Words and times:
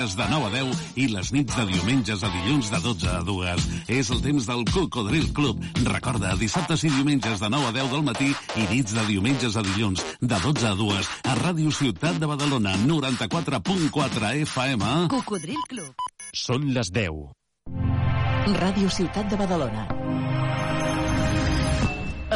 de 0.00 0.24
9 0.30 0.46
a 0.46 0.50
10 0.50 0.78
i 0.96 1.06
les 1.12 1.28
nits 1.34 1.52
de 1.52 1.64
diumenges 1.68 2.22
a 2.24 2.30
dilluns 2.32 2.70
de 2.72 2.78
12 2.80 3.08
a 3.12 3.20
2. 3.20 3.64
És 3.92 4.08
el 4.08 4.22
temps 4.24 4.46
del 4.48 4.62
Cocodril 4.72 5.26
Club. 5.36 5.60
Recorda, 5.84 6.32
dissabtes 6.40 6.86
i 6.88 6.92
diumenges 6.94 7.42
de 7.42 7.50
9 7.52 7.68
a 7.68 7.72
10 7.76 7.90
del 7.92 8.04
matí 8.06 8.30
i 8.32 8.64
nits 8.70 8.94
de 8.96 9.04
diumenges 9.10 9.58
a 9.60 9.64
dilluns 9.66 10.00
de 10.20 10.38
12 10.40 10.68
a 10.70 10.72
2 10.78 11.10
a 11.28 11.34
Ràdio 11.42 11.72
Ciutat 11.76 12.16
de 12.16 12.30
Badalona, 12.30 12.72
94.4 12.86 14.32
FM. 14.46 14.88
Cocodril 15.12 15.60
Club. 15.68 16.08
Són 16.32 16.70
les 16.72 16.88
10. 16.96 17.20
Ràdio 18.56 18.88
Ciutat 18.88 19.28
de 19.28 19.36
Badalona. 19.36 19.84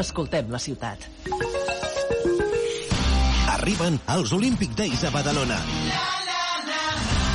Escoltem 0.04 0.52
la 0.52 0.60
ciutat. 0.60 1.08
Arriben 3.56 3.96
els 4.18 4.36
Olympic 4.36 4.76
Days 4.76 5.06
a 5.08 5.14
Badalona. 5.14 5.62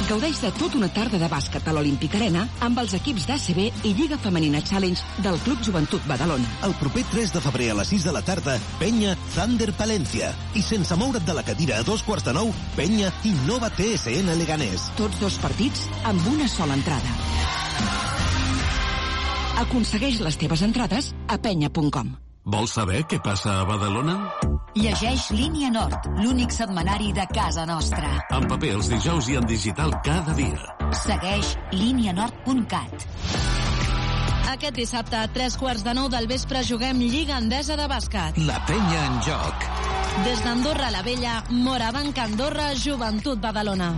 Gaudeix 0.10 0.40
de 0.42 0.50
tot 0.58 0.74
una 0.74 0.88
tarda 0.90 1.20
de 1.22 1.28
bàsquet 1.30 1.68
a 1.70 1.74
l'Olímpic 1.76 2.16
Arena 2.18 2.48
amb 2.66 2.80
els 2.82 2.96
equips 2.98 3.28
d'ACB 3.30 3.60
i 3.86 3.92
Lliga 3.94 4.18
Femenina 4.18 4.58
Challenge 4.66 5.22
del 5.22 5.36
Club 5.44 5.62
Joventut 5.62 6.08
Badalona. 6.10 6.48
El 6.66 6.74
proper 6.80 7.04
3 7.12 7.36
de 7.36 7.42
febrer 7.44 7.68
a 7.70 7.76
les 7.78 7.92
6 7.94 8.08
de 8.08 8.14
la 8.16 8.24
tarda, 8.26 8.56
Penya 8.80 9.14
Thunder 9.36 9.68
Palència. 9.78 10.32
I 10.58 10.64
sense 10.66 10.98
moure't 10.98 11.28
de 11.28 11.36
la 11.38 11.44
cadira 11.46 11.78
a 11.78 11.86
dos 11.86 12.02
quarts 12.08 12.26
de 12.26 12.34
nou, 12.34 12.50
Penya 12.74 13.12
Innova 13.30 13.70
TSN 13.78 14.34
Leganés. 14.40 14.88
Tots 14.98 15.22
dos 15.22 15.38
partits 15.44 15.86
amb 16.10 16.26
una 16.34 16.50
sola 16.50 16.74
entrada. 16.80 17.14
Aconsegueix 19.62 20.24
les 20.26 20.42
teves 20.42 20.66
entrades 20.66 21.14
a 21.28 21.38
penya.com. 21.38 22.16
Vols 22.50 22.72
saber 22.74 23.04
què 23.06 23.20
passa 23.22 23.60
a 23.62 23.66
Badalona? 23.70 24.16
Llegeix 24.80 25.28
Línia 25.36 25.70
Nord, 25.74 26.08
l'únic 26.24 26.54
setmanari 26.56 27.12
de 27.14 27.26
casa 27.34 27.66
nostra. 27.70 28.10
En 28.34 28.48
paper 28.50 28.72
els 28.80 28.90
dijous 28.90 29.30
i 29.30 29.38
en 29.38 29.46
digital 29.50 29.94
cada 30.06 30.34
dia. 30.40 30.74
Segueix 31.04 31.54
línianord.cat. 31.78 33.99
Aquest 34.50 34.74
dissabte, 34.74 35.14
a 35.14 35.28
tres 35.30 35.54
quarts 35.62 35.84
de 35.86 35.94
nou 35.94 36.08
del 36.10 36.26
vespre, 36.26 36.64
juguem 36.66 36.98
Lliga 37.06 37.38
Endesa 37.38 37.76
de 37.78 37.86
Bàsquet. 37.86 38.38
La 38.48 38.58
penya 38.66 39.02
en 39.06 39.20
joc. 39.22 39.66
Des 40.26 40.42
d'Andorra 40.42 40.90
la 40.90 41.04
Vella, 41.06 41.36
Morabanc 41.54 42.18
Andorra, 42.18 42.72
Joventut 42.74 43.38
Badalona. 43.44 43.92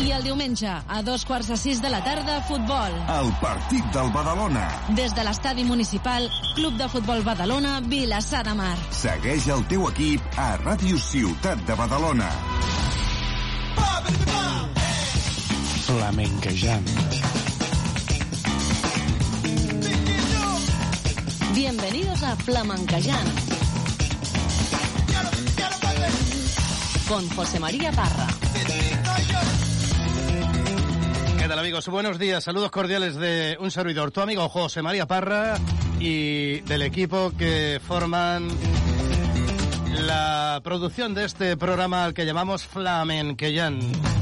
I 0.00 0.10
el 0.16 0.24
diumenge, 0.26 0.72
a 0.72 1.02
dos 1.06 1.22
quarts 1.28 1.52
de 1.52 1.58
sis 1.60 1.78
de 1.82 1.90
la 1.92 2.00
tarda, 2.02 2.40
futbol. 2.48 2.96
El 3.14 3.30
partit 3.40 3.86
del 3.94 4.10
Badalona. 4.14 4.66
Des 4.98 5.14
de 5.14 5.26
l'estadi 5.26 5.62
municipal, 5.68 6.26
Club 6.56 6.74
de 6.80 6.88
Futbol 6.90 7.22
Badalona, 7.22 7.78
Vilassar 7.86 8.42
de 8.48 8.56
Mar. 8.58 8.74
Segueix 8.90 9.46
el 9.54 9.62
teu 9.70 9.86
equip 9.92 10.40
a 10.40 10.56
Ràdio 10.64 10.98
Ciutat 10.98 11.62
de 11.68 11.78
Badalona. 11.78 12.32
Flamenquejant. 15.86 17.49
Bienvenidos 21.54 22.22
a 22.22 22.36
Flamenquejant. 22.36 23.28
Con 27.08 27.28
José 27.30 27.58
María 27.58 27.90
Parra. 27.90 28.28
¿Qué 31.38 31.48
tal 31.48 31.58
amigos? 31.58 31.88
Buenos 31.88 32.18
días, 32.20 32.44
saludos 32.44 32.70
cordiales 32.70 33.16
de 33.16 33.56
un 33.58 33.72
servidor, 33.72 34.12
tu 34.12 34.20
amigo 34.20 34.48
José 34.48 34.82
María 34.82 35.06
Parra 35.06 35.58
y 35.98 36.60
del 36.60 36.82
equipo 36.82 37.32
que 37.36 37.80
forman 37.84 38.48
la 39.90 40.60
producción 40.62 41.14
de 41.14 41.24
este 41.24 41.56
programa 41.56 42.04
al 42.04 42.14
que 42.14 42.26
llamamos 42.26 42.64
Flamenqueyan. 42.64 44.19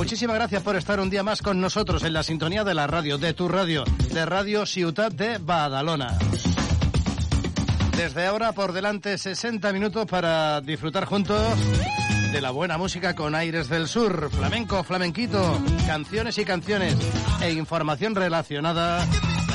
Muchísimas 0.00 0.36
gracias 0.36 0.62
por 0.62 0.76
estar 0.76 0.98
un 0.98 1.10
día 1.10 1.22
más 1.22 1.42
con 1.42 1.60
nosotros 1.60 2.02
en 2.04 2.14
la 2.14 2.22
sintonía 2.22 2.64
de 2.64 2.72
la 2.72 2.86
radio, 2.86 3.18
de 3.18 3.34
tu 3.34 3.48
radio, 3.48 3.84
de 4.10 4.24
Radio 4.24 4.64
Ciutat 4.64 5.12
de 5.12 5.36
Badalona. 5.36 6.18
Desde 7.98 8.26
ahora 8.26 8.52
por 8.52 8.72
delante 8.72 9.18
60 9.18 9.70
minutos 9.74 10.06
para 10.06 10.62
disfrutar 10.62 11.04
juntos 11.04 11.38
de 12.32 12.40
la 12.40 12.50
buena 12.50 12.78
música 12.78 13.14
con 13.14 13.34
aires 13.34 13.68
del 13.68 13.88
sur, 13.88 14.30
flamenco, 14.30 14.82
flamenquito, 14.84 15.60
canciones 15.86 16.38
y 16.38 16.46
canciones 16.46 16.96
e 17.42 17.52
información 17.52 18.14
relacionada 18.14 19.06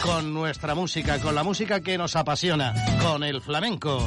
con 0.04 0.32
nuestra 0.32 0.76
música, 0.76 1.18
con 1.18 1.34
la 1.34 1.42
música 1.42 1.80
que 1.80 1.98
nos 1.98 2.16
apasiona, 2.16 2.72
con 3.02 3.24
el 3.24 3.42
flamenco. 3.42 3.98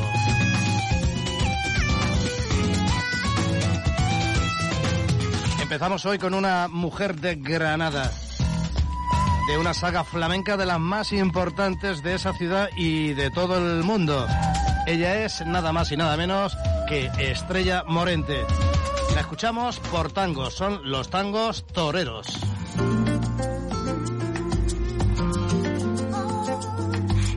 Empezamos 5.69 6.07
hoy 6.07 6.19
con 6.19 6.33
una 6.33 6.67
mujer 6.67 7.21
de 7.21 7.35
Granada, 7.35 8.11
de 9.49 9.59
una 9.59 9.75
saga 9.75 10.03
flamenca 10.03 10.57
de 10.57 10.65
las 10.65 10.81
más 10.81 11.13
importantes 11.13 12.03
de 12.03 12.15
esa 12.15 12.33
ciudad 12.33 12.71
y 12.75 13.13
de 13.13 13.31
todo 13.31 13.59
el 13.59 13.85
mundo. 13.85 14.27
Ella 14.87 15.27
es 15.27 15.45
nada 15.45 15.71
más 15.71 15.93
y 15.93 15.99
nada 15.99 16.17
menos 16.17 16.57
que 16.89 17.11
Estrella 17.19 17.85
Morente. 17.87 18.47
La 19.15 19.21
escuchamos 19.21 19.79
por 19.79 20.11
tangos, 20.11 20.55
son 20.55 20.91
los 20.91 21.11
tangos 21.11 21.67
toreros. 21.67 22.27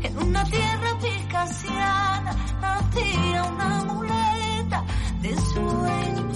En 0.04 0.18
una 0.18 0.46
tierra 0.46 0.98
picasiana 1.02 2.36
nacía 2.62 3.44
una 3.44 3.84
muleta 3.84 4.86
de 5.20 5.36
sueño, 5.38 6.31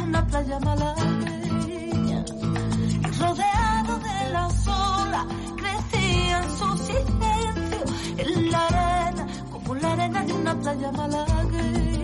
una 0.00 0.26
playa 0.26 0.58
malagueña. 0.60 2.24
Rodeado 3.18 3.98
de 3.98 4.30
las 4.32 4.68
olas 4.68 5.26
crecía 5.56 6.42
en 6.42 6.50
su 6.58 6.78
silencio 6.78 7.84
en 8.18 8.50
la 8.50 8.66
arena, 8.66 9.26
como 9.50 9.74
la 9.74 9.92
arena 9.92 10.24
de 10.24 10.32
una 10.32 10.54
playa 10.58 10.92
malagueña. 10.92 11.97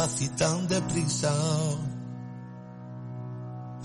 Despacio 0.00 0.26
y 0.26 0.28
tan 0.30 0.68
deprisa. 0.68 1.34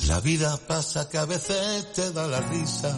La 0.08 0.20
vida 0.22 0.58
pasa 0.68 1.10
que 1.10 1.18
a 1.18 1.26
veces 1.26 1.92
te 1.94 2.12
da 2.12 2.28
la 2.28 2.40
risa. 2.42 2.98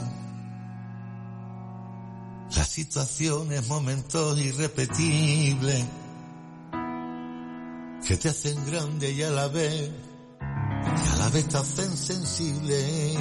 Las 2.55 2.67
situaciones, 2.67 3.67
momentos 3.67 4.39
irrepetibles 4.39 5.85
que 8.07 8.15
te 8.17 8.29
hacen 8.29 8.65
grande 8.65 9.11
y 9.11 9.21
a 9.23 9.29
la 9.31 9.47
vez, 9.47 9.91
y 10.39 11.13
a 11.13 11.15
la 11.17 11.29
vez 11.29 11.47
te 11.47 11.57
hacen 11.57 11.97
sensible. 11.97 13.15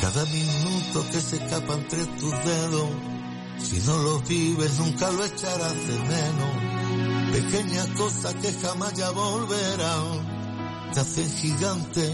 Cada 0.00 0.24
minuto 0.26 1.04
que 1.10 1.20
se 1.20 1.36
escapa 1.36 1.74
entre 1.74 2.06
tus 2.06 2.30
dedos, 2.44 2.90
si 3.58 3.80
no 3.80 3.98
los 3.98 4.28
vives 4.28 4.78
nunca 4.78 5.10
lo 5.10 5.24
echarás 5.24 5.74
de 5.74 5.98
menos. 5.98 6.53
Pequeñas 7.44 7.86
cosas 7.96 8.34
que 8.36 8.52
jamás 8.52 8.94
ya 8.94 9.10
volverán, 9.10 10.90
te 10.92 11.00
hacen 11.00 11.30
gigante 11.30 12.04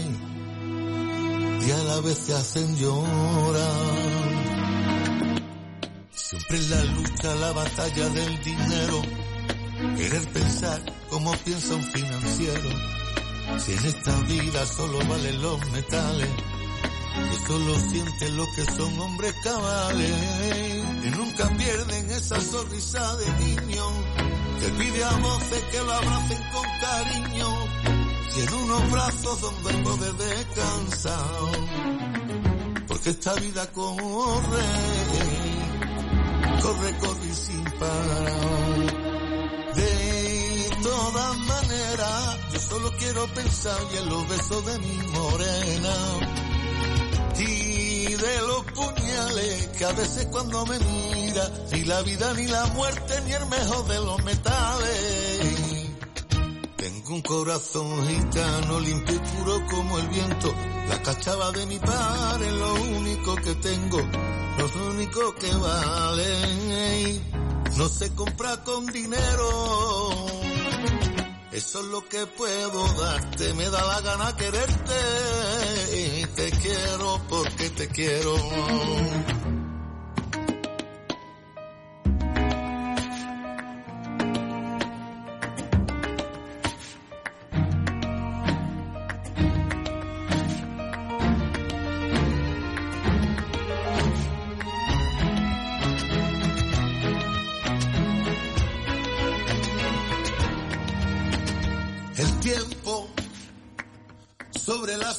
y 1.65 1.71
a 1.71 1.77
la 1.83 2.01
vez 2.01 2.25
te 2.25 2.33
hacen 2.33 2.75
llorar. 2.75 4.11
Siempre 6.11 6.57
en 6.57 6.69
la 6.69 6.83
lucha, 6.83 7.35
la 7.35 7.51
batalla 7.51 8.09
del 8.09 8.43
dinero, 8.43 9.01
querer 9.97 10.27
pensar 10.29 10.81
como 11.09 11.31
piensa 11.37 11.75
un 11.75 11.83
financiero. 11.83 12.69
Si 13.57 13.71
en 13.73 13.85
esta 13.85 14.15
vida 14.21 14.65
solo 14.65 14.99
valen 15.07 15.41
los 15.41 15.71
metales, 15.71 16.29
que 17.15 17.47
solo 17.47 17.79
sienten 17.89 18.37
lo 18.37 18.45
que 18.55 18.65
son 18.65 18.99
hombres 18.99 19.33
cabales, 19.43 20.11
y 21.03 21.09
nunca 21.09 21.49
pierden 21.57 22.11
esa 22.11 22.39
sonrisa 22.39 23.15
de 23.17 23.45
niño, 23.45 23.85
que 24.61 24.67
pide 24.67 25.03
a 25.03 25.17
voces 25.17 25.63
que 25.71 25.79
lo 25.79 25.91
abracen 25.91 26.43
con 26.53 26.65
cariño, 26.81 27.47
y 28.35 28.41
en 28.41 28.53
unos 28.53 28.91
brazos 28.91 29.41
donde 29.41 29.73
poder 29.83 30.13
descansar, 30.13 31.25
porque 32.87 33.09
esta 33.09 33.33
vida 33.35 33.65
corre, 33.71 34.69
corre, 36.61 36.97
corre 36.99 37.33
sin 37.33 37.63
parar. 37.79 39.11
De 39.75 40.69
todas 40.83 41.37
maneras, 41.37 42.37
yo 42.53 42.59
solo 42.59 42.91
quiero 42.99 43.25
pensar 43.33 43.79
y 43.93 43.97
en 43.97 44.09
los 44.09 44.29
besos 44.29 44.65
de 44.65 44.79
mi 44.79 44.97
morena 45.07 45.95
y 47.39 47.80
de 48.21 48.41
los 48.41 48.63
puñales 48.65 49.67
que 49.77 49.83
a 49.85 49.91
veces 49.93 50.27
cuando 50.27 50.63
me 50.67 50.77
mira, 50.77 51.49
ni 51.71 51.83
la 51.85 52.01
vida 52.03 52.33
ni 52.35 52.45
la 52.45 52.67
muerte 52.67 53.21
ni 53.25 53.31
el 53.33 53.45
mejor 53.47 53.87
de 53.87 53.95
los 53.95 54.23
metales. 54.23 55.89
Tengo 56.77 57.15
un 57.15 57.21
corazón 57.23 58.07
gitano 58.07 58.79
limpio 58.79 59.15
y 59.15 59.19
puro 59.19 59.65
como 59.71 59.97
el 59.97 60.07
viento, 60.09 60.53
la 60.87 61.01
cachava 61.01 61.51
de 61.51 61.65
mi 61.65 61.79
padre 61.79 62.47
es 62.47 62.53
lo 62.53 62.73
único 62.75 63.35
que 63.37 63.55
tengo, 63.55 63.97
lo 63.97 64.87
único 64.91 65.35
que 65.35 65.55
vale. 65.55 67.21
No 67.75 67.89
se 67.89 68.13
compra 68.13 68.63
con 68.63 68.85
dinero. 68.85 70.50
Eso 71.51 71.79
es 71.81 71.85
lo 71.87 72.07
que 72.07 72.25
puedo 72.27 72.87
darte, 72.93 73.53
me 73.55 73.69
da 73.69 73.85
la 73.85 74.01
gana 74.01 74.35
quererte. 74.37 74.93
Y 75.93 76.25
te 76.27 76.49
quiero 76.51 77.21
porque 77.27 77.69
te 77.71 77.87
quiero. 77.89 79.40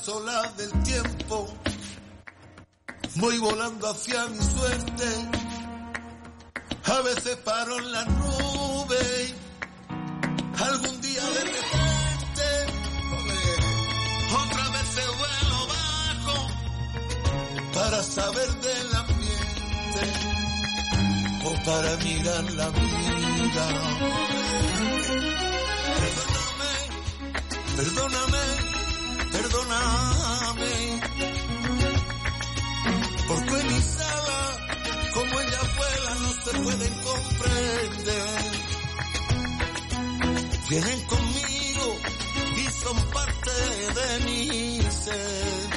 Las 0.03 0.09
olas 0.17 0.57
del 0.57 0.83
tiempo, 0.83 1.49
voy 3.17 3.39
volando 3.39 3.89
hacia 3.89 4.27
mi 4.27 4.39
suerte. 4.39 5.05
A 6.85 7.01
veces 7.03 7.37
paro 7.45 7.79
en 7.79 7.93
las 7.93 8.07
nubes, 8.09 9.35
algún 10.59 11.01
día 11.01 11.23
de 11.23 11.45
repente, 11.45 12.49
otra 14.43 14.69
vez 14.71 14.97
vuelo 15.21 15.67
bajo 15.69 16.49
para 17.75 18.03
saber 18.03 18.49
del 18.61 18.97
ambiente 18.97 20.05
o 21.45 21.65
para 21.65 21.97
mirar 21.99 22.53
la 22.53 22.71
vida. 22.71 23.69
Perdóname, 26.01 26.73
perdóname, 27.77 28.82
porque 33.29 33.63
mi 33.65 33.81
sala, 33.81 34.41
como 35.15 35.41
ella 35.41 35.61
vuela, 35.77 36.15
no 36.21 36.33
se 36.33 36.51
pueden 36.63 36.95
comprender. 37.03 38.43
Vienen 40.69 41.01
conmigo 41.07 41.97
y 42.57 42.71
son 42.83 42.97
parte 43.11 43.51
de 43.99 44.25
mi 44.25 44.83
ser. 44.91 45.71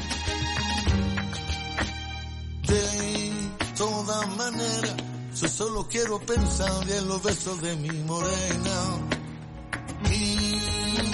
De 2.68 3.32
todas 3.78 4.38
maneras, 4.38 4.96
yo 5.40 5.48
solo 5.48 5.88
quiero 5.88 6.20
pensar 6.20 6.90
en 6.90 7.08
los 7.08 7.22
besos 7.24 7.62
de 7.62 7.76
mi 7.78 7.92
morena 8.04 8.78
y 10.10 10.60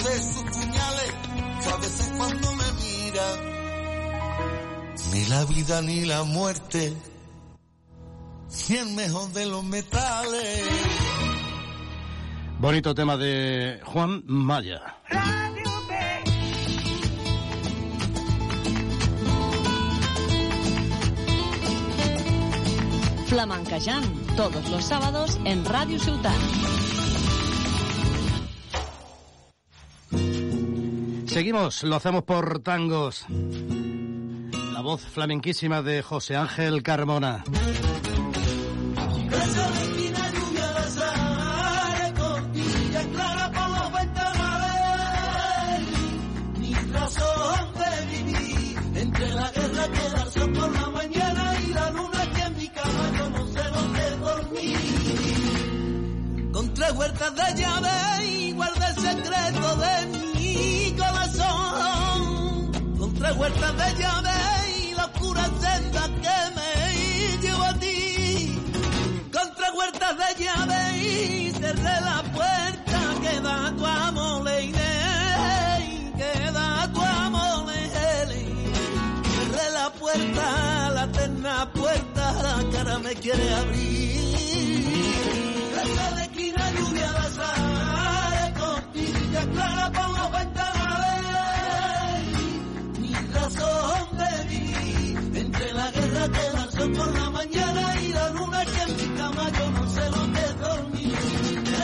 de 0.04 0.20
sus 0.20 0.42
puñales 0.42 1.31
que 1.62 1.70
a 1.70 1.76
veces 1.76 2.12
cuando 2.16 2.52
me 2.54 2.64
mira 2.82 3.26
ni 5.12 5.24
la 5.26 5.44
vida 5.44 5.82
ni 5.82 6.04
la 6.04 6.22
muerte 6.24 6.92
ni 8.68 8.76
el 8.76 8.90
mejor 8.90 9.32
de 9.32 9.46
los 9.46 9.64
metales 9.64 10.62
Bonito 12.62 12.94
tema 12.94 13.16
de 13.16 13.80
Juan 13.84 14.22
Maya. 14.24 14.80
Flamencayán, 23.26 24.04
todos 24.36 24.70
los 24.70 24.84
sábados 24.84 25.40
en 25.44 25.64
Radio 25.64 25.98
Ciutat. 25.98 26.38
Seguimos, 31.32 31.82
lo 31.82 31.96
hacemos 31.96 32.24
por 32.24 32.58
tangos. 32.58 33.24
La 34.74 34.82
voz 34.82 35.00
flamenquísima 35.00 35.80
de 35.80 36.02
José 36.02 36.36
Ángel 36.36 36.82
Carmona. 36.82 37.42
Con 63.42 63.50
huertas 63.50 63.76
de 63.76 64.00
llave 64.00 64.30
y 64.78 64.94
la 64.94 65.04
oscura 65.06 65.44
senda 65.58 66.06
que 66.06 66.38
me 66.54 67.38
llevo 67.42 67.64
a 67.64 67.74
ti. 67.74 68.56
Con 69.32 69.54
tres 69.56 69.70
huertas 69.74 70.16
de 70.16 70.44
llave 70.44 70.98
y 70.98 71.50
cerré 71.50 72.00
la 72.02 72.22
puerta 72.22 73.00
que 73.20 73.40
da 73.40 73.74
tu 73.76 73.84
amor, 73.84 74.44
Leine, 74.44 76.14
que 76.16 76.52
da 76.52 76.88
tu 76.94 77.02
amor, 77.02 77.66
Leine. 77.66 78.46
Cerré 79.34 79.70
la 79.72 79.90
puerta, 79.90 80.90
la 80.94 81.02
eterna 81.02 81.72
puerta, 81.72 82.32
la 82.44 82.70
cara 82.70 82.98
me 83.00 83.14
quiere 83.16 83.54
abrir. 83.54 84.22
Esa 85.82 86.14
de 86.14 86.22
esquina 86.22 86.70
lluvia 86.70 87.10
la 87.10 87.24
sale, 87.24 88.54
costilla 88.54 89.50
clara 89.50 89.90
por 89.90 90.51
la 95.82 95.90
guerra 95.90 96.28
que 96.28 96.44
da 96.54 96.64
el 96.64 96.70
sol 96.70 96.92
por 96.92 97.10
la 97.20 97.30
mañana 97.30 98.00
y 98.02 98.12
la 98.12 98.28
luna 98.30 98.64
que 98.72 98.82
en 98.82 98.96
mi 98.96 99.08
cama 99.18 99.44
yo 99.58 99.70
no 99.70 99.90
sé 99.90 100.04
dónde 100.16 100.42
dormir. 100.64 101.18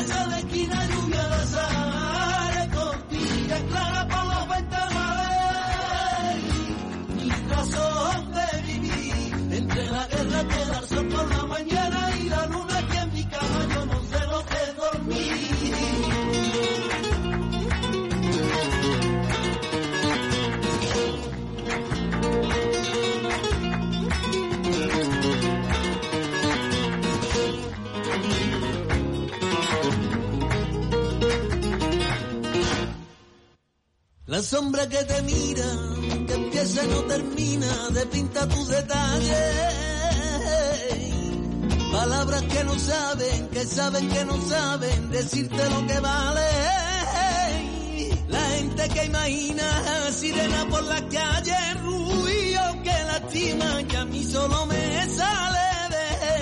Esa 0.01 0.27
de 0.29 0.39
esquina 0.39 0.87
lluvia 0.91 1.25
de 1.33 1.35
azar, 1.43 2.71
tortilla 2.79 3.59
clara 3.71 4.03
por 4.13 4.25
las 4.33 4.49
ventanas 4.55 5.17
mi 7.17 7.29
razón 7.55 8.33
de 8.39 8.49
vivir. 8.69 9.55
Entre 9.59 9.85
la 9.91 10.07
guerra 10.07 10.41
que 10.51 10.61
da 10.71 10.79
el 10.79 10.87
sol 10.89 11.07
por 11.09 11.27
la 11.37 11.43
mañana 11.47 11.98
sombra 34.43 34.87
que 34.87 35.03
te 35.05 35.23
mira, 35.23 35.65
que 36.27 36.35
empieza 36.35 36.85
y 36.85 36.89
no 36.89 37.01
termina, 37.05 37.89
de 37.91 38.07
pinta 38.07 38.47
tus 38.47 38.69
detalles. 38.69 39.75
Palabras 41.91 42.43
que 42.43 42.65
no 42.65 42.79
saben, 42.79 43.49
que 43.49 43.65
saben 43.65 44.09
que 44.09 44.25
no 44.27 44.49
saben, 44.49 45.11
decirte 45.11 45.71
lo 45.71 45.87
que 45.87 46.01
vale. 46.01 46.47
La 48.29 48.41
gente 48.57 48.89
que 48.91 49.05
imagina, 49.07 50.13
sirena 50.13 50.67
por 50.69 50.83
la 50.85 51.09
calle, 51.09 51.75
ruido 51.83 52.83
que 52.85 53.05
lastima, 53.07 53.83
que 53.89 53.97
a 53.97 54.05
mí 54.05 54.25
solo 54.25 54.67
me 54.67 55.07
sale 55.17 55.59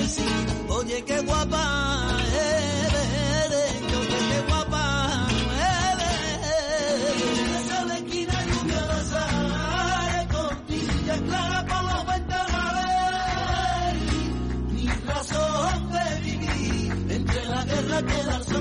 decir, 0.01 0.67
oye 0.69 1.05
qué 1.05 1.21
guapa 1.21 2.06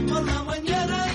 por 0.07 0.25
la 0.25 0.43
mañana 0.43 1.14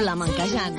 Flamenquejant. 0.00 0.78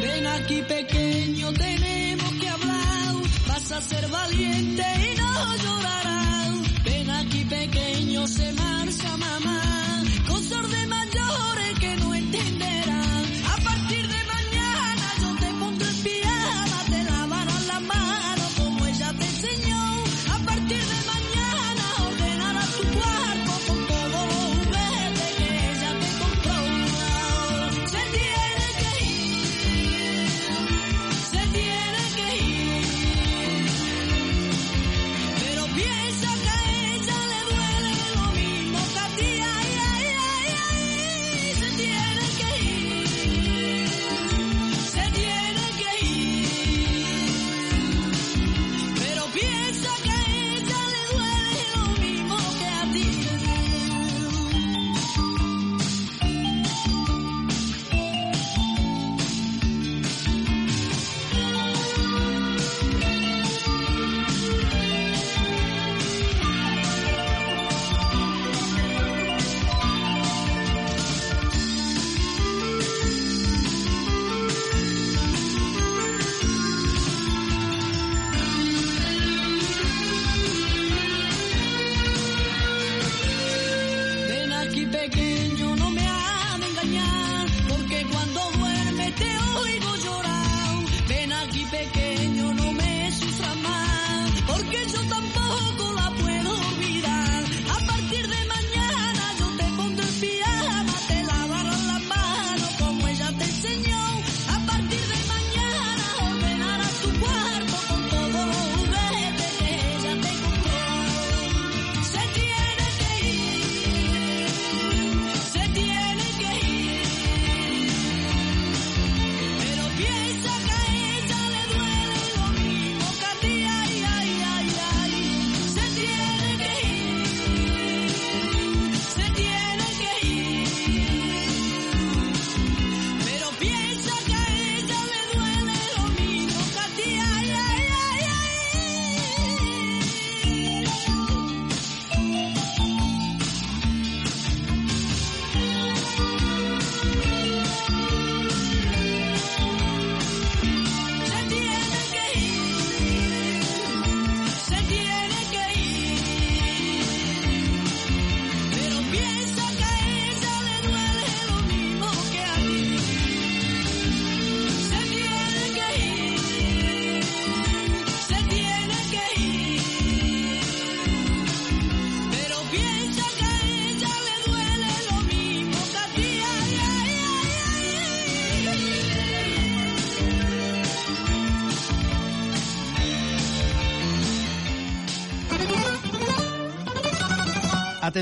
Ven 0.00 0.26
aquí 0.26 0.62
pequeño, 0.62 1.52
tenemos 1.52 2.32
que 2.40 2.48
hablar. 2.48 3.14
Vas 3.48 3.72
a 3.72 3.80
ser 3.82 4.08
valiente 4.08 4.71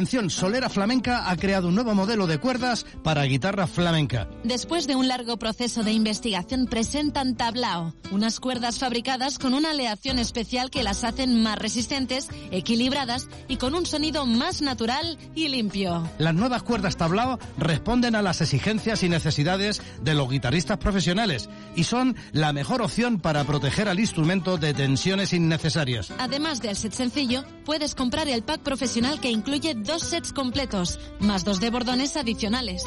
Atención, 0.00 0.30
Solera 0.30 0.70
Flamenca 0.70 1.30
ha 1.30 1.36
creado 1.36 1.68
un 1.68 1.74
nuevo 1.74 1.94
modelo 1.94 2.26
de 2.26 2.38
cuerdas 2.38 2.86
para 3.04 3.24
guitarra 3.24 3.66
flamenca. 3.66 4.30
Después 4.44 4.86
de 4.86 4.96
un 4.96 5.08
largo 5.08 5.38
proceso 5.38 5.82
de 5.82 5.92
investigación, 5.92 6.64
presentan 6.64 7.36
Tablao, 7.36 7.92
unas 8.10 8.40
cuerdas 8.40 8.78
fabricadas 8.78 9.38
con 9.38 9.52
una 9.52 9.72
aleación 9.72 10.18
especial 10.18 10.70
que 10.70 10.82
las 10.82 11.04
hacen 11.04 11.42
más 11.42 11.58
resistentes, 11.58 12.30
equilibradas 12.50 13.28
y 13.46 13.58
con 13.58 13.74
un 13.74 13.84
sonido 13.84 14.24
más 14.24 14.62
natural 14.62 15.18
y 15.34 15.48
limpio. 15.48 16.08
Las 16.16 16.34
nuevas 16.34 16.62
cuerdas 16.62 16.96
Tablao 16.96 17.38
responden 17.58 18.14
a 18.14 18.22
las 18.22 18.40
exigencias 18.40 19.02
y 19.02 19.10
necesidades 19.10 19.82
de 20.02 20.14
los 20.14 20.30
guitarristas 20.30 20.78
profesionales 20.78 21.50
y 21.76 21.84
son 21.84 22.16
la 22.32 22.54
mejor 22.54 22.80
opción 22.80 23.20
para 23.20 23.44
proteger 23.44 23.86
al 23.86 24.00
instrumento 24.00 24.56
de 24.56 24.72
tensiones 24.72 25.34
innecesarias. 25.34 26.10
Además 26.18 26.62
del 26.62 26.76
set 26.76 26.94
sencillo, 26.94 27.44
puedes 27.66 27.94
comprar 27.94 28.28
el 28.28 28.42
pack 28.42 28.62
profesional 28.62 29.20
que 29.20 29.30
incluye 29.30 29.74
dos 29.74 29.89
sets 29.98 30.32
completos, 30.32 30.98
más 31.18 31.44
dos 31.44 31.60
de 31.60 31.70
bordones 31.70 32.16
adicionales. 32.16 32.84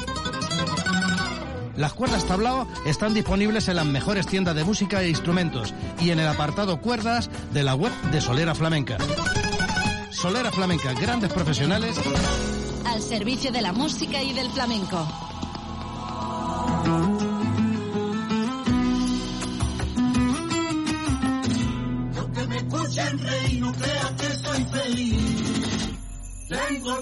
Las 1.76 1.92
cuerdas 1.92 2.24
tablao 2.24 2.68
están 2.86 3.14
disponibles 3.14 3.68
en 3.68 3.76
las 3.76 3.86
mejores 3.86 4.26
tiendas 4.26 4.54
de 4.54 4.64
música 4.64 5.02
e 5.02 5.08
instrumentos 5.08 5.74
y 6.00 6.10
en 6.10 6.20
el 6.20 6.28
apartado 6.28 6.80
cuerdas 6.80 7.28
de 7.52 7.64
la 7.64 7.74
web 7.74 7.92
de 8.12 8.20
Solera 8.20 8.54
Flamenca. 8.54 8.96
Solera 10.10 10.52
Flamenca, 10.52 10.92
grandes 10.94 11.32
profesionales 11.32 11.96
al 12.84 13.02
servicio 13.02 13.50
de 13.50 13.60
la 13.60 13.72
música 13.72 14.22
y 14.22 14.32
del 14.32 14.48
flamenco. 14.50 15.23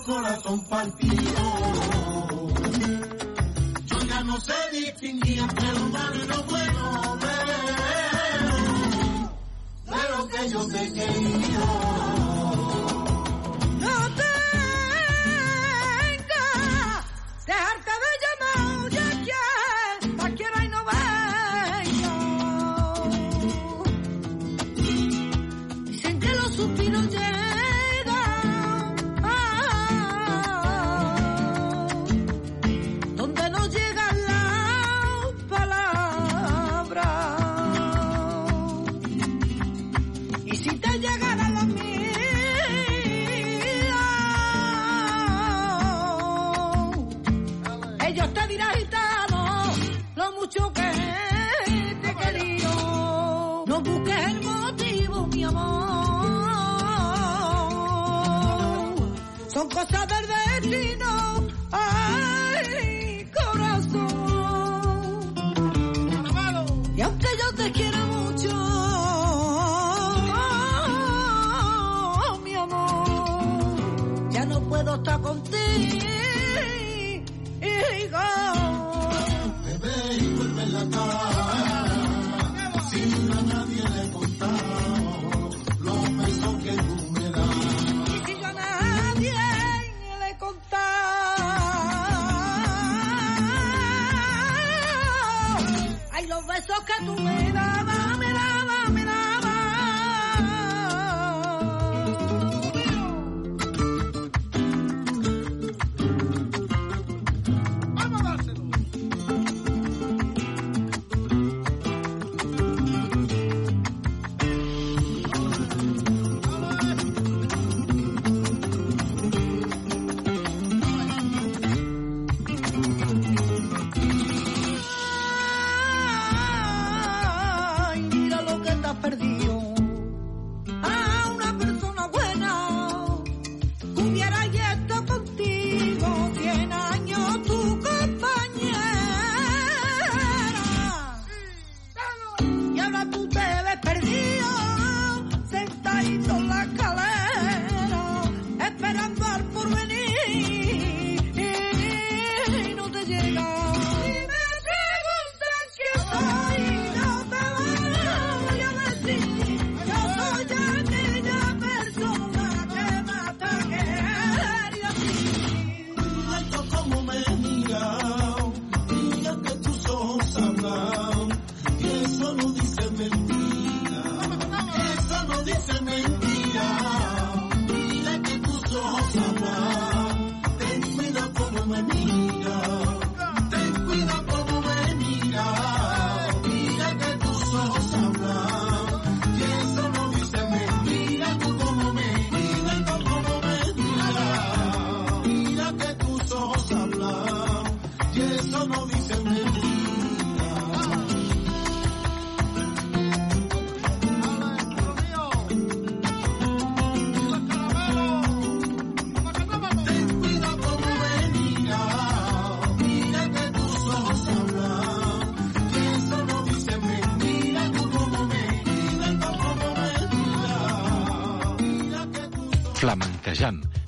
Corazón 0.03 0.65
partido. 0.65 1.43
Yo 3.87 3.99
ya 4.01 4.25
no 4.25 4.41
sé 4.41 4.55
distinguir 4.73 5.39
entre 5.39 5.73
lo 5.73 5.89
malo 5.89 6.17
y 6.17 6.27
lo 6.27 6.43
bueno, 6.45 7.19
pero, 9.87 10.29
que 10.29 10.49
yo 10.51 10.67
te. 10.69 11.92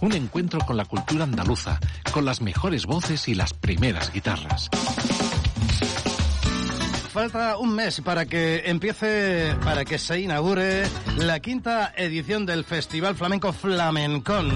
Un 0.00 0.12
encuentro 0.12 0.61
con 0.61 0.76
la 0.76 0.85
cultura 0.85 1.24
andaluza, 1.24 1.78
con 2.12 2.24
las 2.24 2.40
mejores 2.40 2.87
voces 2.87 3.28
y 3.28 3.35
las 3.35 3.54
primeras 3.54 4.12
guitarras. 4.12 4.70
Falta 7.14 7.59
un 7.59 7.76
mes 7.76 8.00
para 8.00 8.26
que 8.26 8.64
empiece, 8.66 9.54
para 9.62 9.85
que 9.85 9.98
se 9.98 10.18
inaugure 10.18 10.85
la 11.18 11.38
quinta 11.38 11.92
edición 11.96 12.44
del 12.44 12.64
Festival 12.64 13.14
Flamenco 13.14 13.52
Flamencón. 13.52 14.50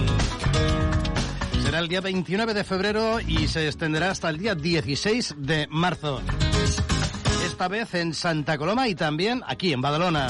Empezará 1.53 1.79
el 1.79 1.87
día 1.87 2.01
29 2.01 2.53
de 2.53 2.63
febrero 2.65 3.21
y 3.21 3.47
se 3.47 3.65
extenderá 3.65 4.11
hasta 4.11 4.29
el 4.29 4.39
día 4.39 4.55
16 4.55 5.35
de 5.37 5.67
marzo. 5.69 6.21
Esta 7.45 7.69
vez 7.69 7.93
en 7.93 8.13
Santa 8.13 8.57
Coloma 8.57 8.89
y 8.89 8.95
también 8.95 9.41
aquí 9.47 9.71
en 9.71 9.81
Badalona. 9.81 10.27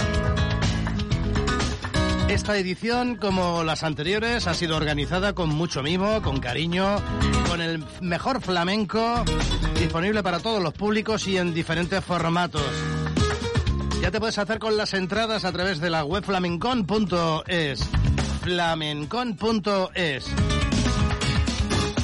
Esta 2.30 2.56
edición, 2.58 3.16
como 3.16 3.64
las 3.64 3.84
anteriores, 3.84 4.46
ha 4.46 4.54
sido 4.54 4.78
organizada 4.78 5.34
con 5.34 5.50
mucho 5.50 5.82
mimo, 5.82 6.22
con 6.22 6.40
cariño, 6.40 6.98
con 7.50 7.60
el 7.60 7.84
mejor 8.02 8.40
flamenco, 8.40 9.26
disponible 9.80 10.22
para 10.22 10.40
todos 10.40 10.62
los 10.62 10.74
públicos 10.74 11.28
y 11.28 11.38
en 11.38 11.56
diferentes 11.56 12.06
formatos. 12.06 12.62
Ya 14.00 14.12
te 14.12 14.20
puedes 14.20 14.38
hacer 14.38 14.60
con 14.60 14.78
las 14.78 14.94
entradas 14.94 15.44
a 15.44 15.52
través 15.52 15.80
de 15.80 15.90
la 15.90 16.06
web 16.06 16.24
flamencon.es. 16.24 17.90
Flamencon.es. 18.44 20.26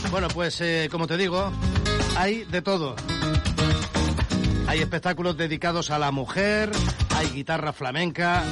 Bueno, 0.10 0.28
pues 0.30 0.60
eh, 0.62 0.88
como 0.92 1.06
te 1.06 1.18
digo, 1.18 1.52
hay 2.18 2.46
de 2.46 2.64
todo. 2.64 2.96
Hay 4.76 4.82
espectáculos 4.82 5.38
dedicados 5.38 5.90
a 5.90 5.98
la 5.98 6.12
mujer, 6.12 6.70
hay 7.16 7.28
guitarra 7.28 7.72
flamenca, 7.72 8.44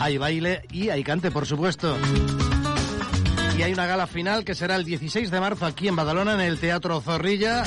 hay 0.00 0.16
baile 0.16 0.62
y 0.72 0.88
hay 0.88 1.04
cante, 1.04 1.30
por 1.30 1.44
supuesto. 1.44 1.98
Y 3.58 3.60
hay 3.60 3.74
una 3.74 3.84
gala 3.84 4.06
final 4.06 4.46
que 4.46 4.54
será 4.54 4.76
el 4.76 4.86
16 4.86 5.30
de 5.30 5.38
marzo 5.38 5.66
aquí 5.66 5.86
en 5.86 5.94
Badalona, 5.94 6.32
en 6.32 6.40
el 6.40 6.58
Teatro 6.58 7.02
Zorrilla, 7.02 7.64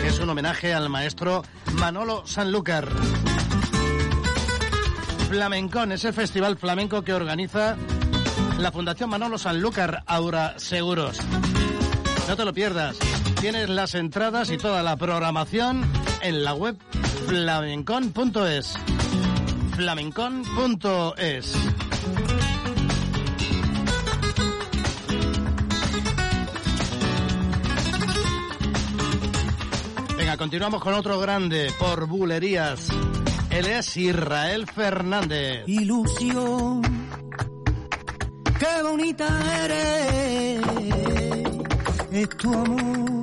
que 0.00 0.08
es 0.08 0.18
un 0.20 0.30
homenaje 0.30 0.72
al 0.72 0.88
maestro 0.88 1.42
Manolo 1.74 2.26
Sanlúcar. 2.26 2.88
Flamencón 5.28 5.92
es 5.92 6.06
el 6.06 6.14
festival 6.14 6.56
flamenco 6.56 7.02
que 7.02 7.12
organiza 7.12 7.76
la 8.58 8.72
Fundación 8.72 9.10
Manolo 9.10 9.36
Sanlúcar 9.36 10.02
Aura 10.06 10.58
Seguros. 10.58 11.18
No 12.26 12.36
te 12.36 12.44
lo 12.46 12.54
pierdas. 12.54 12.96
Tienes 13.38 13.68
las 13.68 13.94
entradas 13.94 14.50
y 14.50 14.56
toda 14.56 14.82
la 14.82 14.96
programación 14.96 15.84
en 16.22 16.42
la 16.42 16.54
web 16.54 16.78
flamencon.es. 17.30 18.74
flamencon.es. 19.76 21.54
Venga, 30.18 30.36
continuamos 30.36 30.82
con 30.82 30.94
otro 30.94 31.20
grande 31.20 31.72
por 31.78 32.08
bulerías. 32.08 32.88
Él 33.50 33.66
es 33.66 33.96
Israel 33.96 34.66
Fernández. 34.66 35.68
Ilusión, 35.68 36.82
qué 38.58 38.82
bonita 38.82 39.28
eres, 39.66 40.62
es 42.10 42.28
tu 42.30 42.52
amor, 42.52 43.19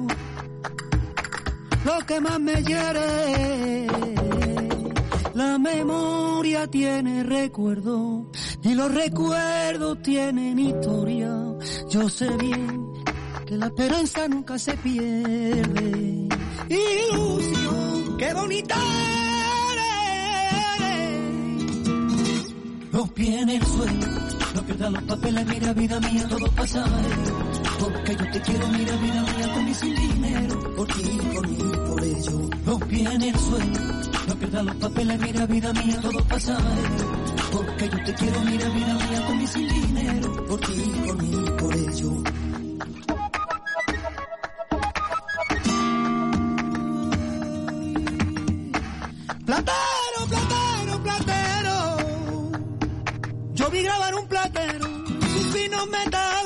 lo 1.87 2.05
que 2.05 2.19
más 2.19 2.39
me 2.39 2.63
hiere. 2.63 3.87
La 5.33 5.57
memoria 5.57 6.67
tiene 6.67 7.23
recuerdo 7.23 8.29
y 8.61 8.73
los 8.73 8.93
recuerdos 8.93 10.01
tienen 10.01 10.59
historia. 10.59 11.31
Yo 11.89 12.09
sé 12.09 12.29
bien 12.37 12.93
que 13.45 13.55
la 13.55 13.67
esperanza 13.67 14.27
nunca 14.27 14.59
se 14.59 14.73
pierde. 14.77 16.27
Ilusión, 16.69 18.17
qué 18.17 18.33
bonita 18.33 18.75
eres. 19.71 19.87
Pies 23.15 23.41
en 23.41 23.49
el 23.49 23.65
suelo, 23.65 24.07
no 24.53 24.61
pierdas 24.63 24.91
los 24.91 25.03
papeles, 25.03 25.45
mira 25.47 25.73
vida 25.73 25.99
mía, 26.01 26.27
todo 26.27 26.51
pasa. 26.51 26.85
Porque 27.79 28.15
yo 28.15 28.31
te 28.31 28.41
quiero, 28.41 28.67
mira 28.69 28.95
vida 28.97 29.21
mía, 29.21 29.53
con 29.53 29.65
mi 29.65 29.73
sin 29.73 29.95
dinero, 29.95 30.75
por 30.75 30.87
ti, 30.87 31.03
por 31.33 31.47
mí, 31.47 31.57
por 31.87 32.03
ello. 32.03 32.49
Pies 32.87 33.11
en 33.11 33.21
el 33.21 33.39
suelo, 33.39 33.79
no 34.27 34.35
pierdas 34.35 34.65
los 34.65 34.75
papeles, 34.75 35.19
mira 35.19 35.45
vida 35.45 35.73
mía, 35.73 36.01
todo 36.01 36.23
pasa. 36.25 36.57
Porque 37.51 37.89
yo 37.89 38.03
te 38.03 38.13
quiero, 38.13 38.41
mira 38.41 38.69
vida 38.69 38.93
mía, 38.93 39.25
con 39.25 39.37
mi 39.37 39.47
sin 39.47 39.67
dinero, 39.67 40.45
por 40.47 40.59
ti, 40.59 40.91
por 41.05 41.23
mí, 41.23 41.51
por 41.59 41.75
ello. 41.75 42.23
Platero, 49.45 50.19
platero, 50.29 51.03
platero. 51.03 51.75
Yo 53.53 53.69
vi 53.69 53.81
grabar 53.83 54.15
un 54.15 54.27
platero, 54.27 54.85
sus 55.33 55.45
finos 55.53 55.87
metales. 55.89 56.36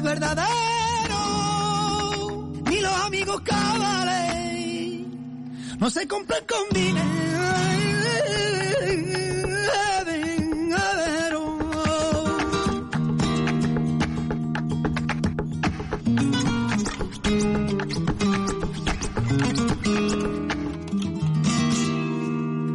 Verdadero, 0.00 1.20
ni 2.64 2.80
los 2.80 2.92
amigos 3.04 3.40
cabales, 3.42 5.06
no 5.78 5.90
se 5.90 6.08
compran 6.08 6.42
con 6.48 6.68
dinero. 6.72 7.42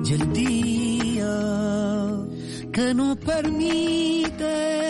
Y 0.05 0.13
el 0.13 0.33
día 0.33 1.33
que 2.71 2.93
nos 2.93 3.17
permite 3.17 4.86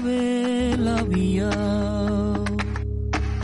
otra 0.00 0.10
vez 0.10 0.78
la 0.78 1.02
vía. 1.02 1.50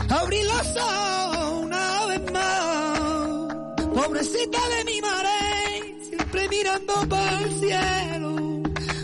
Abrir 0.09 0.45
los 0.45 0.77
ojos 0.77 1.63
una 1.63 2.05
vez 2.07 2.31
más. 2.31 3.55
Pobrecita 3.93 4.59
de 4.69 4.85
mi 4.85 5.01
madre, 5.01 5.95
siempre 6.09 6.49
mirando 6.49 6.93
para 7.09 7.39
el 7.41 7.51
cielo. 7.59 8.35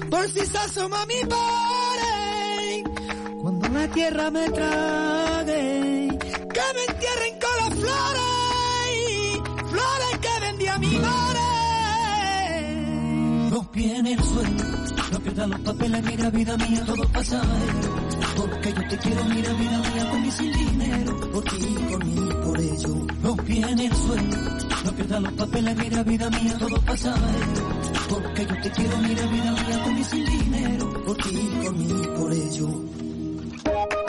Por 0.09 0.29
si 0.29 0.45
se 0.45 0.57
asoma 0.57 1.05
mi 1.05 1.27
padre. 1.29 2.83
Cuando 3.41 3.67
la 3.69 3.87
tierra 3.89 4.31
me 4.31 4.49
trague, 4.49 6.17
que 6.53 6.61
me 6.75 6.92
En 13.75 14.05
el 14.05 14.23
suelo, 14.23 14.63
no 15.11 15.19
pierdas 15.19 15.49
los 15.49 15.59
papeles, 15.61 16.03
mira 16.03 16.29
vida 16.29 16.57
mía, 16.57 16.83
todo 16.85 17.07
pasa. 17.09 17.41
Porque 18.37 18.71
yo 18.71 18.87
te 18.87 18.97
quiero, 18.99 19.25
mira 19.25 19.53
vida 19.53 19.77
mía, 19.79 20.09
con 20.11 20.21
mi 20.21 20.31
sin 20.31 20.51
dinero, 20.51 21.31
por 21.31 21.43
ti, 21.43 21.75
por 21.89 22.05
mí, 22.05 22.15
por 22.43 22.59
ello. 22.59 23.07
Los 23.23 23.41
pies 23.41 23.67
en 23.67 23.79
el 23.79 23.95
suelo, 23.95 24.37
no 24.85 24.91
pierdas 24.91 25.21
los 25.23 25.31
papeles, 25.33 25.77
mira 25.77 26.03
vida 26.03 26.29
mía, 26.29 26.57
todo 26.59 26.81
pasa. 26.81 27.15
Porque 28.09 28.45
yo 28.45 28.61
te 28.61 28.71
quiero, 28.71 28.97
mira 28.97 29.25
vida 29.25 29.51
mía, 29.51 29.83
con 29.83 29.95
mi 29.95 30.03
sin 30.03 30.25
dinero, 30.25 31.03
por 31.05 31.17
ti, 31.17 31.49
por 31.63 31.75
mí, 31.75 32.07
por 32.15 32.33
ello. 32.33 34.02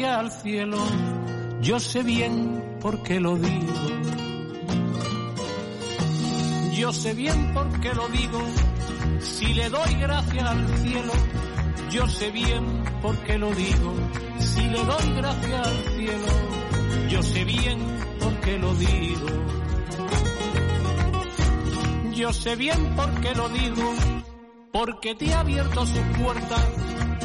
Gracias 0.00 0.18
al 0.18 0.42
cielo, 0.42 0.78
yo 1.60 1.78
sé 1.78 2.02
bien 2.02 2.78
por 2.80 3.02
qué 3.02 3.20
lo 3.20 3.36
digo. 3.36 3.74
Yo 6.74 6.92
sé 6.92 7.12
bien 7.12 7.52
por 7.52 7.80
qué 7.80 7.92
lo 7.94 8.08
digo. 8.08 8.40
Si 9.20 9.52
le 9.52 9.68
doy 9.68 9.94
gracias 10.00 10.44
al 10.44 10.78
cielo, 10.78 11.12
yo 11.90 12.06
sé 12.08 12.30
bien 12.30 12.64
por 13.02 13.16
qué 13.18 13.36
lo 13.36 13.50
digo. 13.54 13.94
Si 14.38 14.62
le 14.62 14.84
doy 14.84 15.14
gracias 15.16 15.66
al 15.66 15.76
cielo, 15.96 16.32
yo 17.10 17.22
sé 17.22 17.44
bien 17.44 17.78
por 18.20 18.40
qué 18.40 18.58
lo 18.58 18.74
digo. 18.74 19.26
Yo 22.14 22.32
sé 22.32 22.56
bien 22.56 22.96
por 22.96 23.20
qué 23.20 23.34
lo 23.34 23.48
digo, 23.50 23.94
porque 24.72 25.14
te 25.14 25.34
ha 25.34 25.40
abierto 25.40 25.84
su 25.86 26.00
puerta 26.22 26.56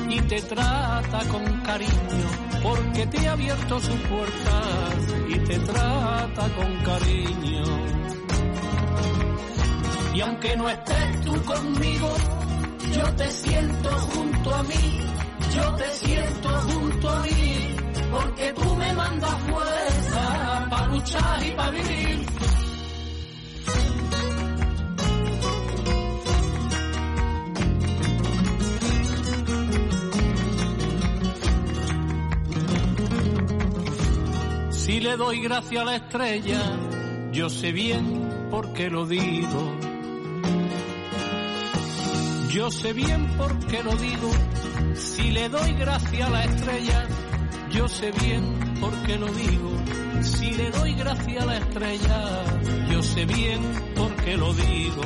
y 0.10 0.22
te 0.22 0.42
trata 0.42 1.20
con 1.30 1.62
cariño, 1.62 2.55
porque 2.66 3.06
te 3.08 3.28
ha 3.28 3.34
abierto 3.34 3.80
su 3.80 3.96
puerta 4.10 4.62
y 5.30 5.40
te 5.40 5.60
trata 5.60 6.50
con 6.58 6.72
cariño. 6.84 7.64
Y 10.16 10.22
aunque 10.22 10.56
no 10.58 10.70
estés 10.70 11.22
tú 11.22 11.44
conmigo, 11.44 12.10
yo 12.92 13.16
te 13.16 13.32
siento 13.32 13.90
junto 13.90 14.56
a 14.56 14.64
mí, 14.64 15.00
yo 15.54 15.76
te 15.76 15.90
siento 15.94 16.50
junto 16.50 17.10
a 17.10 17.20
mí, 17.20 17.76
porque 18.12 18.54
tú 18.54 18.76
me 18.76 18.94
mandas 18.94 19.38
fuerza 19.44 20.68
para 20.70 20.88
luchar 20.88 21.46
y 21.46 21.52
para 21.52 21.70
vivir. 21.72 22.55
Si 34.96 35.02
le 35.02 35.18
doy 35.18 35.42
gracia 35.42 35.82
a 35.82 35.84
la 35.84 35.96
estrella, 35.98 36.62
yo 37.34 37.50
sé 37.50 37.74
bien 37.74 38.48
por 38.50 38.72
qué 38.72 38.90
lo 38.90 39.06
digo. 39.06 39.78
Yo 42.50 42.72
sé 42.72 42.94
bien 42.94 43.28
por 43.36 43.60
qué 43.68 43.84
lo 43.84 43.94
digo. 43.98 44.32
Si 44.94 45.32
le 45.32 45.50
doy 45.50 45.74
gracia 45.74 46.28
a 46.28 46.30
la 46.30 46.46
estrella, 46.46 47.08
yo 47.72 47.90
sé 47.90 48.12
bien 48.22 48.78
por 48.80 48.94
qué 49.04 49.18
lo 49.18 49.28
digo. 49.34 49.72
Si 50.22 50.52
le 50.52 50.72
doy 50.72 50.94
gracia 50.94 51.42
a 51.42 51.46
la 51.46 51.58
estrella, 51.58 52.46
yo 52.90 53.04
sé 53.04 53.26
bien 53.26 53.62
por 53.98 54.16
qué 54.16 54.38
lo 54.38 54.54
digo. 54.54 55.04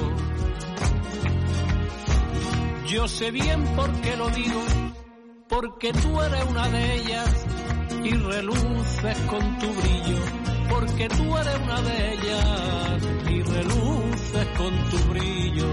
Yo 2.86 3.08
sé 3.08 3.32
bien 3.32 3.66
por 3.76 3.92
qué 4.02 4.16
lo 4.18 4.30
digo, 4.30 4.62
porque 5.48 5.92
tú 5.94 6.22
eres 6.22 6.46
una 6.46 6.70
de 6.70 6.94
ellas 6.94 7.46
y 8.04 8.12
reluces 8.12 9.18
con 9.28 9.60
tu 9.60 9.68
brillo, 9.74 10.20
porque 10.70 11.10
tú 11.10 11.38
eres 11.38 11.60
una 11.64 11.82
de 11.82 12.14
ellas 12.14 13.08
y 13.30 13.42
reluces 13.42 14.48
con 14.58 14.90
tu 14.90 14.98
brillo. 15.10 15.68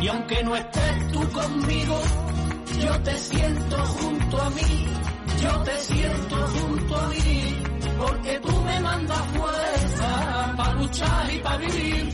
Y 0.00 0.08
aunque 0.08 0.42
no 0.44 0.56
estés 0.56 1.12
tú 1.12 1.30
conmigo, 1.30 2.00
yo 2.80 3.02
te 3.02 3.18
siento 3.18 3.76
junto 3.86 4.42
a 4.42 4.50
mí, 4.50 4.86
yo 5.42 5.62
te 5.62 5.78
siento 5.78 6.36
junto 6.48 6.96
a 6.96 7.08
mí, 7.08 7.62
porque 7.98 8.40
tú 8.40 8.60
me 8.62 8.80
mandas 8.80 9.26
fuerza 9.36 10.54
para 10.56 10.72
luchar 10.74 11.32
y 11.32 11.38
para 11.38 11.56
vivir. 11.58 12.12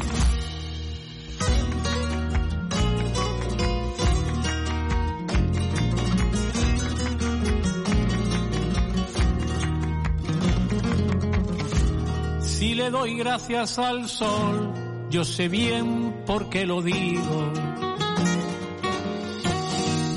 Si 12.59 12.75
le 12.75 12.91
doy 12.91 13.17
gracias 13.17 13.79
al 13.79 14.09
sol, 14.09 14.75
yo 15.11 15.25
sé 15.25 15.47
bien 15.47 16.25
por 16.27 16.51
qué 16.51 16.67
lo 16.67 16.83
digo. 16.83 17.53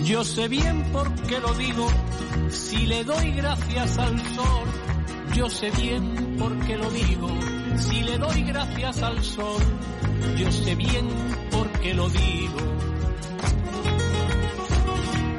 Yo 0.06 0.24
sé 0.24 0.48
bien 0.48 0.82
por 0.92 1.14
qué 1.28 1.40
lo 1.40 1.54
digo. 1.54 1.88
Si 2.50 2.88
le 2.88 3.04
doy 3.04 3.32
gracias 3.34 3.96
al 4.00 4.20
sol, 4.20 4.68
yo 5.36 5.50
sé 5.52 5.70
bien 5.70 6.36
por 6.40 6.58
qué 6.66 6.78
lo 6.78 6.90
digo. 6.90 7.30
Si 7.78 8.02
le 8.02 8.18
doy 8.18 8.42
gracias 8.42 9.04
al 9.04 9.24
sol, 9.24 9.62
yo 10.36 10.52
sé 10.52 10.74
bien 10.74 11.08
por 11.52 11.70
qué 11.74 11.94
lo 11.94 12.10
digo. 12.10 12.60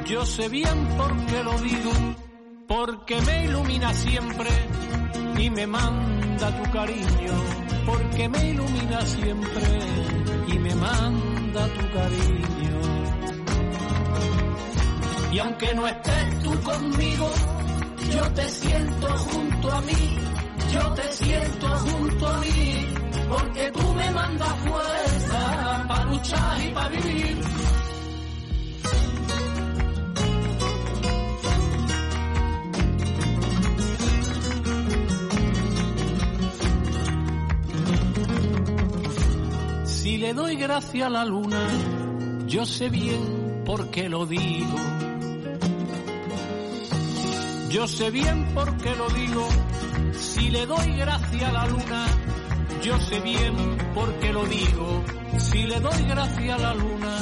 Yo 0.05 0.25
sé 0.25 0.47
bien 0.47 0.87
por 0.95 1.25
qué 1.25 1.43
lo 1.43 1.59
digo, 1.59 1.91
porque 2.65 3.19
me 3.19 3.43
ilumina 3.43 3.93
siempre 3.93 4.49
y 5.37 5.49
me 5.49 5.67
manda 5.67 6.63
tu 6.63 6.71
cariño, 6.71 7.33
porque 7.85 8.29
me 8.29 8.49
ilumina 8.49 9.01
siempre 9.01 9.63
y 10.47 10.59
me 10.59 10.75
manda 10.75 11.67
tu 11.67 11.91
cariño. 11.91 12.81
Y 15.31 15.39
aunque 15.39 15.73
no 15.73 15.87
estés 15.87 16.43
tú 16.43 16.61
conmigo, 16.61 17.29
yo 18.13 18.31
te 18.33 18.49
siento 18.49 19.07
junto 19.17 19.71
a 19.71 19.81
mí, 19.81 20.17
yo 20.71 20.93
te 20.93 21.11
siento 21.11 21.67
junto 21.77 22.27
a 22.27 22.37
mí, 22.39 22.85
porque 23.29 23.71
tú 23.71 23.93
me 23.93 24.11
mandas 24.11 24.55
fuerza 24.59 25.85
para 25.87 26.05
luchar 26.05 26.61
y 26.63 26.71
para 26.71 26.89
vivir. 26.89 27.82
Le 40.17 40.33
doy 40.33 40.55
gracia 40.55 41.07
a 41.07 41.09
la 41.09 41.25
luna, 41.25 41.67
yo 42.47 42.65
sé 42.65 42.87
bien 42.89 43.63
por 43.65 43.89
qué 43.89 44.07
lo 44.07 44.25
digo. 44.25 44.77
Yo 47.69 47.87
sé 47.87 48.09
bien 48.11 48.45
por 48.53 48.77
qué 48.77 48.95
lo 48.95 49.09
digo. 49.09 49.47
Si 50.13 50.49
le 50.49 50.65
doy 50.65 50.95
gracia 50.97 51.49
a 51.49 51.51
la 51.51 51.67
luna, 51.67 52.05
yo 52.83 52.99
sé 53.01 53.19
bien 53.19 53.55
por 53.93 54.13
qué 54.19 54.31
lo 54.31 54.45
digo. 54.45 55.03
Si 55.39 55.63
le 55.63 55.79
doy 55.79 56.03
gracia 56.05 56.55
a 56.55 56.57
la 56.59 56.73
luna, 56.73 57.17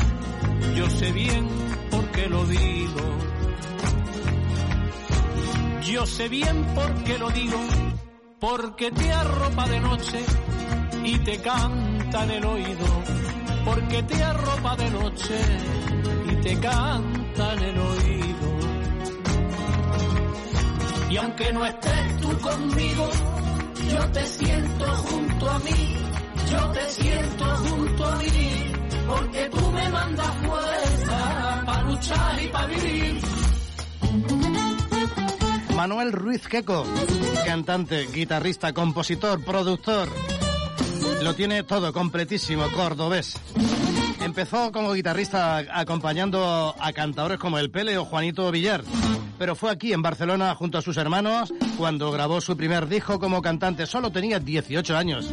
yo 0.76 0.90
sé 0.90 1.12
bien 1.12 1.48
por 1.90 2.06
qué 2.12 2.28
lo 2.28 2.46
digo. 2.46 3.02
Yo 5.84 6.06
sé 6.06 6.30
bien 6.30 6.64
por 6.76 6.94
qué 7.04 7.18
lo 7.18 7.30
digo, 7.32 7.60
porque 8.40 8.92
te 8.92 9.12
arropa 9.12 9.68
de 9.68 9.80
noche 9.80 10.24
y 11.04 11.18
te 11.20 11.38
canta 11.38 11.91
en 12.14 12.32
el 12.32 12.46
oído, 12.46 12.86
porque 13.64 14.04
te 14.04 14.22
arropa 14.22 14.76
de 14.76 14.90
noche 14.92 15.40
y 16.30 16.36
te 16.42 16.60
canta 16.60 17.54
en 17.54 17.60
el 17.60 17.78
oído. 17.80 18.60
Y 21.10 21.18
aunque 21.18 21.54
no 21.54 21.66
estés 21.66 22.22
tú 22.22 22.38
conmigo, 22.40 23.10
yo 23.90 24.12
te 24.12 24.26
siento 24.26 24.86
junto 24.86 25.50
a 25.50 25.60
mí, 25.60 25.96
yo 26.52 26.72
te 26.72 26.90
siento 26.90 27.46
junto 27.46 28.06
a 28.06 28.16
mí, 28.18 28.74
porque 29.08 29.50
tú 29.50 29.72
me 29.72 29.90
mandas 29.90 30.38
fuerza 30.46 31.64
para 31.66 31.82
luchar 31.84 32.44
y 32.44 32.48
para 32.48 32.68
vivir. 32.68 33.22
Manuel 35.76 36.12
Ruiz 36.12 36.48
Queco, 36.48 36.86
cantante, 37.46 38.08
guitarrista, 38.14 38.74
compositor, 38.74 39.44
productor. 39.44 40.10
Lo 41.22 41.36
tiene 41.36 41.62
todo 41.62 41.94
completísimo, 41.94 42.66
cordobés. 42.72 43.36
Empezó 44.22 44.72
como 44.72 44.94
guitarrista 44.94 45.58
acompañando 45.72 46.76
a 46.80 46.94
cantadores 46.94 47.38
como 47.38 47.60
El 47.60 47.70
Pele 47.70 47.98
o 48.00 48.06
Juanito 48.06 48.52
Villar, 48.52 48.84
pero 49.38 49.56
fue 49.56 49.70
aquí 49.70 49.94
en 49.94 50.02
Barcelona 50.02 50.56
junto 50.56 50.80
a 50.80 50.82
sus 50.82 50.98
hermanos 50.98 51.54
cuando 51.78 52.12
grabó 52.12 52.42
su 52.42 52.58
primer 52.58 52.88
disco 52.88 53.20
como 53.20 53.42
cantante. 53.42 53.86
Solo 53.86 54.12
tenía 54.12 54.40
18 54.40 54.98
años. 54.98 55.30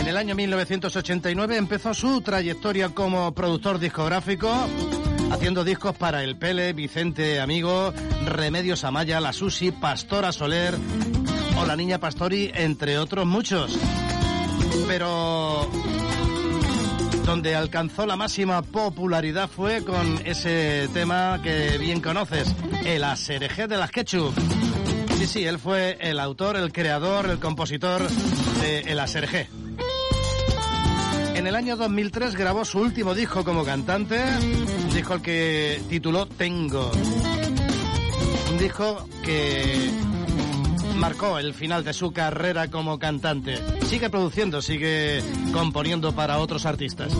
En 0.00 0.06
el 0.06 0.16
año 0.16 0.36
1989 0.36 1.56
empezó 1.56 1.92
su 1.94 2.20
trayectoria 2.20 2.90
como 2.90 3.34
productor 3.34 3.80
discográfico, 3.80 4.52
haciendo 5.32 5.64
discos 5.64 5.96
para 5.96 6.22
El 6.22 6.36
Pele, 6.36 6.72
Vicente 6.74 7.40
Amigo, 7.40 7.92
Remedios 8.24 8.84
Amaya, 8.84 9.20
La 9.20 9.32
Susi, 9.32 9.72
Pastora 9.72 10.30
Soler 10.30 10.76
o 11.60 11.66
La 11.66 11.76
Niña 11.76 11.98
Pastori, 11.98 12.50
entre 12.54 12.98
otros 12.98 13.26
muchos. 13.26 13.78
Pero 14.86 15.68
donde 17.26 17.54
alcanzó 17.54 18.06
la 18.06 18.16
máxima 18.16 18.62
popularidad 18.62 19.48
fue 19.48 19.84
con 19.84 20.20
ese 20.24 20.88
tema 20.92 21.40
que 21.42 21.78
bien 21.78 22.00
conoces, 22.00 22.54
el 22.84 23.04
aserejé 23.04 23.66
de 23.66 23.76
las 23.76 23.90
Ketchup. 23.90 24.34
Sí, 25.18 25.26
sí, 25.26 25.44
él 25.44 25.58
fue 25.58 25.98
el 26.00 26.18
autor, 26.18 26.56
el 26.56 26.72
creador, 26.72 27.26
el 27.26 27.38
compositor 27.38 28.08
de 28.60 28.80
El 28.80 28.98
aserejé. 28.98 29.48
En 31.34 31.46
el 31.46 31.54
año 31.54 31.76
2003 31.76 32.36
grabó 32.36 32.64
su 32.64 32.80
último 32.80 33.14
disco 33.14 33.44
como 33.44 33.64
cantante, 33.64 34.18
un 34.18 34.90
disco 34.90 35.12
al 35.14 35.22
que 35.22 35.82
tituló 35.88 36.26
Tengo. 36.26 36.90
Un 38.50 38.58
disco 38.58 39.06
que 39.22 39.90
marcó 40.96 41.38
el 41.38 41.54
final 41.54 41.84
de 41.84 41.92
su 41.92 42.12
carrera 42.12 42.68
como 42.70 42.98
cantante. 42.98 43.58
Sigue 43.86 44.10
produciendo, 44.10 44.62
sigue 44.62 45.22
componiendo 45.52 46.12
para 46.14 46.38
otros 46.38 46.66
artistas. 46.66 47.12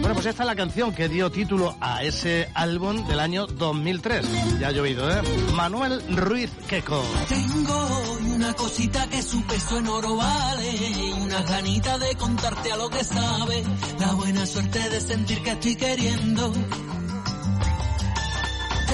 Bueno, 0.00 0.14
pues 0.14 0.26
esta 0.26 0.42
es 0.42 0.46
la 0.46 0.56
canción 0.56 0.94
que 0.94 1.08
dio 1.08 1.30
título 1.30 1.76
a 1.80 2.02
ese 2.02 2.48
álbum 2.54 3.06
del 3.06 3.20
año 3.20 3.46
2003. 3.46 4.58
Ya 4.58 4.68
ha 4.68 4.72
llovido, 4.72 5.10
¿eh? 5.10 5.20
Manuel 5.54 6.02
Ruiz 6.16 6.50
Queco. 6.68 7.04
Tengo 7.28 8.18
una 8.34 8.54
cosita 8.54 9.08
que 9.08 9.22
su 9.22 9.42
peso 9.42 9.78
en 9.78 9.88
oro 9.88 10.16
vale 10.16 10.70
y 10.70 11.12
una 11.20 11.42
ganita 11.42 11.98
de 11.98 12.14
contarte 12.14 12.72
a 12.72 12.76
lo 12.76 12.88
que 12.88 13.04
sabe. 13.04 13.64
La 13.98 14.12
buena 14.12 14.46
suerte 14.46 14.88
de 14.88 15.00
sentir 15.00 15.42
que 15.42 15.50
estoy 15.50 15.76
queriendo. 15.76 16.52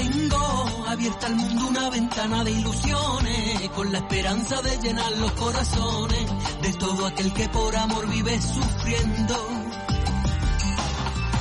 Tengo 0.05 0.85
abierta 0.87 1.29
al 1.29 1.37
mundo 1.37 1.67
una 1.69 1.89
ventana 1.89 2.45
de 2.45 2.51
ilusiones, 2.51 3.71
con 3.71 3.91
la 3.91 3.99
esperanza 3.99 4.61
de 4.61 4.77
llenar 4.77 5.11
los 5.13 5.33
corazones 5.33 6.27
de 6.61 6.73
todo 6.75 7.07
aquel 7.07 7.33
que 7.33 7.49
por 7.49 7.75
amor 7.75 8.07
vive 8.11 8.39
sufriendo. 8.39 9.35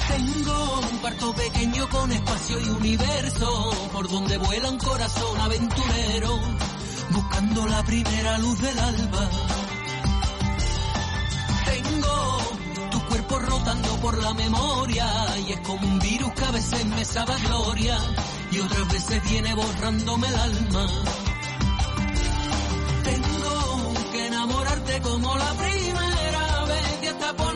Tengo 0.08 0.80
un 0.91 0.97
cuarto 0.99 1.34
pequeño 1.34 1.89
con 1.89 2.10
espacio 2.13 2.60
y 2.62 2.69
universo, 2.69 3.71
por 3.91 4.10
donde 4.10 4.38
vuela 4.38 4.69
un 4.69 4.78
corazón 4.78 5.41
aventurero, 5.41 6.39
buscando 7.10 7.67
la 7.67 7.84
primera 7.84 8.38
luz 8.38 8.62
del 8.62 8.80
alba. 8.80 9.30
Tengo 11.65 12.38
tu 12.91 13.06
cuerpo 13.08 13.39
rotando 13.39 13.89
por 13.97 14.23
la 14.23 14.34
memoria 14.34 15.06
y 15.45 15.52
es 15.52 15.60
como 15.60 15.86
un 15.86 15.99
virus 15.99 16.32
que 16.32 16.45
a 16.45 16.52
veces 16.52 16.86
me 16.86 17.04
sabe 17.04 17.34
gloria 17.45 17.99
y 18.54 18.60
otras 18.60 18.88
veces 18.92 19.24
viene 19.30 19.54
borrándome 19.56 20.28
el 20.28 20.36
alma. 20.36 20.88
Tengo 23.04 23.94
que 24.12 24.28
enamorarte 24.28 25.02
como 25.02 25.38
la 25.38 25.54
primera 25.54 26.66
vez 26.66 27.00
y 27.02 27.08
hasta 27.08 27.34
ponerte 27.34 27.53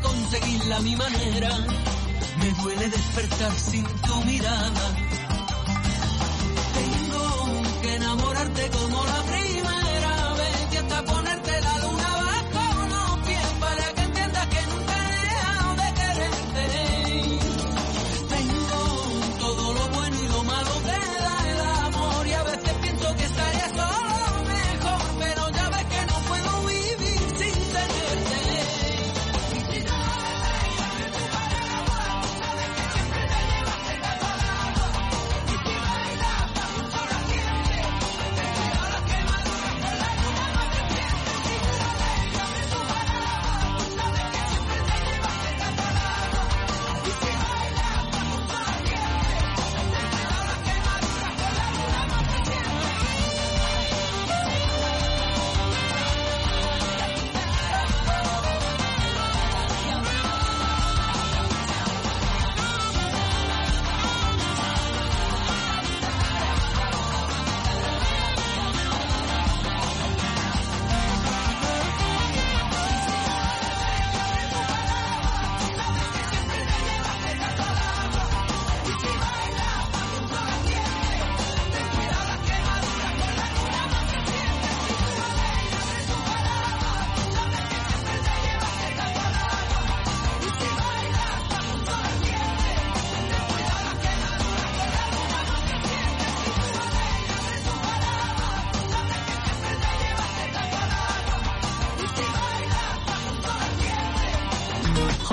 conseguirla 0.00 0.76
a 0.76 0.80
mi 0.80 0.96
manera, 0.96 1.50
me 2.38 2.50
duele 2.62 2.88
despertar 2.88 3.52
sin 3.52 3.84
tu 3.84 4.24
mirada. 4.24 5.03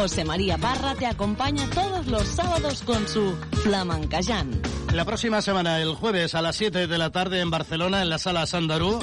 José 0.01 0.25
María 0.25 0.57
Parra 0.57 0.95
te 0.95 1.05
acompaña 1.05 1.69
todos 1.69 2.07
los 2.07 2.23
sábados 2.23 2.81
con 2.81 3.07
su 3.07 3.37
Flamencayán. 3.61 4.59
La 4.95 5.05
próxima 5.05 5.43
semana, 5.43 5.79
el 5.79 5.93
jueves 5.93 6.33
a 6.33 6.41
las 6.41 6.55
7 6.55 6.87
de 6.87 6.97
la 6.97 7.11
tarde 7.11 7.39
en 7.39 7.51
Barcelona, 7.51 8.01
en 8.01 8.09
la 8.09 8.17
sala 8.17 8.47
Sandarú, 8.47 8.99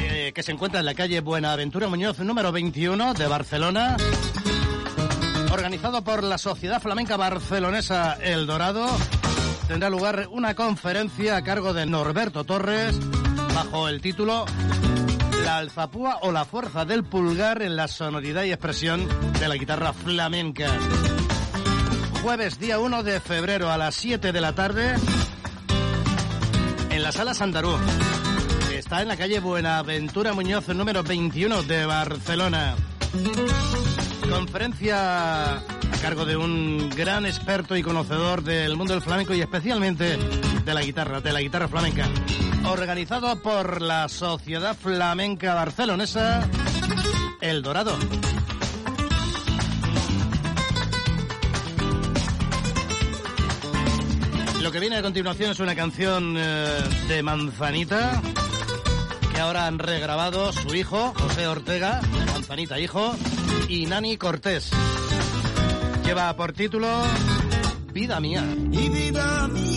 eh, 0.00 0.30
que 0.32 0.44
se 0.44 0.52
encuentra 0.52 0.78
en 0.78 0.86
la 0.86 0.94
calle 0.94 1.18
Buenaventura 1.18 1.88
Muñoz, 1.88 2.20
número 2.20 2.52
21 2.52 3.14
de 3.14 3.26
Barcelona, 3.26 3.96
organizado 5.50 6.04
por 6.04 6.22
la 6.22 6.38
Sociedad 6.38 6.80
Flamenca 6.80 7.16
Barcelonesa 7.16 8.12
El 8.22 8.46
Dorado, 8.46 8.86
tendrá 9.66 9.90
lugar 9.90 10.28
una 10.30 10.54
conferencia 10.54 11.36
a 11.36 11.42
cargo 11.42 11.74
de 11.74 11.84
Norberto 11.84 12.44
Torres 12.44 12.96
bajo 13.52 13.88
el 13.88 14.00
título 14.00 14.44
Alzapúa 15.58 16.18
o 16.22 16.32
la 16.32 16.44
fuerza 16.44 16.84
del 16.84 17.04
pulgar 17.04 17.62
en 17.62 17.76
la 17.76 17.88
sonoridad 17.88 18.44
y 18.44 18.50
expresión 18.50 19.08
de 19.38 19.48
la 19.48 19.56
guitarra 19.56 19.92
flamenca. 19.92 20.66
Jueves 22.22 22.58
día 22.58 22.78
1 22.78 23.02
de 23.02 23.20
febrero 23.20 23.70
a 23.70 23.78
las 23.78 23.94
7 23.94 24.32
de 24.32 24.40
la 24.40 24.54
tarde 24.54 24.94
en 26.90 27.02
la 27.02 27.12
sala 27.12 27.34
Sandarú. 27.34 27.76
que 28.68 28.78
Está 28.78 29.02
en 29.02 29.08
la 29.08 29.16
calle 29.16 29.40
Buenaventura 29.40 30.32
Muñoz, 30.32 30.68
número 30.68 31.02
21 31.02 31.62
de 31.62 31.86
Barcelona. 31.86 32.74
Conferencia 34.28 35.56
a 35.56 35.62
cargo 36.02 36.24
de 36.24 36.36
un 36.36 36.90
gran 36.90 37.26
experto 37.26 37.76
y 37.76 37.82
conocedor 37.82 38.42
del 38.42 38.76
mundo 38.76 38.94
del 38.94 39.02
flamenco 39.02 39.34
y 39.34 39.40
especialmente 39.40 40.16
de 40.64 40.74
la 40.74 40.82
guitarra, 40.82 41.20
de 41.20 41.32
la 41.32 41.40
guitarra 41.40 41.68
flamenca. 41.68 42.08
Organizado 42.66 43.40
por 43.42 43.82
la 43.82 44.08
Sociedad 44.08 44.76
Flamenca 44.76 45.54
Barcelonesa 45.54 46.48
El 47.40 47.62
Dorado. 47.62 47.96
Lo 54.62 54.72
que 54.72 54.80
viene 54.80 54.96
a 54.96 55.02
continuación 55.02 55.50
es 55.50 55.60
una 55.60 55.74
canción 55.74 56.36
eh, 56.38 56.82
de 57.08 57.22
Manzanita 57.22 58.22
que 59.34 59.40
ahora 59.40 59.66
han 59.66 59.78
regrabado 59.78 60.52
su 60.52 60.74
hijo, 60.74 61.12
José 61.18 61.46
Ortega, 61.48 62.00
Manzanita 62.32 62.78
hijo, 62.78 63.14
y 63.68 63.86
Nani 63.86 64.16
Cortés. 64.16 64.70
Lleva 66.04 66.34
por 66.36 66.52
título 66.52 66.88
Vida 67.92 68.20
mía. 68.20 68.44
Y 68.72 68.88
vida 68.88 69.48
mía, 69.48 69.73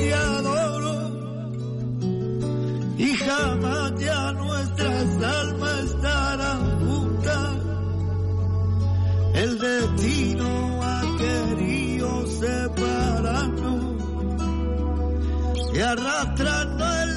te 0.00 0.14
adoro. 0.14 0.96
Y 2.98 3.08
jamás 3.16 3.92
ya 3.98 4.32
nuestras 4.32 5.24
almas 5.38 5.84
estarán 5.84 6.60
juntas. 6.80 7.50
El 9.34 9.58
destino 9.58 10.80
ha 10.82 11.02
querido 11.18 12.26
separarnos 12.26 13.84
y 15.74 15.80
arrastrarnos 15.80 16.96
en 17.02 17.16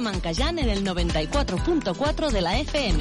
Flamencayán 0.00 0.58
en 0.58 0.70
el 0.70 0.82
94.4 0.82 2.30
de 2.30 2.40
la 2.40 2.58
FM, 2.58 2.98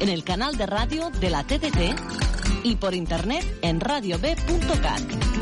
en 0.00 0.08
el 0.08 0.24
canal 0.24 0.56
de 0.56 0.64
radio 0.64 1.10
de 1.20 1.28
la 1.28 1.44
TDT 1.44 1.94
y 2.64 2.76
por 2.76 2.94
internet 2.94 3.44
en 3.60 3.80
radiob.cat. 3.80 5.41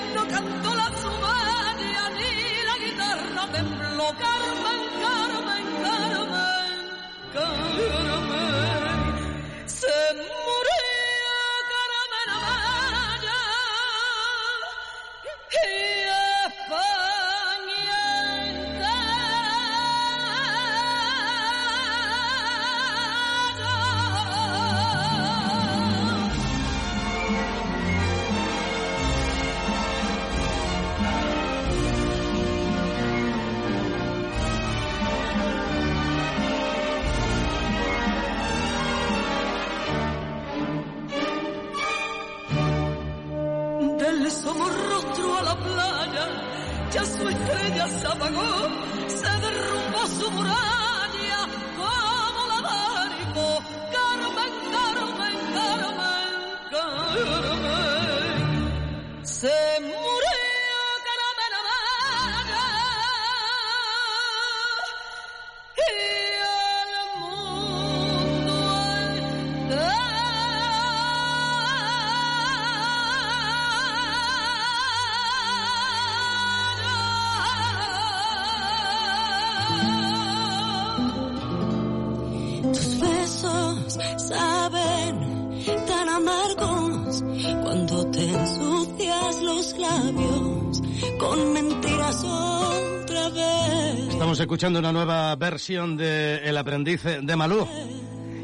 escuchando 94.61 94.77
una 94.77 94.91
nueva 94.91 95.35
versión 95.37 95.97
de 95.97 96.47
El 96.47 96.55
aprendiz 96.55 97.01
de 97.01 97.35
Malú. 97.35 97.67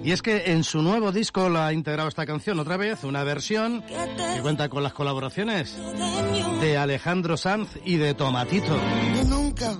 Y 0.04 0.12
es 0.12 0.24
que 0.24 0.46
en 0.52 0.64
su 0.64 0.82
nuevo 0.82 1.12
disco 1.12 1.48
la 1.48 1.68
ha 1.68 1.74
integrado 1.74 2.10
esta 2.10 2.26
canción 2.26 2.60
otra 2.60 2.76
vez, 2.76 3.04
una 3.04 3.24
versión 3.24 3.84
que 3.84 4.42
cuenta 4.42 4.68
con 4.68 4.82
las 4.82 4.94
colaboraciones 4.94 5.78
de 6.60 6.76
Alejandro 6.76 7.38
Sanz 7.38 7.70
y 7.86 7.98
de 7.98 8.16
Tomatito. 8.16 8.76
Nunca 9.28 9.78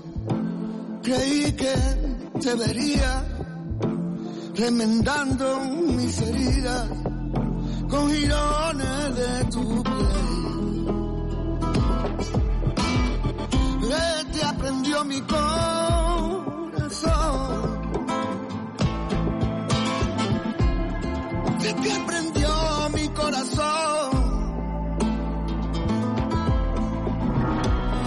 creí 1.02 1.54
que 1.54 1.74
te 2.40 2.54
vería 2.54 3.26
remendando 4.56 5.60
mis 5.60 6.22
heridas 6.22 6.88
con 7.90 8.12
girones 8.12 9.16
de 9.16 9.44
tu 9.46 9.84
piel. 9.84 9.98
Te 14.34 14.46
aprendió 14.46 15.04
mi 15.04 15.20
corazón 15.22 16.07
corazón. 17.02 17.82
De 21.60 21.92
aprendió 21.92 22.50
mi 22.94 23.08
corazón. 23.10 24.12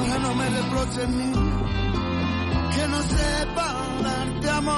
Ya 0.06 0.18
no 0.18 0.34
me 0.34 0.50
reproches 0.50 1.08
ni 1.08 1.32
que 2.74 2.88
no 2.88 3.02
sepa 3.02 3.74
darte 4.02 4.50
amor. 4.50 4.76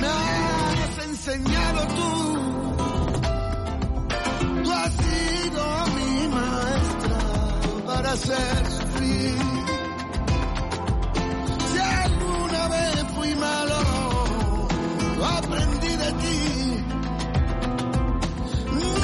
Me 0.00 0.06
has 0.06 1.06
enseñado 1.06 1.80
tú. 1.96 2.10
Tú 4.64 4.72
has 4.72 4.92
sido 4.92 5.62
mi 5.96 6.28
maestra 6.28 7.18
para 7.86 8.16
ser 8.16 8.66
feliz. 8.94 9.59
muy 13.20 13.34
malo, 13.36 13.78
lo 15.18 15.26
aprendí 15.26 15.92
de 16.04 16.10
ti. 16.22 16.38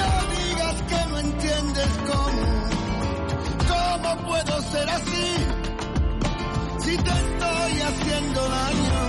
No 0.00 0.10
digas 0.34 0.76
que 0.90 1.00
no 1.10 1.16
entiendes 1.26 1.90
cómo, 2.10 2.44
cómo 3.72 4.10
puedo 4.28 4.54
ser 4.72 4.88
así, 4.98 5.28
si 6.84 6.96
te 7.06 7.12
estoy 7.24 7.72
haciendo 7.88 8.40
daño, 8.58 9.00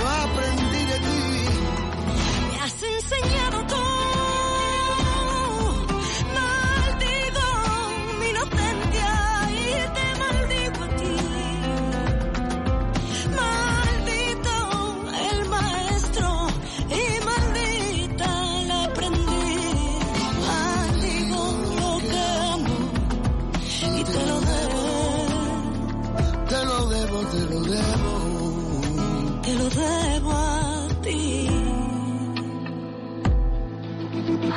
lo 0.00 0.06
aprendí 0.26 0.82
de 0.92 0.98
ti. 1.06 1.22
Me 2.50 2.56
has 2.64 2.78
enseñado 2.96 3.51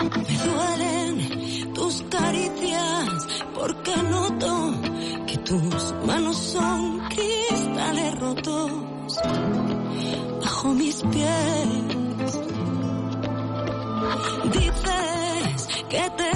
Me 0.05 0.37
duelen 0.37 1.73
tus 1.73 2.03
caricias 2.09 3.27
porque 3.55 3.95
noto 4.03 4.73
que 5.25 5.37
tus 5.39 5.93
manos 6.05 6.37
son 6.37 6.99
cristales 7.09 8.19
rotos 8.19 8.71
bajo 10.41 10.73
mis 10.75 11.01
pies. 11.01 11.67
Dices 14.53 15.67
que 15.89 16.09
te 16.17 16.34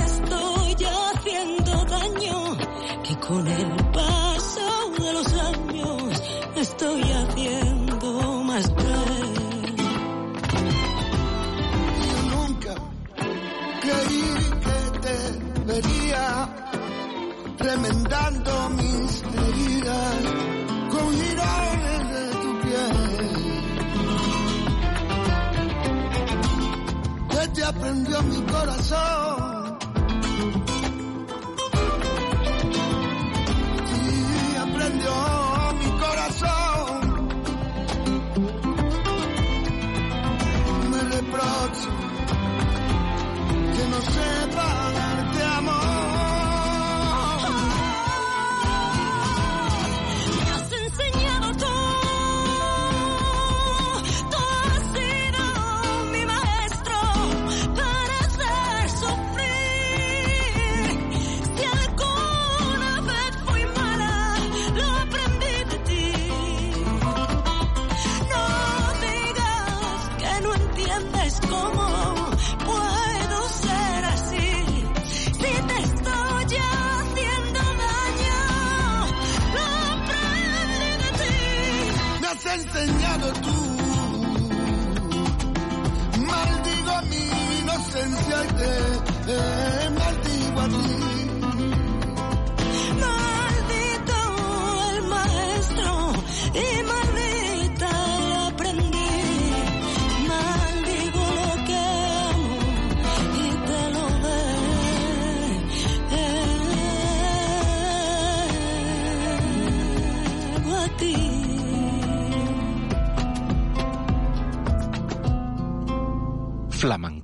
aprendió 27.70 28.22
mi 28.24 28.42
corazón. 28.52 29.49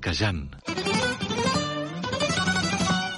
bloquejant 0.06 0.55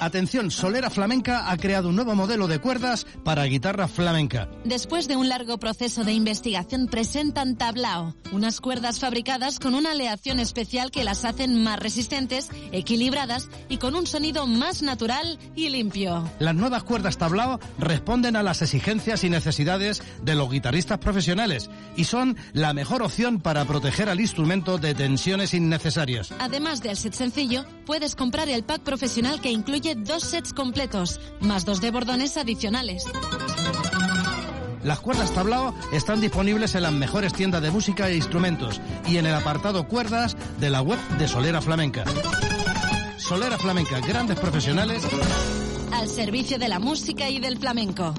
Atención, 0.09 0.51
Solera 0.51 0.89
Flamenca 0.89 1.51
ha 1.51 1.57
creado 1.59 1.91
un 1.91 1.97
nuevo 1.97 2.15
modelo 2.15 2.49
de 2.49 2.59
cuerdas 2.61 3.07
para 3.25 3.45
guitarra 3.45 3.89
flamenca. 3.89 4.49
Después 4.65 5.07
de 5.07 5.17
un 5.17 5.29
largo 5.29 5.59
proceso 5.59 6.03
de 6.03 6.15
investigación, 6.15 6.87
presentan 6.87 7.57
Tablao, 7.59 8.15
unas 8.33 8.63
cuerdas 8.63 9.01
fabricadas 9.01 9.59
con 9.59 9.75
una 9.75 9.91
aleación 9.91 10.41
especial 10.41 10.91
que 10.91 11.05
las 11.05 11.27
hacen 11.27 11.63
más 11.63 11.79
resistentes, 11.79 12.49
equilibradas 12.73 13.51
y 13.69 13.77
con 13.77 13.95
un 13.95 14.07
sonido 14.07 14.47
más 14.47 14.81
natural 14.81 15.39
y 15.55 15.69
limpio. 15.69 16.27
Las 16.39 16.55
nuevas 16.55 16.85
cuerdas 16.85 17.19
tablao 17.19 17.61
responden 17.79 18.37
a 18.37 18.43
las 18.43 18.63
exigencias 18.63 19.25
y 19.25 19.29
necesidades 19.29 20.03
de 20.23 20.35
los 20.35 20.51
guitarristas 20.51 21.01
profesionales 21.01 21.69
y 21.97 22.05
son 22.05 22.39
la 22.55 22.73
mejor 22.73 23.03
opción 23.03 23.41
para 23.41 23.67
proteger 23.67 24.09
al 24.09 24.21
instrumento 24.21 24.79
de 24.79 24.95
tensiones 24.95 25.53
innecesarias. 25.53 26.33
Además 26.39 26.83
del 26.83 26.97
set 26.97 27.13
sencillo, 27.13 27.67
puedes 27.85 28.17
comprar 28.17 28.49
el 28.49 28.65
pack 28.65 28.81
profesional 28.81 29.43
que 29.43 29.51
incluye 29.51 29.98
dos 30.05 30.23
sets 30.23 30.53
completos, 30.53 31.21
más 31.41 31.65
dos 31.65 31.81
de 31.81 31.91
bordones 31.91 32.37
adicionales. 32.37 33.05
Las 34.85 35.01
cuerdas 35.01 35.33
tablao 35.33 35.75
están 35.93 36.21
disponibles 36.21 36.75
en 36.75 36.83
las 36.83 36.93
mejores 36.93 37.33
tiendas 37.33 37.63
de 37.63 37.71
música 37.71 38.09
e 38.09 38.17
instrumentos 38.17 38.81
y 39.07 39.19
en 39.19 39.27
el 39.27 39.35
apartado 39.35 39.89
cuerdas 39.89 40.37
de 40.61 40.71
la 40.71 40.81
web 40.83 40.99
de 41.19 41.29
Solera 41.29 41.61
Flamenca. 41.61 42.05
Solera 43.17 43.59
Flamenca, 43.59 44.01
grandes 44.01 44.39
profesionales 44.39 45.03
Al 45.93 46.09
servicio 46.09 46.59
de 46.59 46.69
la 46.69 46.79
música 46.79 47.29
y 47.29 47.41
del 47.41 47.59
flamenco. 47.59 48.15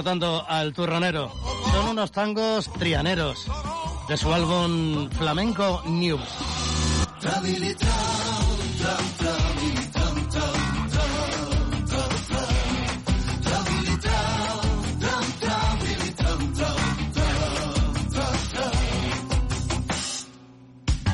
recortando 0.00 0.46
al 0.48 0.72
turronero. 0.72 1.30
Son 1.72 1.88
unos 1.90 2.10
tangos 2.10 2.72
trianeros 2.72 3.46
de 4.08 4.16
su 4.16 4.32
álbum 4.32 5.10
Flamenco 5.10 5.82
News. 5.84 6.22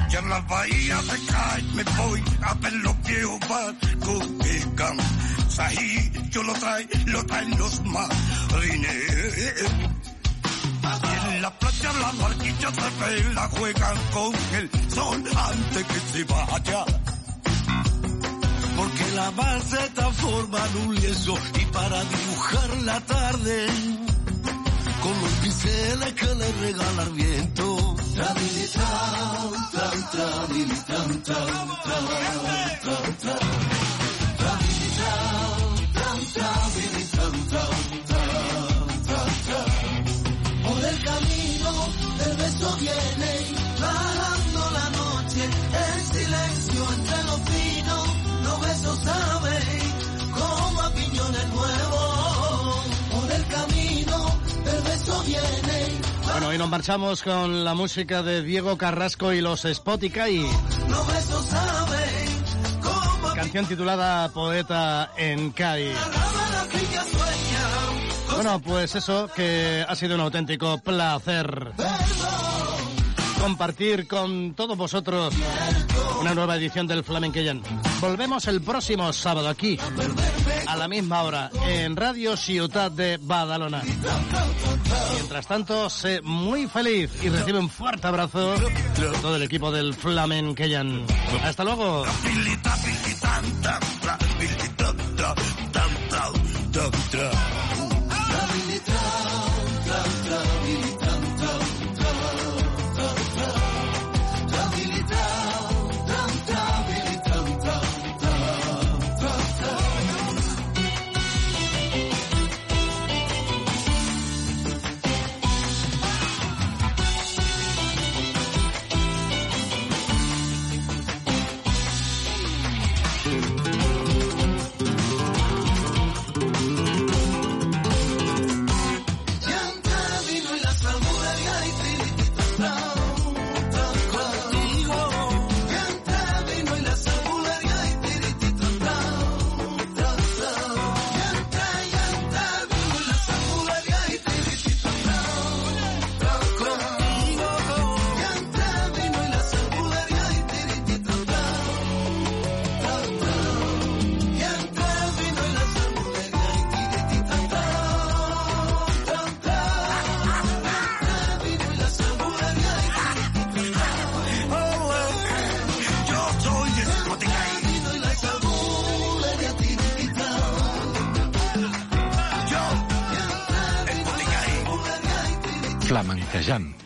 Y 0.09 0.17
en 0.17 0.29
la 0.29 0.41
bahía 0.43 1.03
se 1.03 1.27
cae, 1.27 1.63
me 1.75 1.83
voy 1.83 2.23
a 2.43 2.55
ver 2.55 2.73
los 2.75 3.03
viejos 3.03 3.41
barcos 3.49 4.29
que 4.43 4.61
llegan. 4.61 4.97
Sahí, 5.49 6.13
yo 6.31 6.43
lo 6.45 6.53
trae, 6.53 6.87
lo 7.07 7.25
traen 7.25 7.56
enganchamos 56.87 57.23
con 57.25 57.65
la 57.65 57.75
música 57.75 58.23
de 58.23 58.45
Diego 58.45 58.79
Carrasco 58.79 59.33
y 59.33 59.41
los 59.41 59.65
Spotify. 59.65 60.47
Canción 63.35 63.67
titulada 63.67 64.29
Poeta 64.29 65.11
en 65.17 65.51
CAI. 65.51 65.91
Bueno, 68.37 68.61
pues 68.61 68.95
eso, 68.95 69.29
que 69.35 69.85
ha 69.87 69.97
sido 69.97 70.15
un 70.15 70.21
auténtico 70.21 70.79
placer 70.79 71.73
compartir 73.41 74.07
con 74.07 74.55
todos 74.55 74.77
vosotros 74.77 75.35
una 76.21 76.35
nueva 76.35 76.55
edición 76.55 76.87
del 76.87 77.03
Flamenquillan. 77.03 77.63
Volvemos 78.01 78.47
el 78.47 78.61
próximo 78.63 79.13
sábado 79.13 79.49
aquí, 79.49 79.77
a 80.69 80.77
la 80.77 80.87
misma 80.87 81.23
hora, 81.23 81.51
en 81.67 81.97
Radio 81.97 82.37
Ciudad 82.37 82.93
de 82.93 83.19
Badalona. 83.21 83.83
Mientras 85.15 85.47
tanto, 85.47 85.91
sé 85.91 86.21
muy 86.23 86.67
feliz 86.67 87.11
y 87.23 87.29
recibe 87.29 87.59
un 87.59 87.69
fuerte 87.69 88.07
abrazo 88.07 88.55
todo 89.21 89.37
el 89.37 89.43
equipo 89.43 89.71
del 89.71 89.95
Flamenqueyan. 89.95 91.05
Hasta 91.43 91.65
luego. 91.65 92.05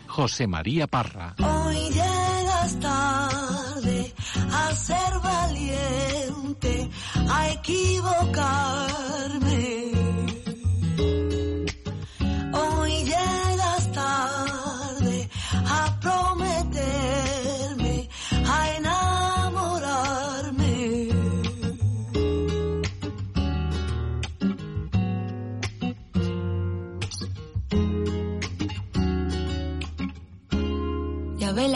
José 0.07 0.47
María 0.47 0.87
Parra. 0.87 1.35
Hoy 1.37 1.89
llegas 1.89 2.79
tarde 2.79 4.13
a 4.49 4.71
ser 4.75 5.19
valiente, 5.21 6.89
a 7.29 7.49
equivocarme 7.51 9.40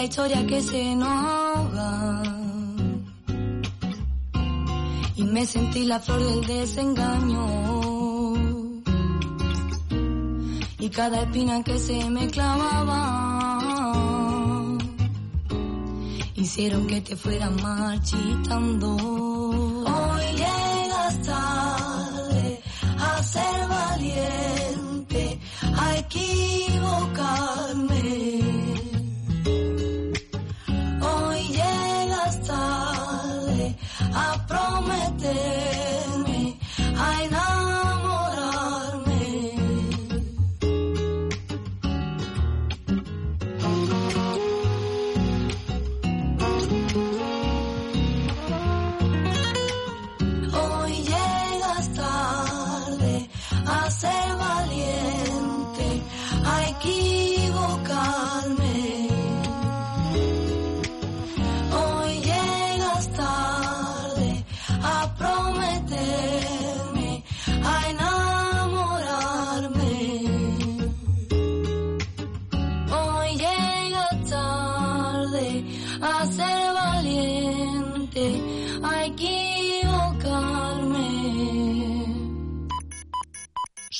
historia 0.05 0.45
que 0.45 0.61
se 0.61 0.95
nos 0.95 1.07
ahoga. 1.07 2.21
Y 5.15 5.23
me 5.23 5.45
sentí 5.45 5.83
la 5.85 5.99
flor 5.99 6.21
del 6.23 6.45
desengaño. 6.45 7.45
Y 10.79 10.89
cada 10.89 11.21
espina 11.23 11.63
que 11.63 11.79
se 11.79 12.09
me 12.09 12.27
clavaba 12.27 13.55
hicieron 16.35 16.85
que 16.85 17.01
te 17.01 17.15
fueras 17.15 17.51
marchitando. 17.61 18.95
Hoy 18.95 20.25
llegas 20.41 21.21
tarde 21.23 22.61
a 22.99 23.23
ser 23.23 23.67
valiente, 23.67 25.39
a 25.83 25.97
equivocarme. 25.97 27.94
a 34.15 34.39
prometer. 34.47 35.94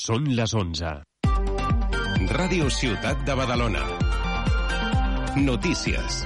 Són 0.06 0.26
les 0.38 0.52
11. 0.54 0.90
Ràdio 2.36 2.68
Ciutat 2.76 3.24
de 3.26 3.34
Badalona. 3.40 3.82
Notícies. 5.50 6.22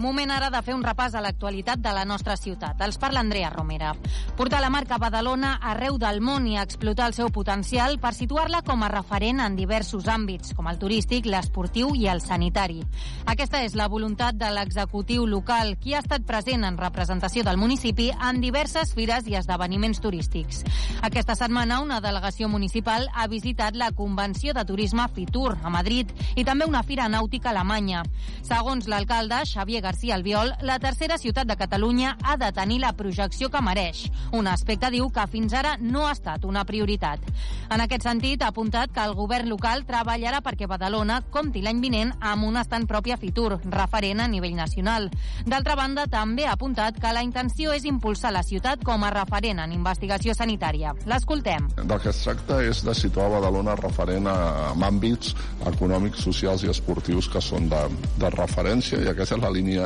Moment 0.00 0.30
ara 0.32 0.48
de 0.48 0.62
fer 0.64 0.72
un 0.72 0.80
repàs 0.80 1.12
a 1.12 1.20
l'actualitat 1.20 1.82
de 1.84 1.90
la 1.92 2.06
nostra 2.08 2.32
ciutat. 2.40 2.78
Els 2.80 2.96
parla 2.96 3.20
Andrea 3.20 3.50
Romera. 3.52 3.90
Portar 4.38 4.62
la 4.64 4.70
marca 4.72 4.96
Badalona 4.96 5.58
arreu 5.60 5.98
del 6.00 6.22
món 6.24 6.46
i 6.48 6.56
explotar 6.56 7.10
el 7.10 7.12
seu 7.12 7.28
potencial 7.28 7.98
per 8.00 8.14
situar-la 8.16 8.62
com 8.64 8.80
a 8.80 8.88
referent 8.88 9.42
en 9.44 9.58
diversos 9.58 10.08
àmbits, 10.08 10.54
com 10.56 10.70
el 10.72 10.78
turístic, 10.80 11.28
l'esportiu 11.28 11.92
i 11.92 12.06
el 12.08 12.22
sanitari. 12.24 12.80
Aquesta 13.28 13.60
és 13.66 13.76
la 13.76 13.90
voluntat 13.92 14.38
de 14.40 14.48
l'executiu 14.54 15.26
local, 15.28 15.74
qui 15.76 15.92
ha 15.92 16.00
estat 16.00 16.24
present 16.24 16.64
en 16.64 16.80
representació 16.80 17.44
del 17.44 17.60
municipi 17.60 18.08
en 18.16 18.40
diverses 18.40 18.94
fires 18.96 19.28
i 19.28 19.36
esdeveniments 19.36 20.00
turístics. 20.00 20.64
Aquesta 21.04 21.36
setmana, 21.36 21.82
una 21.84 22.00
delegació 22.00 22.48
municipal 22.48 23.04
ha 23.12 23.28
visitat 23.28 23.76
la 23.76 23.92
Convenció 23.92 24.56
de 24.56 24.64
Turisme 24.64 25.04
Fitur, 25.12 25.58
a 25.60 25.68
Madrid, 25.68 26.08
i 26.40 26.48
també 26.48 26.64
una 26.64 26.82
fira 26.88 27.12
nàutica 27.12 27.52
a 27.52 27.58
Alemanya. 27.58 28.06
Segons 28.40 28.88
l'alcalde, 28.88 29.44
Xavier 29.44 29.82
García 29.82 29.89
Albiol, 30.14 30.52
la 30.62 30.78
tercera 30.78 31.18
ciutat 31.18 31.46
de 31.46 31.56
Catalunya 31.56 32.16
ha 32.22 32.36
de 32.36 32.50
tenir 32.52 32.80
la 32.80 32.92
projecció 32.92 33.50
que 33.50 33.62
mereix. 33.62 34.04
Un 34.32 34.46
aspecte, 34.46 34.90
diu, 34.94 35.08
que 35.10 35.26
fins 35.30 35.54
ara 35.54 35.76
no 35.80 36.06
ha 36.06 36.12
estat 36.12 36.44
una 36.44 36.64
prioritat. 36.64 37.24
En 37.70 37.82
aquest 37.82 38.06
sentit, 38.06 38.42
ha 38.42 38.50
apuntat 38.50 38.92
que 38.94 39.02
el 39.02 39.14
govern 39.18 39.48
local 39.50 39.84
treballarà 39.86 40.40
perquè 40.44 40.68
Badalona 40.70 41.20
compti 41.30 41.62
l'any 41.62 41.80
vinent 41.82 42.12
amb 42.20 42.46
un 42.46 42.58
estant 42.60 42.86
propi 42.90 43.14
a 43.14 43.18
Fitur, 43.20 43.60
referent 43.70 44.20
a 44.20 44.28
nivell 44.28 44.56
nacional. 44.58 45.10
D'altra 45.46 45.76
banda, 45.78 46.06
també 46.10 46.46
ha 46.46 46.54
apuntat 46.56 46.98
que 47.00 47.12
la 47.14 47.22
intenció 47.26 47.72
és 47.72 47.86
impulsar 47.88 48.32
la 48.34 48.44
ciutat 48.46 48.84
com 48.84 49.04
a 49.04 49.12
referent 49.14 49.62
en 49.64 49.72
investigació 49.72 50.34
sanitària. 50.36 50.94
L'escoltem. 51.10 51.68
Del 51.80 52.00
que 52.00 52.10
es 52.12 52.22
tracta 52.24 52.60
és 52.66 52.84
de 52.86 52.94
situar 52.94 53.30
Badalona 53.32 53.76
referent 53.78 54.28
a, 54.30 54.36
en 54.74 54.84
àmbits 54.86 55.34
econòmics, 55.70 56.24
socials 56.26 56.64
i 56.64 56.70
esportius 56.72 57.28
que 57.30 57.40
són 57.44 57.68
de, 57.70 57.80
de 58.20 58.30
referència 58.34 59.00
i 59.00 59.08
aquesta 59.10 59.38
és 59.38 59.42
la 59.42 59.52
línia 59.54 59.79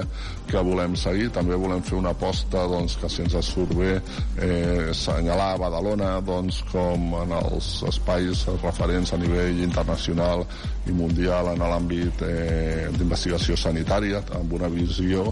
que 0.49 0.62
volem 0.66 0.97
seguir. 0.99 1.30
També 1.34 1.59
volem 1.61 1.82
fer 1.84 1.97
una 1.99 2.12
aposta 2.14 2.64
doncs, 2.70 2.97
que 3.01 3.11
si 3.11 3.24
ens 3.24 3.36
surt 3.47 3.74
bé 3.78 3.95
eh, 3.97 4.90
assenyalar 4.90 5.55
Badalona 5.62 6.12
doncs, 6.24 6.62
com 6.70 7.14
en 7.22 7.34
els 7.38 7.70
espais 7.90 8.45
referents 8.62 9.14
a 9.14 9.20
nivell 9.20 9.62
internacional 9.64 10.45
i 10.88 10.95
mundial 10.97 11.53
en 11.55 11.64
l'àmbit 11.64 12.24
eh, 12.26 12.90
d'investigació 12.95 13.57
sanitària 13.61 14.22
amb 14.38 14.53
una 14.59 14.70
visió 14.72 15.30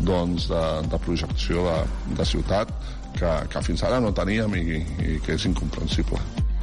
doncs, 0.00 0.48
de, 0.50 0.64
de 0.90 1.02
projecció 1.06 1.68
de, 1.68 1.78
de 2.18 2.28
ciutat 2.28 2.72
que, 3.14 3.30
que 3.50 3.62
fins 3.62 3.84
ara 3.86 4.00
no 4.02 4.14
teníem 4.16 4.58
i, 4.58 4.80
i 4.80 5.20
que 5.24 5.38
és 5.38 5.46
incomprensible. 5.50 6.20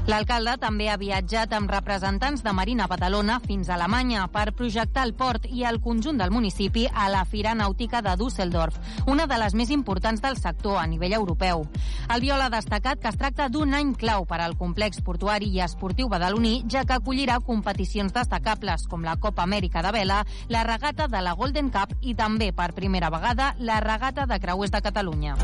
L'alcalde 0.10 0.56
també 0.58 0.88
ha 0.90 0.98
viatjat 0.98 1.52
amb 1.54 1.70
representants 1.70 2.42
de 2.42 2.52
Marina 2.58 2.88
Badalona 2.90 3.36
fins 3.44 3.70
a 3.70 3.76
Alemanya 3.76 4.24
per 4.34 4.48
projectar 4.58 5.04
el 5.06 5.14
port 5.14 5.46
i 5.46 5.62
el 5.70 5.78
conjunt 5.80 6.18
del 6.18 6.34
municipi 6.34 6.88
a 6.90 7.06
la 7.14 7.22
Fira 7.26 7.54
Nàutica 7.54 8.02
de 8.02 8.16
Düsseldorf, 8.18 8.80
una 9.06 9.28
de 9.30 9.38
les 9.38 9.54
més 9.54 9.70
importants 9.70 10.24
del 10.24 10.40
sector 10.42 10.80
a 10.82 10.88
nivell 10.90 11.14
europeu. 11.14 11.68
El 12.10 12.26
Viol 12.26 12.42
ha 12.42 12.50
destacat 12.50 13.00
que 13.00 13.14
es 13.14 13.20
tracta 13.22 13.48
d'un 13.50 13.78
any 13.78 13.94
clau 13.94 14.26
per 14.26 14.42
al 14.42 14.58
complex 14.58 15.04
portuari 15.06 15.52
i 15.54 15.62
esportiu 15.62 16.10
badaloní, 16.10 16.64
ja 16.68 16.82
que 16.82 16.98
acollirà 16.98 17.38
competicions 17.46 18.18
destacables 18.18 18.88
com 18.90 19.06
la 19.06 19.20
Copa 19.22 19.46
Amèrica 19.46 19.86
de 19.86 19.94
Vela, 19.94 20.24
la 20.50 20.66
regata 20.66 21.08
de 21.08 21.22
la 21.22 21.38
Golden 21.38 21.70
Cup 21.70 21.94
i 22.02 22.18
també, 22.18 22.52
per 22.52 22.74
primera 22.74 23.14
vegada, 23.14 23.54
la 23.60 23.80
regata 23.86 24.26
de 24.26 24.42
creuers 24.42 24.74
de 24.74 24.82
Catalunya. 24.82 25.38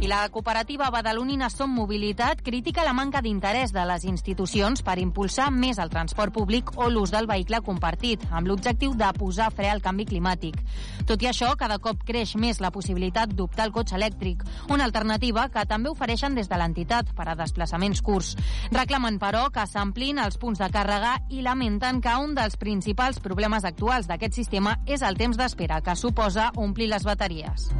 I 0.00 0.06
la 0.06 0.28
cooperativa 0.30 0.90
badalonina 0.94 1.48
Som 1.50 1.72
Mobilitat 1.74 2.38
critica 2.46 2.84
la 2.86 2.92
manca 2.94 3.18
d'interès 3.18 3.72
de 3.74 3.82
les 3.82 4.04
institucions 4.06 4.84
per 4.86 4.94
impulsar 5.02 5.48
més 5.50 5.80
el 5.82 5.90
transport 5.90 6.30
públic 6.36 6.70
o 6.78 6.86
l'ús 6.86 7.10
del 7.10 7.26
vehicle 7.26 7.58
compartit, 7.66 8.22
amb 8.30 8.46
l'objectiu 8.46 8.94
de 8.94 9.08
posar 9.18 9.48
fre 9.50 9.72
al 9.72 9.82
canvi 9.82 10.06
climàtic. 10.06 10.60
Tot 11.08 11.24
i 11.26 11.26
això, 11.26 11.50
cada 11.58 11.80
cop 11.82 12.04
creix 12.06 12.36
més 12.38 12.60
la 12.62 12.70
possibilitat 12.70 13.34
d'optar 13.34 13.66
al 13.66 13.74
cotxe 13.74 13.98
elèctric, 13.98 14.44
una 14.70 14.86
alternativa 14.86 15.48
que 15.50 15.66
també 15.66 15.90
ofereixen 15.90 16.38
des 16.38 16.46
de 16.46 16.60
l'entitat 16.62 17.10
per 17.18 17.26
a 17.26 17.34
desplaçaments 17.34 17.98
curts. 17.98 18.36
Reclamen, 18.70 19.18
però, 19.18 19.48
que 19.50 19.66
s'amplin 19.66 20.22
els 20.22 20.38
punts 20.38 20.62
de 20.62 20.70
càrrega 20.70 21.16
i 21.28 21.42
lamenten 21.42 21.98
que 22.00 22.14
un 22.22 22.38
dels 22.38 22.54
principals 22.54 23.18
problemes 23.18 23.66
actuals 23.66 24.06
d'aquest 24.06 24.38
sistema 24.38 24.78
és 24.86 25.02
el 25.02 25.18
temps 25.18 25.36
d'espera 25.36 25.82
que 25.82 25.98
suposa 25.98 26.52
omplir 26.54 26.86
les 26.94 27.02
bateries. 27.02 27.72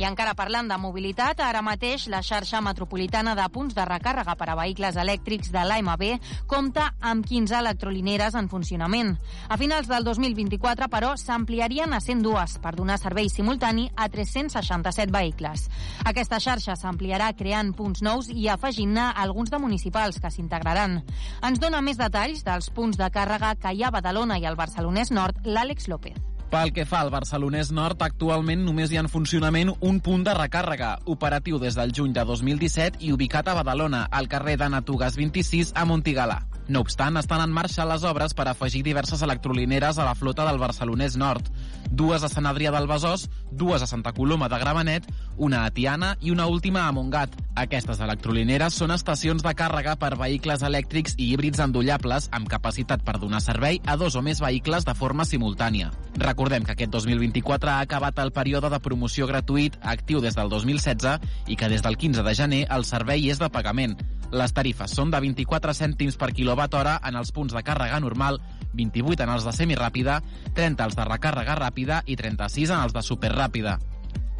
I 0.00 0.06
encara 0.08 0.32
parlant 0.32 0.70
de 0.70 0.76
mobilitat, 0.80 1.42
ara 1.44 1.60
mateix 1.62 2.06
la 2.08 2.22
xarxa 2.24 2.62
metropolitana 2.64 3.34
de 3.36 3.44
punts 3.52 3.74
de 3.76 3.84
recàrrega 3.84 4.32
per 4.40 4.48
a 4.48 4.54
vehicles 4.56 4.96
elèctrics 4.96 5.52
de 5.52 5.64
l'AMB 5.68 6.04
compta 6.48 6.86
amb 6.98 7.26
15 7.28 7.58
electrolineres 7.58 8.38
en 8.40 8.48
funcionament. 8.48 9.12
A 9.52 9.58
finals 9.60 9.90
del 9.92 10.08
2024, 10.08 10.88
però, 10.88 11.12
s'ampliarien 11.20 11.92
a 11.92 12.00
102 12.00 12.56
per 12.64 12.74
donar 12.78 12.96
servei 13.02 13.28
simultani 13.28 13.90
a 13.94 14.08
367 14.08 15.12
vehicles. 15.12 15.68
Aquesta 16.08 16.40
xarxa 16.40 16.78
s'ampliarà 16.80 17.34
creant 17.36 17.74
punts 17.76 18.00
nous 18.02 18.32
i 18.32 18.48
afegint-ne 18.48 19.12
alguns 19.12 19.52
de 19.52 19.60
municipals 19.60 20.18
que 20.24 20.32
s'integraran. 20.32 21.02
Ens 21.44 21.60
dona 21.60 21.84
més 21.84 22.00
detalls 22.00 22.46
dels 22.48 22.72
punts 22.72 22.96
de 22.96 23.12
càrrega 23.12 23.58
que 23.60 23.76
hi 23.76 23.84
ha 23.84 23.92
a 23.92 23.98
Badalona 24.00 24.40
i 24.40 24.48
al 24.48 24.56
Barcelonès 24.56 25.12
Nord, 25.12 25.44
l'Àlex 25.44 25.92
López. 25.92 26.31
Pel 26.52 26.68
que 26.76 26.84
fa 26.84 26.98
al 27.00 27.08
Barcelonès 27.08 27.70
Nord, 27.72 28.02
actualment 28.04 28.60
només 28.66 28.90
hi 28.92 28.98
ha 28.98 29.02
en 29.06 29.08
funcionament 29.08 29.70
un 29.72 30.00
punt 30.04 30.20
de 30.26 30.34
recàrrega, 30.36 30.90
operatiu 31.08 31.56
des 31.62 31.78
del 31.78 31.94
juny 31.96 32.12
de 32.12 32.26
2017 32.28 33.00
i 33.06 33.12
ubicat 33.14 33.48
a 33.48 33.54
Badalona, 33.56 34.02
al 34.12 34.28
carrer 34.28 34.58
d'Anatugas 34.60 35.16
26, 35.16 35.72
a 35.72 35.86
Montigalà. 35.88 36.42
No 36.68 36.82
obstant, 36.84 37.16
estan 37.16 37.40
en 37.40 37.56
marxa 37.56 37.86
les 37.88 38.04
obres 38.04 38.36
per 38.36 38.50
afegir 38.50 38.82
diverses 38.84 39.24
electrolineres 39.24 39.96
a 39.96 40.04
la 40.04 40.12
flota 40.14 40.44
del 40.44 40.60
Barcelonès 40.60 41.16
Nord. 41.16 41.48
Dues 41.92 42.22
a 42.24 42.28
Sant 42.32 42.46
Adrià 42.48 42.70
del 42.72 42.86
Besòs, 42.88 43.26
dues 43.52 43.82
a 43.84 43.86
Santa 43.86 44.14
Coloma 44.16 44.46
de 44.48 44.56
Gramenet, 44.56 45.04
una 45.36 45.66
a 45.66 45.72
Tiana 45.76 46.14
i 46.24 46.30
una 46.32 46.46
última 46.48 46.86
a 46.86 46.92
Montgat. 46.96 47.34
Aquestes 47.60 48.00
electrolineres 48.00 48.78
són 48.80 48.94
estacions 48.94 49.44
de 49.44 49.52
càrrega 49.52 49.98
per 50.00 50.14
vehicles 50.16 50.64
elèctrics 50.64 51.18
i 51.18 51.26
híbrids 51.34 51.60
endollables 51.60 52.30
amb 52.32 52.48
capacitat 52.48 53.04
per 53.04 53.18
donar 53.20 53.42
servei 53.44 53.82
a 53.84 53.98
dos 54.00 54.16
o 54.16 54.22
més 54.24 54.40
vehicles 54.40 54.88
de 54.88 54.94
forma 54.96 55.28
simultània. 55.28 55.90
Recordem 56.16 56.64
que 56.64 56.72
aquest 56.72 56.96
2024 56.96 57.74
ha 57.74 57.84
acabat 57.84 58.24
el 58.24 58.32
període 58.32 58.72
de 58.72 58.80
promoció 58.80 59.28
gratuït 59.28 59.76
actiu 59.82 60.24
des 60.24 60.38
del 60.38 60.48
2016 60.48 61.20
i 61.52 61.60
que 61.60 61.68
des 61.68 61.84
del 61.84 62.00
15 62.00 62.24
de 62.24 62.34
gener 62.40 62.64
el 62.72 62.88
servei 62.88 63.28
és 63.28 63.42
de 63.42 63.52
pagament. 63.52 64.00
Les 64.32 64.56
tarifes 64.56 64.96
són 64.96 65.12
de 65.12 65.20
24 65.20 65.76
cèntims 65.76 66.16
per 66.16 66.32
quilowatt 66.32 66.72
hora 66.72 66.96
en 67.04 67.20
els 67.20 67.36
punts 67.36 67.52
de 67.52 67.60
càrrega 67.60 68.00
normal, 68.00 68.40
28 68.74 69.24
en 69.24 69.32
els 69.34 69.46
de 69.46 69.54
semiràpida, 69.56 70.20
30 70.54 70.86
els 70.88 70.98
de 70.98 71.08
recàrrega 71.08 71.56
ràpida 71.58 72.02
i 72.06 72.16
36 72.16 72.70
en 72.70 72.84
els 72.84 72.94
de 72.96 73.02
superràpida. 73.06 73.78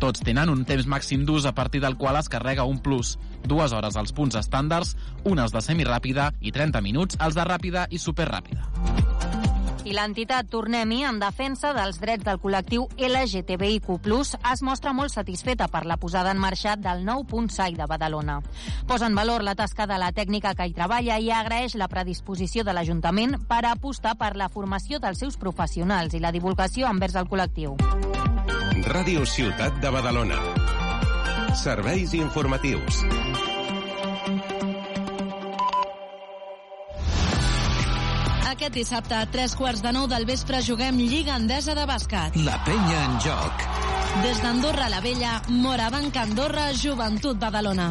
Tots 0.02 0.24
tenen 0.26 0.50
un 0.50 0.64
temps 0.66 0.88
màxim 0.90 1.22
d'ús 1.26 1.46
a 1.46 1.52
partir 1.54 1.78
del 1.84 1.94
qual 1.96 2.18
es 2.18 2.28
carrega 2.28 2.66
un 2.66 2.80
plus, 2.82 3.14
dues 3.46 3.72
hores 3.72 3.96
als 3.96 4.10
punts 4.12 4.34
estàndards, 4.40 4.96
unes 5.22 5.54
de 5.54 5.62
semiràpida 5.62 6.32
i 6.40 6.50
30 6.50 6.82
minuts 6.82 7.20
als 7.20 7.38
de 7.38 7.46
ràpida 7.46 7.86
i 7.90 8.02
superràpida. 8.02 8.91
I 9.82 9.94
l'entitat 9.96 10.46
Tornem-hi, 10.46 11.00
en 11.08 11.18
defensa 11.18 11.72
dels 11.74 11.98
drets 11.98 12.22
del 12.22 12.38
col·lectiu 12.38 12.84
LGTBIQ+, 13.02 13.96
es 14.52 14.62
mostra 14.62 14.92
molt 14.94 15.10
satisfeta 15.10 15.66
per 15.72 15.82
la 15.90 15.96
posada 15.98 16.30
en 16.30 16.38
marxa 16.38 16.76
del 16.78 17.02
nou 17.04 17.24
punt 17.26 17.50
SAI 17.50 17.74
de 17.74 17.88
Badalona. 17.90 18.38
Posa 18.86 19.08
en 19.10 19.18
valor 19.18 19.42
la 19.42 19.56
tasca 19.58 19.88
de 19.90 19.98
la 19.98 20.12
tècnica 20.14 20.54
que 20.54 20.68
hi 20.68 20.76
treballa 20.76 21.18
i 21.18 21.32
agraeix 21.34 21.74
la 21.74 21.90
predisposició 21.90 22.62
de 22.62 22.76
l'Ajuntament 22.76 23.40
per 23.48 23.64
apostar 23.66 24.14
per 24.20 24.36
la 24.36 24.48
formació 24.48 25.02
dels 25.02 25.18
seus 25.18 25.36
professionals 25.36 26.14
i 26.14 26.22
la 26.22 26.30
divulgació 26.30 26.86
envers 26.86 27.18
el 27.18 27.26
col·lectiu. 27.26 27.74
Ràdio 28.86 29.26
Ciutat 29.26 29.82
de 29.82 29.90
Badalona. 29.90 30.38
Serveis 31.58 32.14
informatius. 32.14 33.02
Aquest 38.62 38.76
dissabte, 38.78 39.16
a 39.18 39.26
tres 39.26 39.56
quarts 39.58 39.80
de 39.82 39.90
nou 39.90 40.04
del 40.06 40.22
vespre, 40.22 40.60
juguem 40.62 41.00
Lliga 41.00 41.34
Endesa 41.34 41.74
de 41.74 41.82
Bàsquet. 41.82 42.36
La 42.46 42.60
penya 42.62 43.00
en 43.08 43.16
joc. 43.24 43.64
Des 44.22 44.38
d'Andorra 44.38 44.86
la 44.92 45.00
Vella, 45.02 45.32
Morabanc 45.48 46.14
Andorra, 46.22 46.68
Joventut 46.70 47.40
Badalona. 47.42 47.88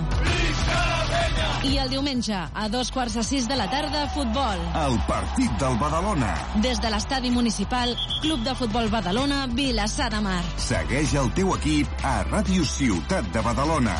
I 1.68 1.76
el 1.76 1.92
diumenge, 1.92 2.40
a 2.40 2.70
dos 2.72 2.88
quarts 2.96 3.20
de 3.20 3.26
sis 3.28 3.50
de 3.52 3.60
la 3.60 3.68
tarda, 3.68 4.06
futbol. 4.16 4.64
El 4.86 4.96
partit 5.10 5.52
del 5.60 5.76
Badalona. 5.82 6.32
Des 6.64 6.80
de 6.80 6.94
l'estadi 6.96 7.36
municipal, 7.36 7.92
Club 8.22 8.48
de 8.48 8.56
Futbol 8.56 8.88
Badalona, 8.96 9.44
Vilassar 9.52 10.08
de 10.16 10.24
Mar. 10.24 10.40
Segueix 10.56 11.20
el 11.20 11.36
teu 11.36 11.52
equip 11.60 12.08
a 12.08 12.22
Ràdio 12.32 12.64
Ciutat 12.64 13.28
de 13.36 13.44
Badalona. 13.44 14.00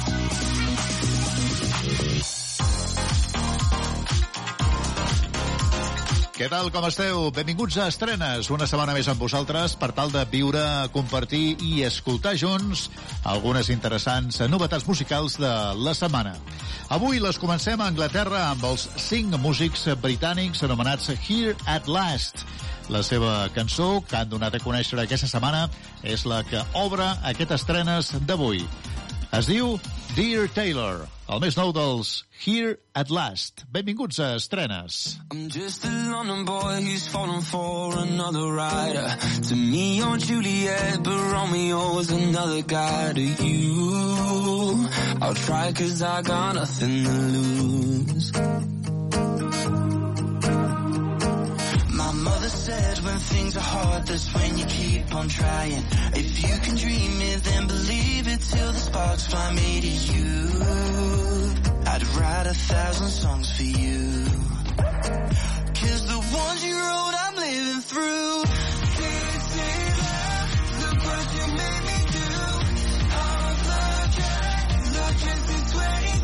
Què 6.41 6.47
tal, 6.49 6.71
com 6.73 6.81
esteu? 6.87 7.27
Benvinguts 7.29 7.75
a 7.77 7.83
Estrenes, 7.91 8.47
una 8.49 8.65
setmana 8.65 8.95
més 8.97 9.05
amb 9.11 9.21
vosaltres 9.21 9.75
per 9.77 9.91
tal 9.93 10.09
de 10.09 10.23
viure, 10.31 10.63
compartir 10.89 11.51
i 11.61 11.83
escoltar 11.85 12.31
junts 12.33 12.87
algunes 13.29 13.69
interessants 13.69 14.41
novetats 14.49 14.87
musicals 14.89 15.37
de 15.37 15.51
la 15.77 15.93
setmana. 15.93 16.33
Avui 16.97 17.21
les 17.21 17.37
comencem 17.37 17.77
a 17.77 17.91
Anglaterra 17.93 18.47
amb 18.47 18.65
els 18.71 18.87
cinc 19.05 19.37
músics 19.37 19.85
britànics 20.01 20.65
anomenats 20.65 21.13
Here 21.13 21.53
at 21.69 21.85
Last. 21.85 22.41
La 22.89 23.03
seva 23.05 23.45
cançó, 23.53 24.01
que 24.01 24.17
han 24.23 24.33
donat 24.33 24.57
a 24.57 24.65
conèixer 24.65 24.97
aquesta 24.97 25.29
setmana, 25.29 25.67
és 26.01 26.25
la 26.25 26.41
que 26.41 26.65
obre 26.73 27.05
aquest 27.35 27.53
estrenes 27.59 28.15
d'avui. 28.25 28.65
Es 29.29 29.45
diu 29.45 29.75
Dear 30.13 30.49
Taylor, 30.51 31.07
el 31.31 31.39
més 31.39 31.55
nou 31.55 31.69
dels 31.71 32.09
Here 32.43 32.73
at 32.93 33.09
Last. 33.09 33.63
Benvinguts 33.71 34.19
a 34.19 34.33
Estrenes. 34.35 35.15
I'm 35.31 35.47
just 35.47 35.85
a 35.85 35.87
London 35.87 36.43
boy 36.43 36.81
who's 36.83 37.07
fallen 37.07 37.39
for 37.41 37.97
another 37.97 38.51
rider. 38.51 39.07
To 39.47 39.55
me, 39.55 39.99
you're 39.99 40.17
Juliet, 40.17 41.01
but 41.01 41.15
Romeo's 41.31 42.11
another 42.11 42.61
guy 42.61 43.13
to 43.13 43.21
you. 43.21 44.89
I'll 45.21 45.33
try 45.33 45.71
cause 45.71 46.01
I 46.01 46.21
got 46.23 46.55
nothing 46.55 47.05
to 47.05 47.11
lose. 47.11 48.80
Mother 52.21 52.49
said 52.49 52.99
when 52.99 53.17
things 53.17 53.57
are 53.57 53.59
hard, 53.75 54.05
that's 54.05 54.33
when 54.33 54.57
you 54.57 54.65
keep 54.65 55.13
on 55.15 55.27
trying. 55.27 55.83
If 56.13 56.43
you 56.43 56.57
can 56.59 56.75
dream 56.75 57.21
it, 57.21 57.43
then 57.43 57.67
believe 57.67 58.27
it 58.27 58.41
till 58.41 58.71
the 58.71 58.79
sparks 58.79 59.27
fly 59.27 59.53
me 59.53 59.81
to 59.81 59.87
you. 59.87 60.31
I'd 61.87 62.07
write 62.15 62.47
a 62.47 62.53
thousand 62.53 63.09
songs 63.09 63.51
for 63.57 63.63
you. 63.63 64.25
Cause 65.79 66.07
the 66.07 66.19
ones 66.19 66.65
you 66.65 66.75
wrote, 66.75 67.15
I'm 67.25 67.35
living 67.35 67.81
through. 67.81 68.43
Look 70.81 70.99
what 71.07 71.25
you 71.37 71.45
made 71.61 71.83
me 71.89 71.97
do. 72.17 72.29
I'm 73.21 73.57
looking, 73.71 74.83
looking 74.97 75.39
since 75.47 75.71
22. 75.73 76.20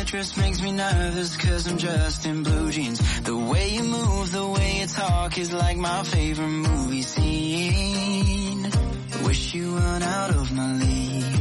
In 0.00 0.06
dress 0.06 0.36
makes 0.36 0.62
me 0.62 0.72
nervous 0.72 1.36
cause 1.36 1.66
I'm 1.66 1.78
just 1.78 2.24
in 2.24 2.42
blue 2.42 2.70
jeans. 2.70 3.20
The 3.20 3.36
way 3.36 3.68
you 3.70 3.84
move, 3.84 4.32
the 4.32 4.46
way 4.46 4.80
you 4.80 4.86
talk 4.86 5.36
is 5.38 5.52
like 5.52 5.76
my 5.76 6.02
favorite 6.04 6.48
movie 6.48 7.02
scene. 7.02 8.70
Wish 9.24 9.54
you 9.54 9.72
weren't 9.72 10.04
out 10.04 10.30
of 10.30 10.52
my 10.52 10.72
league. 10.72 11.40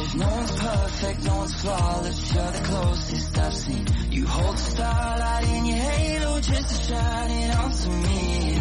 If 0.00 0.14
no 0.14 0.28
one's 0.28 0.56
perfect, 0.58 1.24
no 1.24 1.36
one's 1.36 1.54
flawless, 1.60 2.34
you're 2.34 2.50
the 2.50 2.64
closest 2.64 3.38
I've 3.38 3.54
seen. 3.54 3.86
You 4.10 4.26
hold 4.26 4.54
the 4.56 4.60
starlight 4.60 5.44
in 5.48 5.66
your 5.66 5.76
halo 5.76 6.40
just 6.40 6.68
to 6.68 6.94
shine 6.94 7.30
it 7.30 7.56
onto 7.56 7.90
me. 7.90 8.58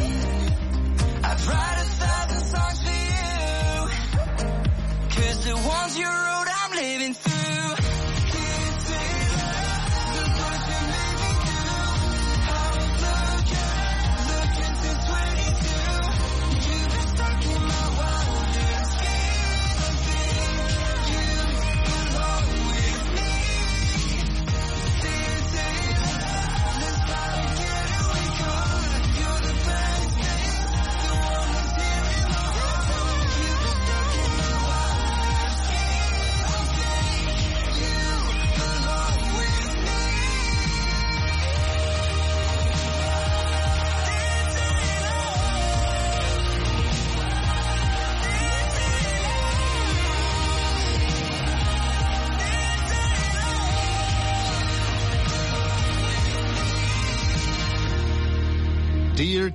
I'd 1.24 1.41
write 1.47 1.78
a 1.82 1.88
thousand 1.99 2.41
songs 2.55 2.82
for. 2.84 2.97
Cause 5.18 5.39
the 5.45 5.55
ones 5.55 5.97
you 5.97 6.05
wrote, 6.05 6.47
I'm 6.61 6.72
living 6.76 7.13
through. 7.13 7.77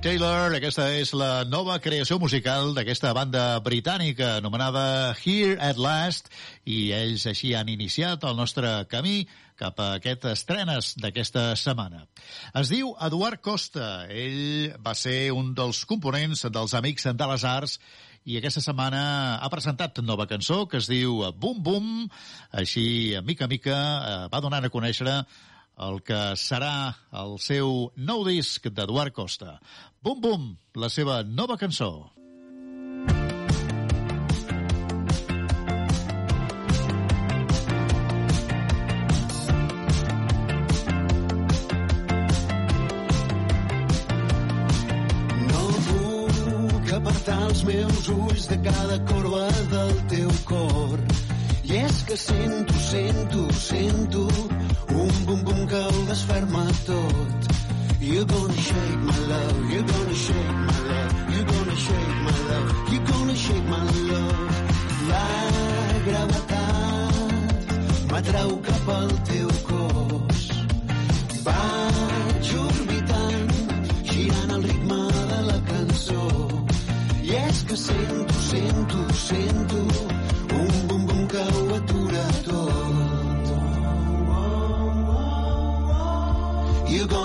Taylor, 0.03 0.51
aquesta 0.51 0.89
és 0.99 1.13
la 1.15 1.45
nova 1.47 1.77
creació 1.79 2.17
musical 2.19 2.73
d'aquesta 2.75 3.13
banda 3.15 3.43
britànica 3.63 4.33
anomenada 4.41 5.13
Here 5.15 5.53
at 5.63 5.77
Last 5.79 6.27
i 6.67 6.89
ells 6.91 7.23
així 7.31 7.53
han 7.55 7.71
iniciat 7.71 8.25
el 8.27 8.35
nostre 8.35 8.73
camí 8.91 9.21
cap 9.55 9.79
a 9.79 9.93
aquestes 10.01 10.41
estrenes 10.41 10.89
d'aquesta 10.99 11.53
setmana. 11.55 12.03
Es 12.59 12.73
diu 12.73 12.91
Eduard 13.07 13.39
Costa. 13.39 14.09
Ell 14.11 14.75
va 14.83 14.91
ser 14.91 15.31
un 15.31 15.53
dels 15.55 15.85
components 15.87 16.43
dels 16.51 16.75
Amics 16.75 17.07
de 17.07 17.29
les 17.31 17.47
Arts 17.47 17.77
i 18.27 18.35
aquesta 18.41 18.65
setmana 18.65 19.05
ha 19.39 19.51
presentat 19.55 20.03
nova 20.03 20.27
cançó 20.27 20.65
que 20.67 20.83
es 20.83 20.91
diu 20.91 21.23
Boom 21.31 21.63
Boom. 21.63 21.89
Així, 22.51 23.15
mica 23.23 23.47
a 23.47 23.51
mica, 23.55 23.79
eh, 23.79 24.21
va 24.35 24.43
donant 24.43 24.67
a 24.67 24.73
conèixer 24.73 25.23
el 25.87 26.01
que 26.05 26.21
serà 26.39 26.93
el 27.23 27.37
seu 27.41 27.91
nou 27.97 28.25
disc 28.27 28.67
d'Eduard 28.69 29.13
Costa. 29.13 29.59
Bum 30.03 30.21
Bum, 30.21 30.49
la 30.75 30.89
seva 30.89 31.23
nova 31.23 31.57
cançó. 31.57 31.93
Els 47.53 47.61
meus 47.67 48.07
ulls 48.09 48.47
de 48.49 48.57
cada 48.65 48.97
corba 49.05 49.45
del 49.71 49.93
teu 50.09 50.31
cor. 50.49 51.32
És 51.73 52.03
que 52.03 52.15
sento, 52.15 52.73
sento, 52.77 53.51
sento 53.53 54.27
un 54.93 55.25
bum 55.25 55.43
bum 55.43 55.65
que 55.65 55.75
ho 55.75 56.05
desferma 56.05 56.65
tot. 56.85 57.47
You're 57.99 58.25
gonna 58.25 58.53
shake 58.53 58.99
my 58.99 59.17
love, 59.31 59.71
you're 59.71 59.81
gonna 59.81 60.13
shake 60.13 60.53
my 60.67 60.79
love, 60.91 61.13
you're 61.33 61.45
gonna 61.45 61.75
shake 61.75 62.17
my 62.27 62.37
love, 62.49 62.93
you're 62.93 63.05
gonna 63.11 63.35
shake 63.35 63.67
my 63.73 63.83
love. 64.11 64.53
La 65.09 65.29
gravetat 66.05 67.51
m'atrau 68.11 68.51
cap 68.61 68.89
al 68.99 69.11
teu 69.33 69.49
cos. 69.65 70.41
Vaig 71.49 72.55
orbitant, 72.67 73.53
girant 74.13 74.51
al 74.59 74.63
ritme 74.69 75.01
de 75.33 75.41
la 75.49 75.59
cançó. 75.73 76.25
I 77.23 77.35
és 77.47 77.63
que 77.65 77.75
sento, 77.89 78.33
sento, 78.51 79.07
sento 79.25 80.12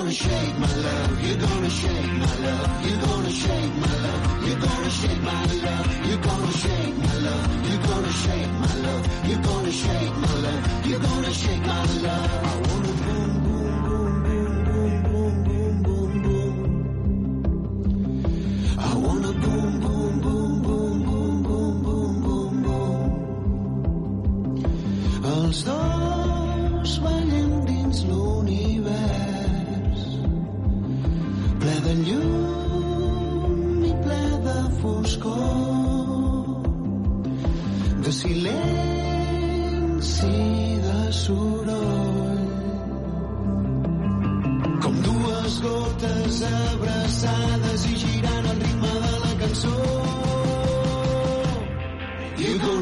gonna 0.08 0.16
shake 0.16 0.58
my 0.58 0.74
love, 0.74 1.20
you're 1.22 1.36
gonna 1.36 1.68
shake 1.68 2.12
my 2.12 2.34
love, 2.40 2.86
you're 2.86 3.00
gonna 3.00 3.30
shake 3.30 3.74
my 3.74 3.94
love, 4.04 4.48
you're 4.48 4.58
gonna 4.58 4.90
shake 4.90 5.20
my 5.20 5.44
love, 5.44 6.06
you're 6.08 6.22
gonna 6.22 6.52
shake 6.52 6.96
my 6.96 7.14
love, 7.26 7.68
you're 7.68 7.82
gonna 7.82 8.12
shake 8.12 8.52
my 8.52 8.74
love, 8.84 9.06
you're 9.28 9.42
gonna 9.42 9.70
shake 9.70 10.16
my 10.16 10.34
love, 10.44 10.86
you're 10.86 11.00
gonna 11.00 11.32
shake 11.34 11.66
my 11.66 11.84
love. 12.06 12.30
I 12.42 12.56
wanna 12.64 12.92
boom 13.04 13.32
boom 13.44 13.82
boom 13.84 14.22
boom 14.24 14.64
boom 14.64 15.02
boom 15.04 15.34
boom 15.44 15.82
boom 15.82 16.12
boom. 16.22 16.56
I 18.78 18.94
wanna 19.04 19.32
boom 19.32 19.80
boom 19.80 20.20
boom 20.20 20.62
boom 20.62 21.02
boom 21.02 21.42
boom 21.42 21.82
boom 21.82 22.22
boom 22.22 22.62
boom. 22.62 23.00
Els 25.24 25.66
de 31.88 31.94
llum 32.06 33.84
i 33.90 33.92
ple 34.04 34.24
de 34.46 34.56
foscor 34.80 36.44
de 38.04 38.12
silenci 38.18 39.54
i 40.34 40.76
de 40.84 41.00
soroll 41.22 42.44
com 44.84 44.94
dues 45.08 45.54
gotes 45.64 46.36
abraçades 46.52 46.97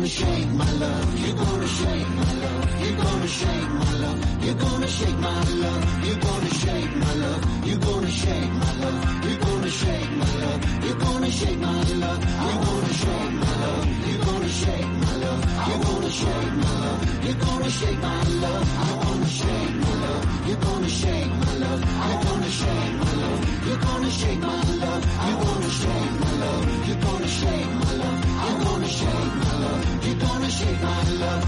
gonna 0.06 0.18
shake 0.18 0.52
my 0.52 0.70
love, 0.70 1.18
you're 1.18 1.36
gonna 1.36 1.66
shake 1.66 2.08
my 2.10 2.32
love, 2.34 2.80
you're 2.80 2.96
gonna 2.96 3.26
shake 3.26 3.70
my 3.70 3.92
love, 3.98 4.44
you're 4.44 4.54
gonna 4.54 4.86
shake 4.86 5.18
my 5.18 5.42
love, 5.42 6.06
you're 6.06 6.16
gonna 6.20 6.46
shake 6.46 6.92
my 6.94 7.12
love, 7.14 7.66
you're 7.66 7.78
gonna 7.78 8.10
shake 8.10 8.50
my 8.52 8.72
love, 8.82 9.24
you're 9.26 9.38
gonna 9.38 9.70
shake 9.70 10.10
my 10.10 10.32
love, 10.42 10.84
you're 10.86 10.94
gonna 10.94 11.30
shake 11.32 11.60
my 11.72 11.90
love, 11.96 12.22
you're 12.46 12.62
gonna 12.62 12.92
shake 12.92 13.32
my 13.32 13.56
love, 13.62 14.06
you're 14.06 14.24
gonna 14.26 14.48
shake 14.48 14.90
my 15.02 15.16
love, 15.16 15.42
you're 15.66 15.82
gonna 15.82 16.10
shake 16.10 16.52
my 16.62 16.76
love, 16.86 17.24
you're 17.26 17.34
gonna 17.34 17.70
shake 17.70 17.98
my 17.98 18.22
love, 18.44 18.64
I 18.78 18.94
wanna 19.02 19.26
shake 19.26 19.74
my 19.82 19.94
love, 20.06 20.46
you're 20.46 20.56
gonna 20.66 20.88
shake 20.88 21.30
my 21.30 21.54
love, 21.56 21.82
I 21.84 22.24
wanna 22.26 22.50
shake 22.60 22.92
my 23.02 23.12
love, 23.22 23.66
you're 23.66 23.82
gonna 23.86 24.10
shake 24.10 24.38
my 24.38 24.62
love, 24.82 25.02
you're 25.26 25.40
gonna 25.46 25.70
shake 25.80 26.12
my 26.22 26.32
love, 26.42 26.86
you're 26.86 27.00
gonna 27.06 27.28
shake 27.28 27.70
my 27.82 27.92
love, 27.96 28.18
you're 28.46 28.64
gonna 28.64 28.88
shake 28.88 29.34
my 29.34 29.52
love, 29.58 29.95
shake 30.02 30.80
my 30.82 31.02
love, 31.20 31.44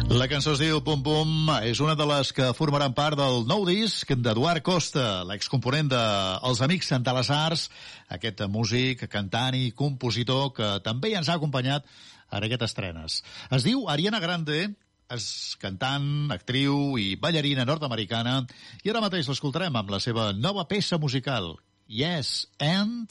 La 0.09 0.27
cançó 0.27 0.55
es 0.57 0.59
diu 0.59 0.81
Pum 0.83 1.03
Pum, 1.05 1.51
és 1.69 1.79
una 1.85 1.93
de 1.95 2.07
les 2.09 2.33
que 2.33 2.49
formaran 2.57 2.95
part 2.97 3.15
del 3.21 3.45
nou 3.47 3.67
disc 3.69 4.09
d'Eduard 4.09 4.65
Costa, 4.65 5.23
l'excomponent 5.29 5.91
de 5.93 6.01
Els 6.49 6.63
Amics 6.65 6.91
de 7.05 7.13
les 7.19 7.31
Arts, 7.31 7.69
aquest 8.17 8.41
músic, 8.49 9.05
cantant 9.13 9.55
i 9.55 9.71
compositor 9.77 10.51
que 10.57 10.71
també 10.83 11.13
ens 11.15 11.29
ha 11.29 11.37
acompanyat 11.37 11.85
en 12.33 12.47
aquestes 12.49 12.73
estrenes. 12.73 13.21
Es 13.53 13.69
diu 13.69 13.85
Ariana 13.87 14.19
Grande, 14.25 14.73
és 15.14 15.56
cantant, 15.62 16.28
actriu 16.35 16.98
i 17.01 17.14
ballarina 17.20 17.64
nord-americana. 17.68 18.43
I 18.85 18.93
ara 18.93 19.05
mateix 19.05 19.30
l'escoltarem 19.30 19.78
amb 19.80 19.94
la 19.94 20.02
seva 20.05 20.32
nova 20.36 20.68
peça 20.68 21.01
musical, 21.01 21.55
Yes 21.89 22.47
and... 22.60 23.09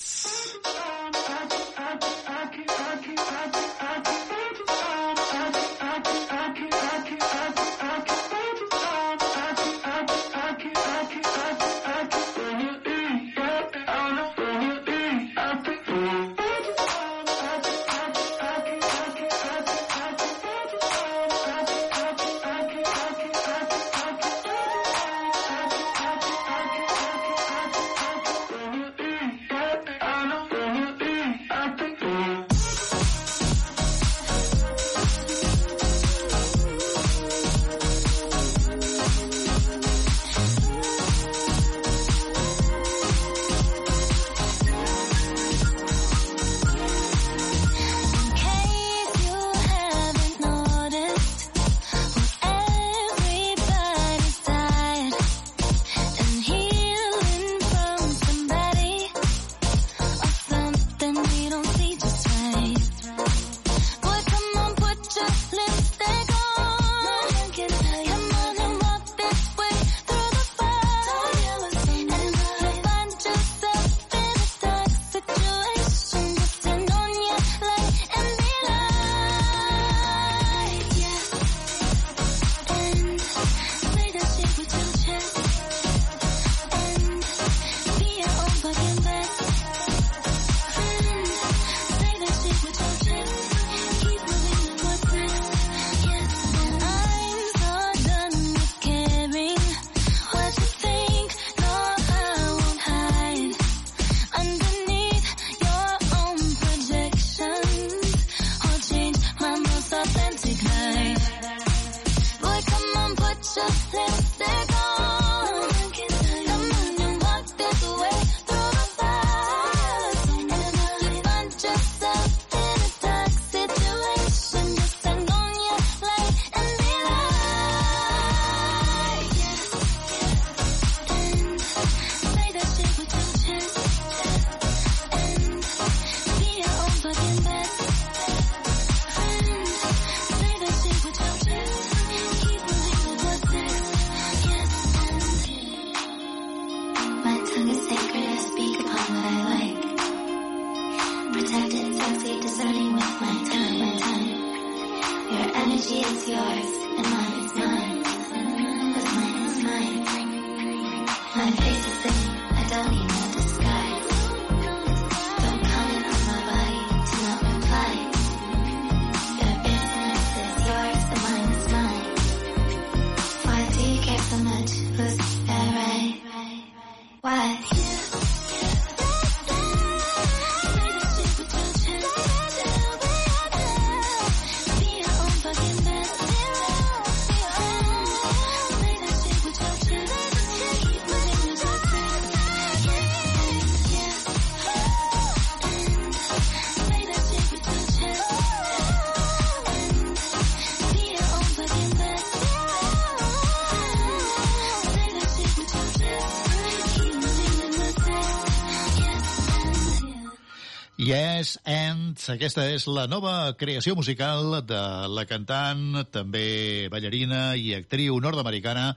Yes 211.08 211.54
and 211.64 212.20
aquesta 212.34 212.66
és 212.68 212.84
la 212.92 213.06
nova 213.08 213.54
creació 213.56 213.94
musical 213.96 214.58
de 214.68 214.80
la 215.08 215.24
cantant, 215.30 216.02
també 216.12 216.90
ballarina 216.92 217.54
i 217.56 217.72
actriu 217.78 218.18
nord-americana 218.20 218.90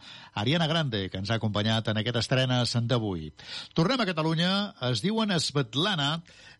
Ariana 0.42 0.66
Grande, 0.66 1.04
que 1.06 1.20
ens 1.22 1.30
ha 1.30 1.38
acompanyat 1.38 1.92
en 1.92 2.00
aquest 2.00 2.18
estrenes 2.24 2.74
d'avui. 2.90 3.28
Tornem 3.78 4.02
a 4.02 4.08
Catalunya, 4.08 4.50
es 4.90 5.04
diuen 5.06 5.36
Svetlana, 5.38 6.16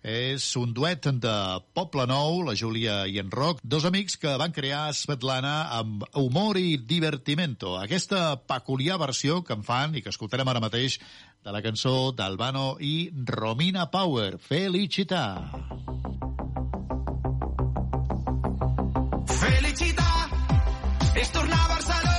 és 0.07 0.45
un 0.57 0.71
duet 0.73 1.11
de 1.21 1.35
Poble 1.77 2.07
Nou, 2.09 2.45
la 2.47 2.55
Júlia 2.57 3.03
i 3.11 3.19
en 3.21 3.35
Roc, 3.35 3.59
dos 3.63 3.85
amics 3.85 4.17
que 4.23 4.37
van 4.41 4.55
crear 4.55 4.95
Svetlana 4.95 5.57
amb 5.77 6.07
humor 6.17 6.57
i 6.63 6.79
divertimento. 6.79 7.75
Aquesta 7.77 8.39
peculiar 8.39 9.01
versió 9.03 9.43
que 9.43 9.59
en 9.59 9.67
fan 9.67 9.99
i 9.99 10.05
que 10.05 10.15
escoltarem 10.15 10.49
ara 10.49 10.63
mateix 10.63 11.01
de 11.45 11.53
la 11.53 11.63
cançó 11.65 12.13
d'Albano 12.13 12.77
i 12.81 13.11
Romina 13.27 13.87
Power, 13.91 14.37
Felicità. 14.39 15.25
Felicità 19.41 20.13
és 21.17 21.33
tornar 21.33 21.65
a 21.65 21.69
Barcelona 21.75 22.10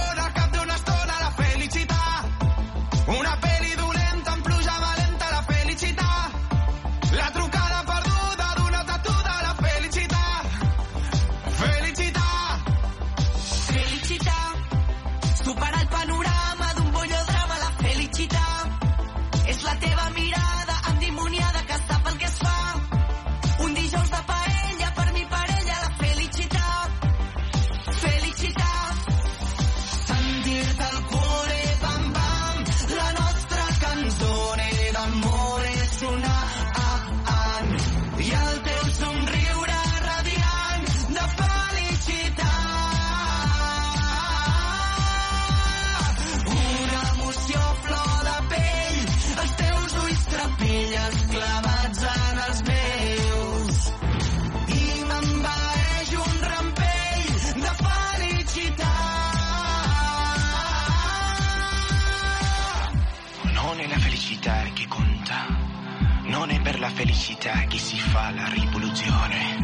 felicità 67.41 67.65
che 67.67 67.79
si 67.79 67.97
fa 67.97 68.29
la 68.31 68.47
rivoluzione. 68.49 69.57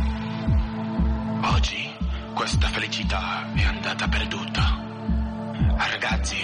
Oggi 1.43 1.95
questa 2.33 2.67
felicità 2.69 3.53
è 3.53 3.63
andata 3.63 4.07
perduta. 4.07 4.83
Ragazzi, 5.77 6.37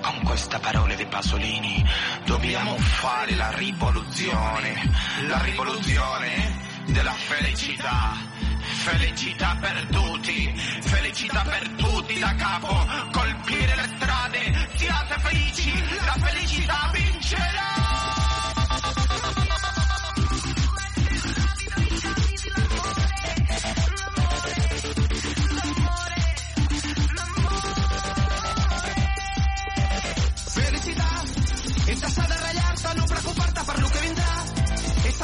con 0.00 0.22
queste 0.22 0.58
parole 0.60 0.94
dei 0.94 1.06
Pasolini 1.06 1.84
dobbiamo 2.24 2.76
fare 2.76 3.34
la 3.34 3.50
rivoluzione, 3.50 4.90
la 5.26 5.42
rivoluzione 5.42 6.60
della 6.86 7.14
felicità. 7.14 8.14
Felicità 8.60 9.56
per 9.60 9.86
tutti, 9.90 10.54
felicità 10.82 11.42
per 11.42 11.68
tutti 11.70 12.18
da 12.20 12.32
capo, 12.36 12.86
colpire 13.10 13.74
le 13.74 13.90
strade, 13.96 14.68
siate 14.76 15.18
felici, 15.18 15.72
la 16.04 16.14
felicità 16.20 16.90
vincerà! 16.92 17.85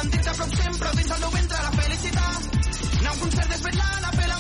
És 0.02 0.08
sentir-te 0.08 0.30
a 0.30 0.34
prop 0.34 0.54
sempre 0.58 0.88
dins 0.98 1.10
el 1.14 1.20
meu 1.22 1.30
ventre, 1.30 1.58
la 1.62 1.70
felicitat. 1.76 2.48
Anar 2.98 3.10
a 3.10 3.14
un 3.14 3.20
concert 3.20 3.52
d'Esvetlana, 3.52 4.10
fer 4.16 4.26
la 4.26 4.31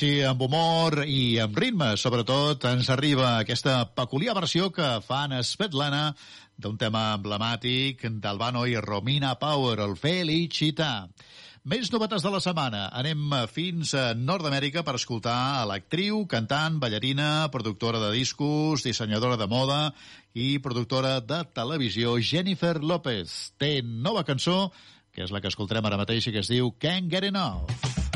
així 0.00 0.22
amb 0.24 0.40
humor 0.40 1.02
i 1.04 1.36
amb 1.42 1.58
ritme, 1.60 1.90
sobretot, 2.00 2.62
ens 2.70 2.88
arriba 2.88 3.34
aquesta 3.42 3.82
peculiar 3.92 4.32
versió 4.32 4.70
que 4.72 4.86
fan 5.04 5.34
Svetlana 5.44 6.14
d'un 6.56 6.78
tema 6.80 7.18
emblemàtic 7.18 8.06
d'Albano 8.22 8.62
i 8.64 8.78
Romina 8.80 9.34
Power, 9.36 9.76
el 9.84 9.98
Felicità. 10.00 11.04
Més 11.68 11.92
novetats 11.92 12.24
de 12.24 12.32
la 12.32 12.40
setmana. 12.40 12.86
Anem 12.96 13.34
fins 13.52 13.92
a 13.92 14.14
Nord-Amèrica 14.16 14.80
per 14.86 14.96
escoltar 14.96 15.66
l'actriu, 15.68 16.24
cantant, 16.24 16.80
ballarina, 16.80 17.50
productora 17.52 18.00
de 18.00 18.14
discos, 18.16 18.86
dissenyadora 18.86 19.36
de 19.36 19.50
moda 19.52 19.82
i 20.32 20.54
productora 20.64 21.18
de 21.20 21.42
televisió 21.52 22.16
Jennifer 22.24 22.78
López. 22.80 23.52
Té 23.60 23.82
nova 23.84 24.24
cançó, 24.24 24.70
que 25.12 25.28
és 25.28 25.34
la 25.34 25.44
que 25.44 25.52
escoltarem 25.52 25.84
ara 25.84 26.00
mateix 26.00 26.30
i 26.30 26.32
que 26.32 26.40
es 26.40 26.48
diu 26.48 26.72
Can't 26.80 27.12
Get 27.12 27.28
Enough. 27.28 28.09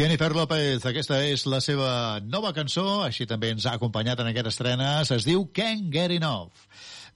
Jennifer 0.00 0.30
López, 0.32 0.80
aquesta 0.88 1.18
és 1.28 1.42
la 1.44 1.58
seva 1.60 1.90
nova 2.24 2.54
cançó, 2.56 3.02
així 3.04 3.26
també 3.28 3.50
ens 3.52 3.66
ha 3.68 3.74
acompanyat 3.76 4.22
en 4.22 4.30
aquesta 4.30 4.48
estrena, 4.48 4.88
es 5.04 5.26
diu 5.28 5.44
Can't 5.52 5.90
Get 5.92 6.14
Enough. 6.14 6.64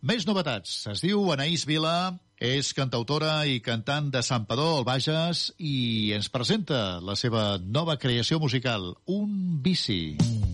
Més 0.05 0.27
novetats, 0.29 0.75
es 0.93 1.01
diu 1.01 1.33
Anaïs 1.33 1.65
Vila, 1.65 2.13
és 2.37 2.75
cantautora 2.77 3.39
i 3.49 3.63
cantant 3.65 4.13
de 4.13 4.21
Sant 4.21 4.45
Padó, 4.45 4.75
al 4.77 4.85
Bages, 4.85 5.47
i 5.57 6.13
ens 6.13 6.29
presenta 6.29 7.01
la 7.01 7.17
seva 7.17 7.55
nova 7.65 7.97
creació 7.97 8.37
musical, 8.43 8.93
Un 9.09 9.63
bici. 9.65 10.19
Mm. 10.21 10.54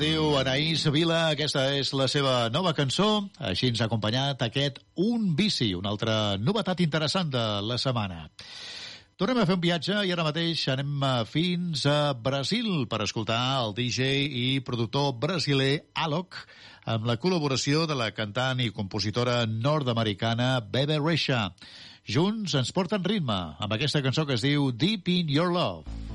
Diu 0.00 0.36
Anaïs 0.40 0.86
Vila, 0.94 1.30
aquesta 1.34 1.66
és 1.76 1.90
la 1.92 2.06
seva 2.08 2.48
nova 2.52 2.72
cançó. 2.76 3.26
Així 3.44 3.68
ens 3.68 3.82
ha 3.82 3.88
acompanyat 3.90 4.40
aquest 4.46 4.78
Un 4.96 5.34
bici, 5.36 5.74
una 5.76 5.90
altra 5.92 6.14
novetat 6.40 6.80
interessant 6.80 7.28
de 7.32 7.42
la 7.66 7.76
setmana. 7.80 8.28
Tornem 9.20 9.42
a 9.42 9.44
fer 9.44 9.58
un 9.58 9.60
viatge 9.60 9.98
i 10.08 10.12
ara 10.14 10.24
mateix 10.24 10.62
anem 10.72 11.04
eh, 11.04 11.10
fins 11.28 11.84
a 11.84 12.14
Brasil 12.16 12.86
per 12.88 13.02
escoltar 13.04 13.40
el 13.60 13.74
DJ 13.76 14.24
i 14.24 14.46
productor 14.64 15.12
brasiler 15.20 15.82
Alok 15.92 16.38
amb 16.88 17.04
la 17.10 17.18
col·laboració 17.20 17.84
de 17.90 17.98
la 17.98 18.08
cantant 18.16 18.62
i 18.64 18.72
compositora 18.72 19.42
nord-americana 19.44 20.54
Bebe 20.64 20.96
Rexha. 21.02 21.50
Junts 22.08 22.56
ens 22.56 22.72
porten 22.72 23.04
ritme 23.04 23.42
amb 23.60 23.76
aquesta 23.76 24.00
cançó 24.00 24.24
que 24.24 24.40
es 24.40 24.46
diu 24.46 24.72
Deep 24.72 25.12
in 25.12 25.36
Your 25.36 25.52
Love. 25.52 26.09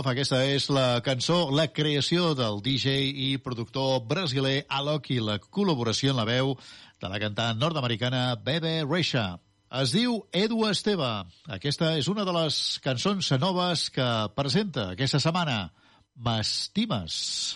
Love, 0.00 0.14
aquesta 0.14 0.38
és 0.48 0.70
la 0.72 1.02
cançó, 1.04 1.50
la 1.52 1.66
creació 1.76 2.30
del 2.32 2.62
DJ 2.64 3.10
i 3.20 3.26
productor 3.44 3.98
brasiler 4.08 4.62
Alok 4.72 5.10
i 5.12 5.18
la 5.20 5.34
col·laboració 5.42 6.14
en 6.14 6.16
la 6.16 6.24
veu 6.24 6.54
de 7.02 7.10
la 7.12 7.18
cantant 7.20 7.60
nord-americana 7.60 8.22
Bebe 8.40 8.78
Rexha. 8.86 9.26
Es 9.82 9.92
diu 9.92 10.22
Edu 10.32 10.62
Esteve. 10.70 11.10
Aquesta 11.52 11.92
és 12.00 12.08
una 12.08 12.24
de 12.24 12.32
les 12.32 12.62
cançons 12.80 13.28
noves 13.44 13.90
que 13.92 14.08
presenta 14.32 14.94
aquesta 14.94 15.20
setmana. 15.20 15.66
M'estimes. 16.20 17.14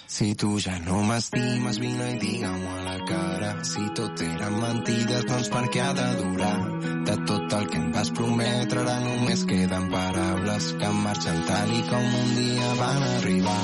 Si 0.08 0.34
tu 0.40 0.54
ja 0.58 0.78
no 0.86 1.02
m'estimes, 1.04 1.78
vine 1.82 2.06
i 2.14 2.16
digue-m'ho 2.22 2.70
a 2.72 2.84
la 2.86 2.94
cara. 3.10 3.50
Si 3.70 3.82
tot 3.98 4.22
eren 4.24 4.56
mentides, 4.62 5.26
doncs 5.28 5.50
per 5.52 5.64
què 5.74 5.82
ha 5.84 5.90
de 5.98 6.06
durar? 6.20 6.54
De 7.10 7.16
tot 7.28 7.56
el 7.58 7.66
que 7.68 7.76
em 7.82 7.90
vas 7.92 8.12
prometre, 8.16 8.80
ara 8.86 8.96
només 9.04 9.44
queden 9.50 9.90
paraules 9.92 10.70
que 10.80 10.92
marxen 11.02 11.44
tal 11.50 11.76
i 11.76 11.82
com 11.90 12.08
un 12.22 12.32
dia 12.38 12.70
van 12.80 13.04
arribar. 13.10 13.62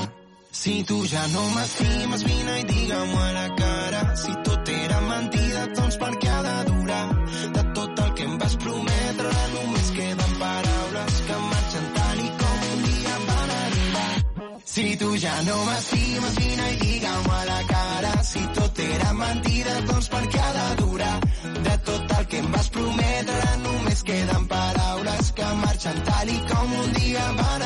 Si 0.61 0.75
tu 0.85 1.01
ja 1.09 1.25
no 1.33 1.47
m'estimes, 1.55 2.27
vine 2.29 2.59
i 2.61 2.69
digue-m'ho 2.69 3.25
a 3.25 3.31
la 3.39 3.47
cara. 3.57 4.03
Si 4.21 4.37
tot 4.45 4.69
era 4.75 5.01
mentida, 5.09 5.65
doncs 5.81 5.97
per 5.97 6.13
Si 14.71 14.95
tu 14.95 15.17
ja 15.17 15.33
no 15.43 15.55
m'estimes, 15.67 16.35
vine 16.39 16.67
i 16.71 16.75
digue-m'ho 16.79 17.31
a 17.37 17.43
la 17.43 17.57
cara. 17.67 18.11
Si 18.23 18.43
tot 18.55 18.79
era 18.79 19.09
mentida, 19.17 19.73
doncs 19.89 20.07
per 20.13 20.21
què 20.31 20.39
ha 20.39 20.51
de 20.57 20.67
durar? 20.79 21.17
De 21.65 21.73
tot 21.89 22.13
el 22.17 22.29
que 22.31 22.39
em 22.39 22.47
vas 22.53 22.69
prometre, 22.77 23.49
només 23.65 24.03
queden 24.11 24.47
paraules 24.53 25.33
que 25.35 25.49
marxen 25.65 25.99
tal 26.07 26.31
i 26.37 26.39
com 26.53 26.77
un 26.85 26.95
dia 27.01 27.27
van 27.41 27.60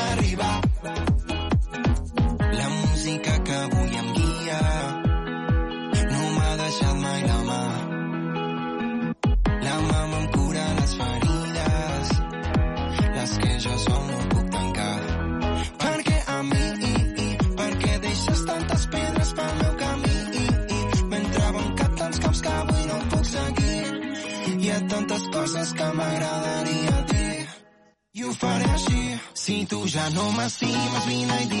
I 30.06 30.08
know 30.10 30.30
my 30.30 30.46
C 30.46 30.66
must 30.66 31.08
be 31.08 31.24
90. 31.24 31.55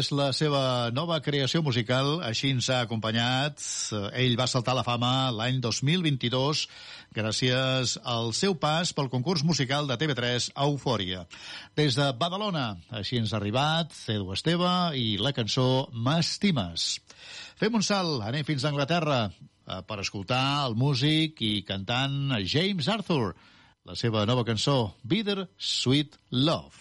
És 0.00 0.08
la 0.16 0.30
seva 0.32 0.88
nova 0.96 1.18
creació 1.20 1.60
musical, 1.64 2.22
així 2.24 2.50
ens 2.54 2.70
ha 2.72 2.78
acompanyat. 2.86 3.60
Ell 4.16 4.36
va 4.38 4.46
saltar 4.48 4.72
la 4.78 4.84
fama 4.86 5.28
l'any 5.34 5.58
2022 5.60 6.62
gràcies 7.16 7.96
al 8.08 8.32
seu 8.38 8.56
pas 8.62 8.94
pel 8.96 9.10
concurs 9.12 9.44
musical 9.44 9.90
de 9.90 9.98
TV3 10.00 10.50
Eufòria. 10.64 11.26
Des 11.76 11.98
de 11.98 12.08
Badalona, 12.16 12.66
així 12.96 13.20
ens 13.20 13.34
ha 13.34 13.40
arribat 13.40 13.92
Edu 14.14 14.32
Esteve 14.32 14.72
i 14.96 15.18
la 15.20 15.34
cançó 15.36 15.68
M'estimes. 15.92 16.90
Fem 17.60 17.76
un 17.76 17.84
salt, 17.84 18.22
anem 18.24 18.46
fins 18.48 18.64
a 18.64 18.72
Anglaterra 18.72 19.22
eh, 19.28 19.80
per 19.84 20.00
escoltar 20.00 20.44
el 20.68 20.78
músic 20.80 21.44
i 21.44 21.54
cantant 21.68 22.38
James 22.40 22.88
Arthur, 22.88 23.34
la 23.84 23.98
seva 23.98 24.24
nova 24.28 24.46
cançó 24.48 24.94
Bitter 25.04 25.44
Sweet 25.58 26.16
Love. 26.30 26.79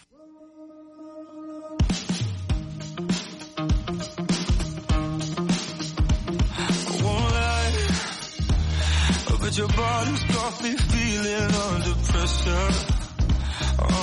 Your 9.60 9.68
body's 9.68 10.24
got 10.24 10.64
me 10.64 10.72
feeling 10.72 11.52
under 11.68 11.96
pressure, 12.08 12.70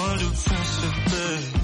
under 0.04 0.30
pressure, 0.44 0.94
babe. 1.10 1.54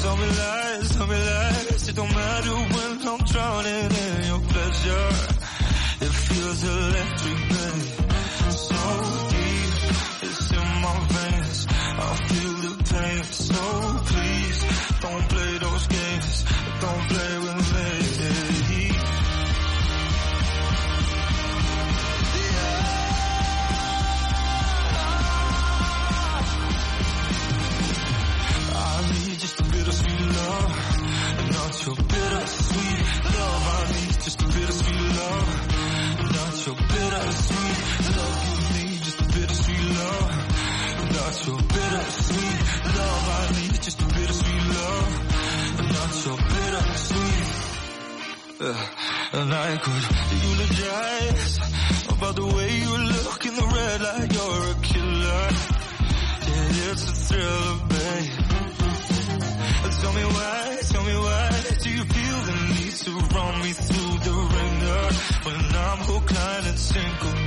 Tell 0.00 0.16
me 0.16 0.28
lies, 0.40 0.88
tell 0.96 1.06
me 1.06 1.16
lies, 1.16 1.88
it 1.90 1.96
don't 1.96 2.14
matter 2.14 2.56
when 2.74 2.92
I'm 3.08 3.22
drowning 3.26 3.90
in 4.06 4.24
your 4.30 4.40
pleasure. 4.52 5.08
It 6.06 6.12
feels 6.28 6.60
electric, 6.64 7.38
babe. 7.52 7.88
So 8.56 8.80
deep, 9.32 9.74
it's 10.24 10.50
in 10.58 10.68
my 10.84 10.96
veins. 11.12 11.66
I 11.68 12.10
feel 12.28 12.54
the 12.64 12.74
pain, 12.90 13.22
so 13.24 13.62
please 14.10 14.58
don't 15.02 15.28
play 15.28 15.58
those 15.58 15.86
games, 15.88 16.44
don't 16.80 17.04
play 17.12 17.38
with 17.44 17.56
me. 17.56 17.59
I 29.60 29.62
need 29.62 29.72
just 29.72 29.76
a 29.76 29.76
bit 29.76 29.88
of 29.88 29.94
sweet 29.94 30.20
love, 30.20 30.72
not 31.52 31.86
your 31.86 31.96
bittersweet 31.96 33.00
love. 33.36 33.62
I 33.68 33.92
need 33.92 34.14
just 34.20 34.40
a 34.40 34.44
bit 34.44 34.68
of 34.68 34.74
sweet 34.74 35.04
love, 35.20 35.48
not 36.32 36.66
your 36.66 36.76
bittersweet 36.76 37.76
love. 38.16 38.38
You 38.48 38.86
need 38.86 39.02
just 39.02 39.20
a 39.20 39.24
bit 39.24 39.50
of 39.50 39.56
sweet 39.56 39.86
love, 40.00 40.30
not 41.12 41.46
your 41.46 41.60
bittersweet 41.60 42.60
love. 42.96 43.28
I 43.28 43.52
need 43.60 43.82
just 43.82 44.00
a 44.00 44.04
bit 44.06 44.30
of 44.30 44.36
sweet 44.36 44.64
love, 44.80 45.10
not 45.92 46.12
your 46.24 46.38
bittersweet. 46.38 47.48
Uh, 48.62 48.86
and 49.32 49.54
I 49.54 49.76
could 49.76 50.04
eulogize 50.42 51.60
about 52.08 52.34
the 52.36 52.46
way 52.46 52.70
you 52.78 52.96
look 52.96 53.44
in 53.44 53.54
the 53.56 53.66
red 53.76 54.00
light. 54.00 54.32
You're 54.32 54.70
a 54.70 54.80
killer. 54.80 55.50
Yeah, 56.48 56.92
it's 56.92 57.04
a 57.04 57.12
thriller, 57.12 57.88
babe. 57.88 58.49
Tell 60.00 60.12
me 60.14 60.24
why, 60.24 60.78
tell 60.92 61.04
me 61.04 61.16
why 61.26 61.50
do 61.82 61.90
you 61.90 62.04
feel 62.04 62.38
the 62.48 62.56
need 62.74 62.94
to 63.04 63.10
run 63.36 63.62
me 63.62 63.72
through 63.72 64.14
the 64.26 64.36
ringer? 64.56 65.02
When 65.46 65.60
I'm 65.76 65.98
hooked, 66.08 66.32
and 66.68 66.78
single, 66.78 67.39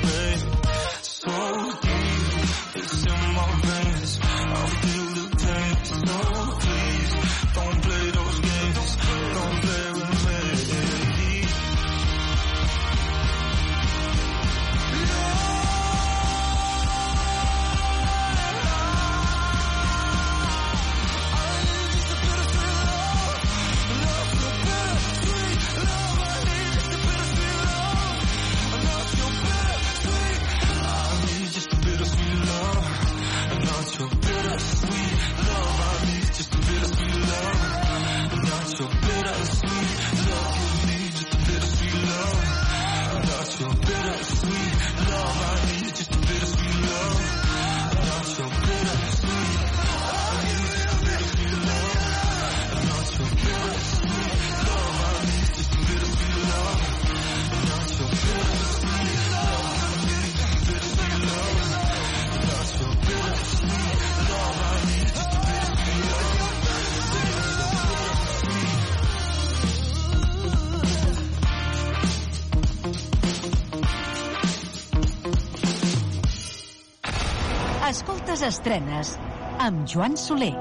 Estrenes 78.44 79.16
amb 79.64 79.88
Joan 79.88 80.18
Soler. 80.20 80.54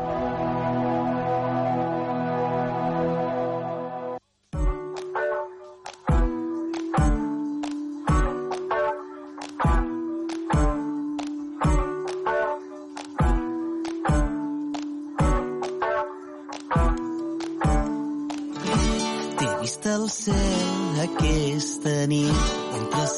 Cel 19.82 20.08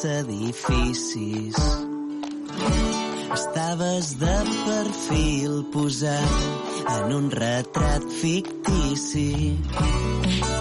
edificis. 0.05 1.57
Estaves 3.33 4.19
de 4.19 4.44
perfil 4.65 5.65
posat 5.73 6.35
en 6.97 7.13
un 7.19 7.31
retrat 7.31 8.03
fictici. 8.21 9.57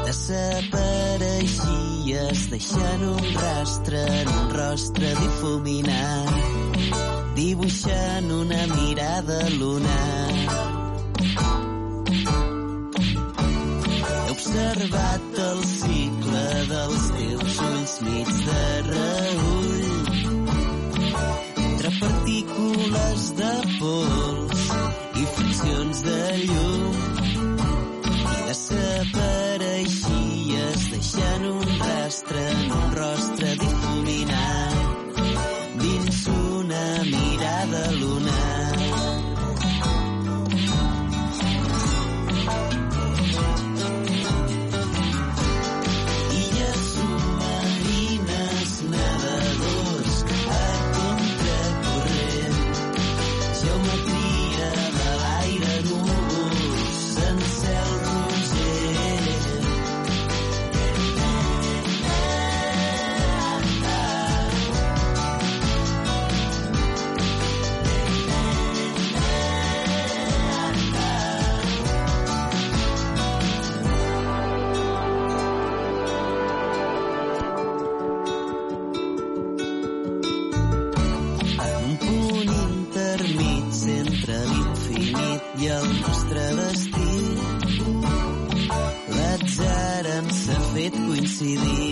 Desapareixies 0.07 2.39
deixant 2.51 3.03
un 3.13 3.23
rastre 3.39 4.01
en 4.19 4.27
un 4.33 4.47
rostre 4.57 5.09
difuminat, 5.21 6.29
dibuixant 7.39 8.27
una 8.41 8.63
mirada 8.75 9.39
lunar. 9.55 10.31
Observat 14.33 15.25
el 15.47 15.59
cicle 15.71 16.45
dels 16.73 17.03
teus 17.17 17.53
ulls 17.71 17.95
mig 18.09 18.29
de 18.43 18.61
entre 18.83 19.62
partícules 22.03 23.21
de 23.39 23.53
pols 23.79 24.61
i 25.21 25.23
friccions 25.35 25.97
de 26.07 26.19
llum 26.41 26.97
i 28.09 28.11
desapareixies 28.49 30.81
deixant 30.95 31.43
un 31.53 31.63
rastre 31.85 32.43
en 32.57 32.67
un 32.81 32.87
rostre 32.99 33.49
difuminat 33.63 33.82
see 91.43 91.82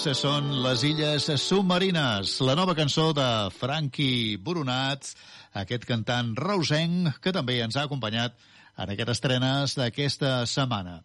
Aquestes 0.00 0.22
són 0.24 0.46
les 0.64 0.80
Illes 0.88 1.26
Submarines, 1.42 2.30
la 2.48 2.54
nova 2.56 2.72
cançó 2.72 3.10
de 3.12 3.24
Frankie 3.52 4.38
Boronat, 4.40 5.10
aquest 5.60 5.84
cantant 5.84 6.30
reusenc 6.40 7.18
que 7.20 7.34
també 7.36 7.58
ens 7.60 7.76
ha 7.76 7.84
acompanyat 7.84 8.32
en 8.80 8.94
aquestes 8.94 9.18
estrenes 9.18 9.76
d'aquesta 9.76 10.32
setmana. 10.48 11.02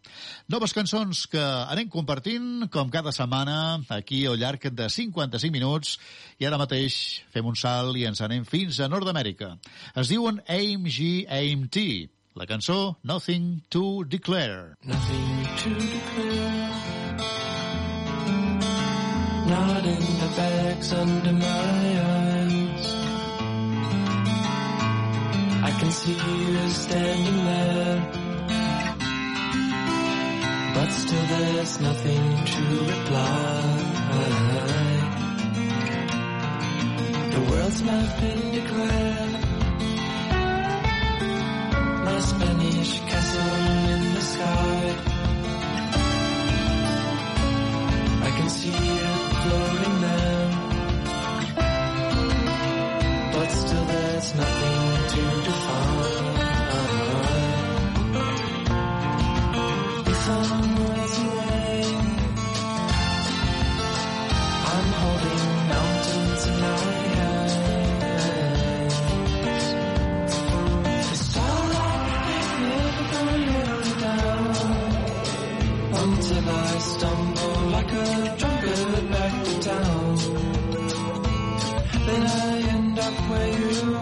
Noves 0.48 0.72
cançons 0.80 1.26
que 1.28 1.44
anem 1.44 1.92
compartint, 1.92 2.70
com 2.72 2.88
cada 2.94 3.12
setmana, 3.12 3.84
aquí 3.98 4.24
al 4.32 4.40
llarg 4.40 4.72
de 4.72 4.88
55 4.88 5.52
minuts, 5.52 5.98
i 6.40 6.48
ara 6.48 6.64
mateix 6.64 7.20
fem 7.36 7.52
un 7.52 7.60
salt 7.60 8.00
i 8.00 8.08
ens 8.08 8.24
anem 8.24 8.48
fins 8.48 8.80
a 8.80 8.88
Nord-Amèrica. 8.88 9.58
Es 9.92 10.08
diuen 10.08 10.40
AIM-G 10.48 11.26
AIM-T, 11.28 11.88
la 12.40 12.48
cançó 12.48 12.96
Nothing 13.04 13.58
to 13.68 14.06
Declare. 14.08 14.78
Nothing 14.88 15.50
to 15.66 15.80
declare. 15.84 16.95
Not 19.48 19.86
in 19.86 20.02
the 20.22 20.32
bags 20.36 20.92
under 20.92 21.32
my 21.32 22.02
eyes. 22.02 22.86
I 25.64 25.72
can 25.80 25.92
see 25.92 26.14
you 26.14 26.70
standing 26.70 27.46
there. 27.46 28.26
But 30.74 30.90
still 30.90 31.26
there's 31.28 31.80
nothing 31.80 32.46
to 32.54 32.62
reply. 32.92 33.96
The 37.34 37.42
world's 37.50 37.82
my 37.84 38.04
declared. 38.58 39.34
My 42.06 42.20
Spanish 42.20 43.00
castle 43.00 43.56
in 43.94 44.14
the 44.16 44.22
sky. 44.22 44.96
I 48.28 48.30
can 48.38 48.50
see 48.50 48.98
you. 48.98 49.05
It's 54.26 54.34
nothing 54.34 54.81
to 55.11 55.22
define. 55.45 56.35
If 60.11 60.30
I'm 60.30 60.49
miles 60.73 61.18
away, 61.26 61.73
I'm 64.73 64.89
holding 65.02 65.45
mountains 65.69 66.43
in 66.47 66.56
my 66.60 66.77
hands. 67.14 67.56
Down 74.02 74.45
until 76.02 76.45
I 76.49 76.77
stumble 76.80 77.60
like 77.76 77.91
a 77.93 78.35
drunkard 78.39 79.06
back 79.11 79.34
to 79.45 79.53
town. 79.60 80.15
Then 82.06 82.23
I 82.23 82.57
end 82.73 82.99
up 82.99 83.14
where 83.30 83.49
you 83.60 83.95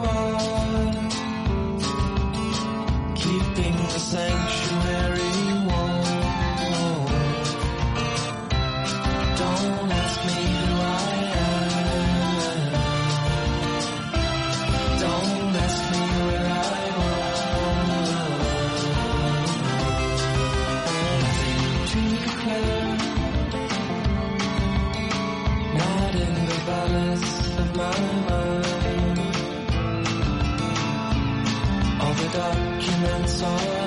song. 33.34 33.83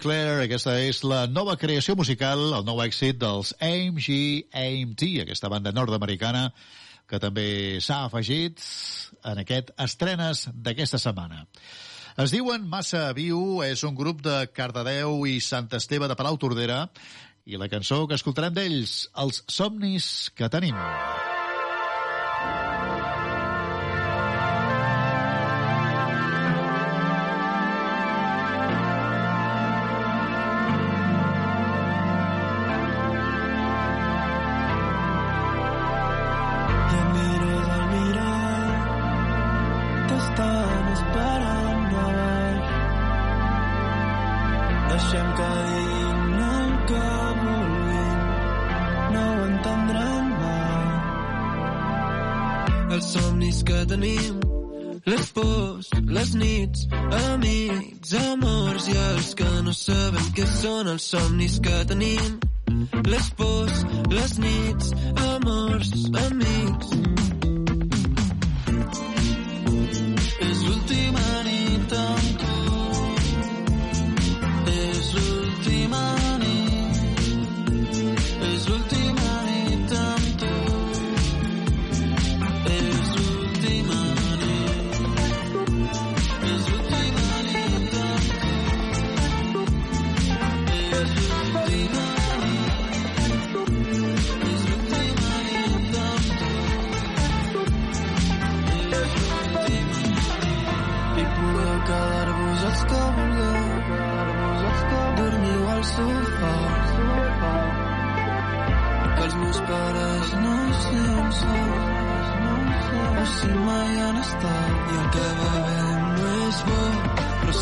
Claire, 0.00 0.46
aquesta 0.46 0.78
és 0.80 1.02
la 1.04 1.26
nova 1.28 1.58
creació 1.60 1.92
musical, 1.98 2.40
el 2.56 2.64
nou 2.64 2.78
èxit 2.80 3.18
dels 3.20 3.50
AMG 3.60 4.06
AMT, 4.56 5.02
aquesta 5.24 5.50
banda 5.52 5.74
nord-americana 5.76 6.46
que 7.10 7.20
també 7.20 7.80
s'ha 7.84 8.06
afegit 8.06 8.62
en 9.28 9.42
aquest 9.42 9.74
estrenes 9.84 10.46
d'aquesta 10.54 11.00
setmana. 11.02 11.44
Es 12.16 12.32
diuen 12.32 12.64
Massa 12.72 13.10
Viu, 13.16 13.60
és 13.66 13.84
un 13.84 13.96
grup 13.98 14.24
de 14.24 14.38
Cardedeu 14.56 15.26
i 15.28 15.36
Sant 15.44 15.68
Esteve 15.76 16.08
de 16.08 16.16
Palau 16.16 16.40
Tordera, 16.40 16.86
i 17.44 17.60
la 17.60 17.68
cançó 17.68 18.06
que 18.08 18.16
escoltarem 18.16 18.56
d'ells, 18.56 19.10
Els 19.20 19.44
somnis 19.52 20.30
que 20.32 20.48
tenim. 20.48 20.80
els 60.90 61.04
somnis 61.12 61.58
que 61.62 61.74
tenim, 61.86 62.38
les 63.06 63.28
pors, 63.38 63.84
les 64.10 64.38
nits, 64.42 64.94
amors, 65.30 65.92
amics. 66.26 66.49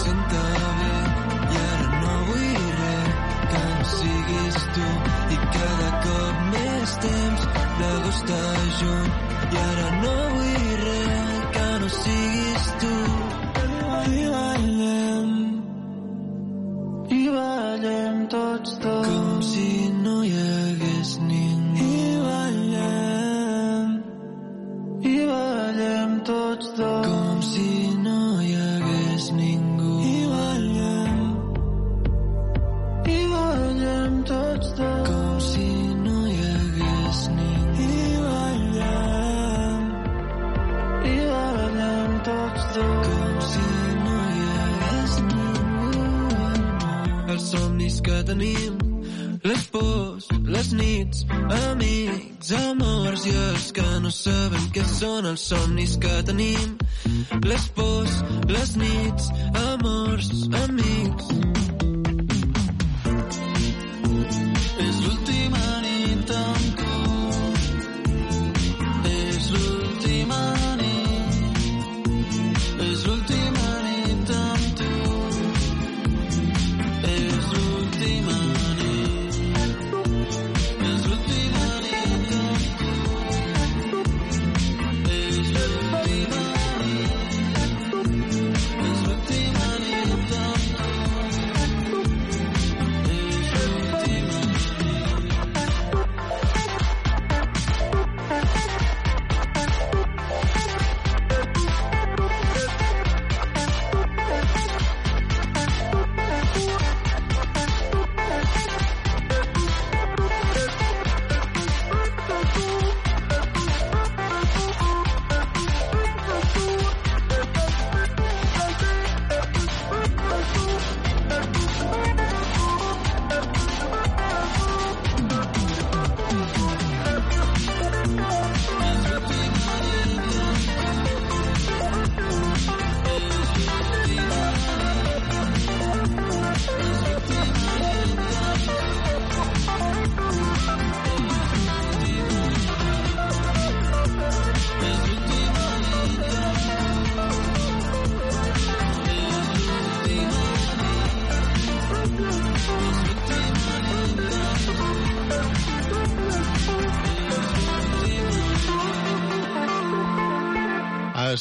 senta 0.09 0.43
bé 0.79 0.93
i 1.55 1.59
ara 1.71 1.89
no 2.03 2.15
vull 2.29 2.63
res. 2.81 3.17
Que 3.53 3.63
no 3.79 3.87
siguis 3.95 4.59
tu 4.77 4.89
i 5.35 5.41
cada 5.57 5.91
cop 6.05 6.45
més 6.53 6.95
temps 7.05 7.49
l'agost 7.81 8.23
està 8.23 8.43
junt 8.79 9.11
i 9.53 9.61
ara 9.65 9.89
no 10.05 10.15
vull 10.37 10.71
res. 10.85 11.35
Que 11.57 11.67
no 11.83 11.91
siguis 11.99 12.71
tu. 12.85 12.95
I 14.19 14.23
ballem 14.37 15.35
i 17.19 17.23
ballem 17.37 18.25
tots 18.37 18.79
dos. 18.87 18.98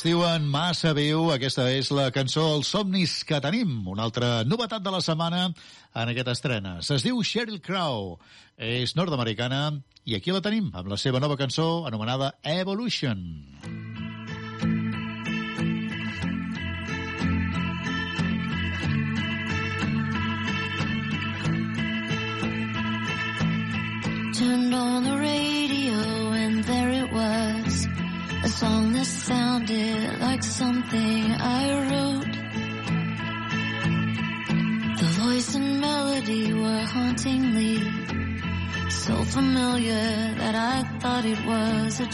diuen 0.07 0.45
Massa 0.47 0.93
Viu. 0.95 1.25
Aquesta 1.33 1.65
és 1.75 1.89
la 1.91 2.05
cançó 2.15 2.45
Els 2.53 2.69
somnis 2.71 3.17
que 3.27 3.41
tenim, 3.43 3.73
una 3.91 4.05
altra 4.07 4.45
novetat 4.47 4.85
de 4.85 4.93
la 4.93 5.01
setmana 5.03 5.41
en 5.49 6.11
aquesta 6.13 6.35
estrena. 6.37 6.77
Es 6.79 7.03
diu 7.03 7.19
Sheryl 7.25 7.59
Crow, 7.65 8.13
és 8.55 8.95
nord-americana 8.95 9.61
i 10.07 10.15
aquí 10.15 10.31
la 10.31 10.43
tenim 10.45 10.69
amb 10.71 10.87
la 10.93 10.99
seva 11.01 11.19
nova 11.19 11.35
cançó 11.39 11.83
anomenada 11.89 12.37
Evolution. 12.55 13.19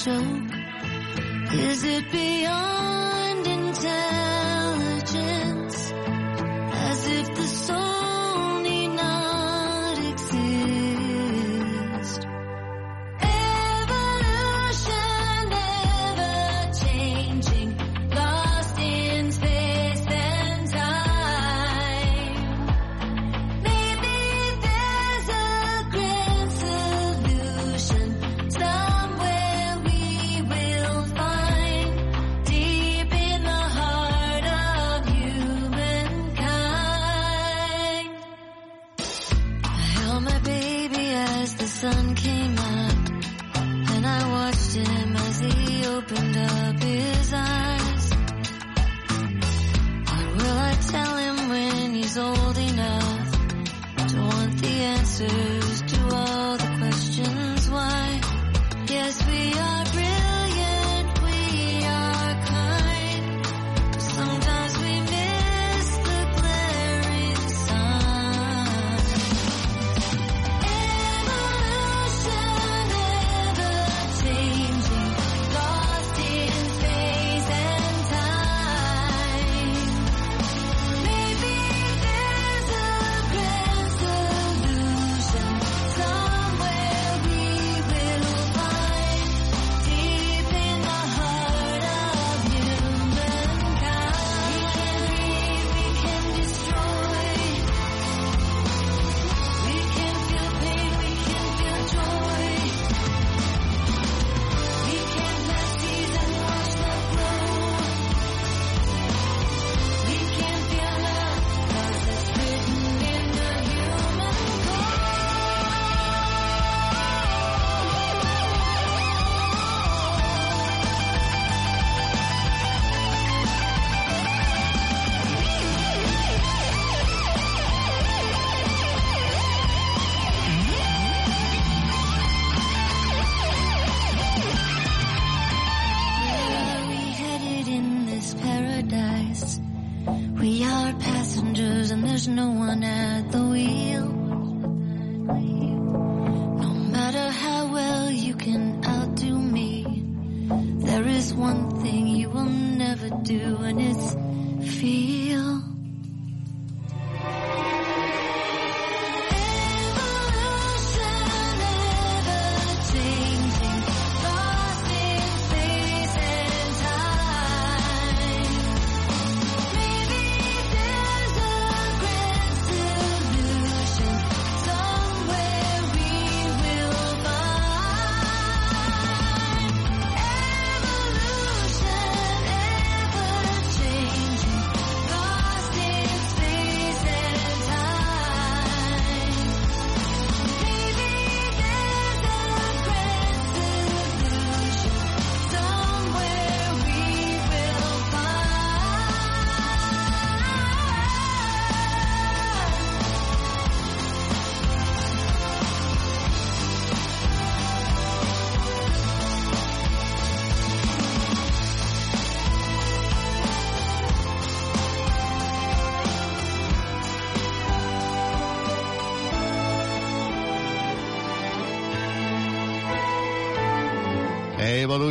手 0.04 0.43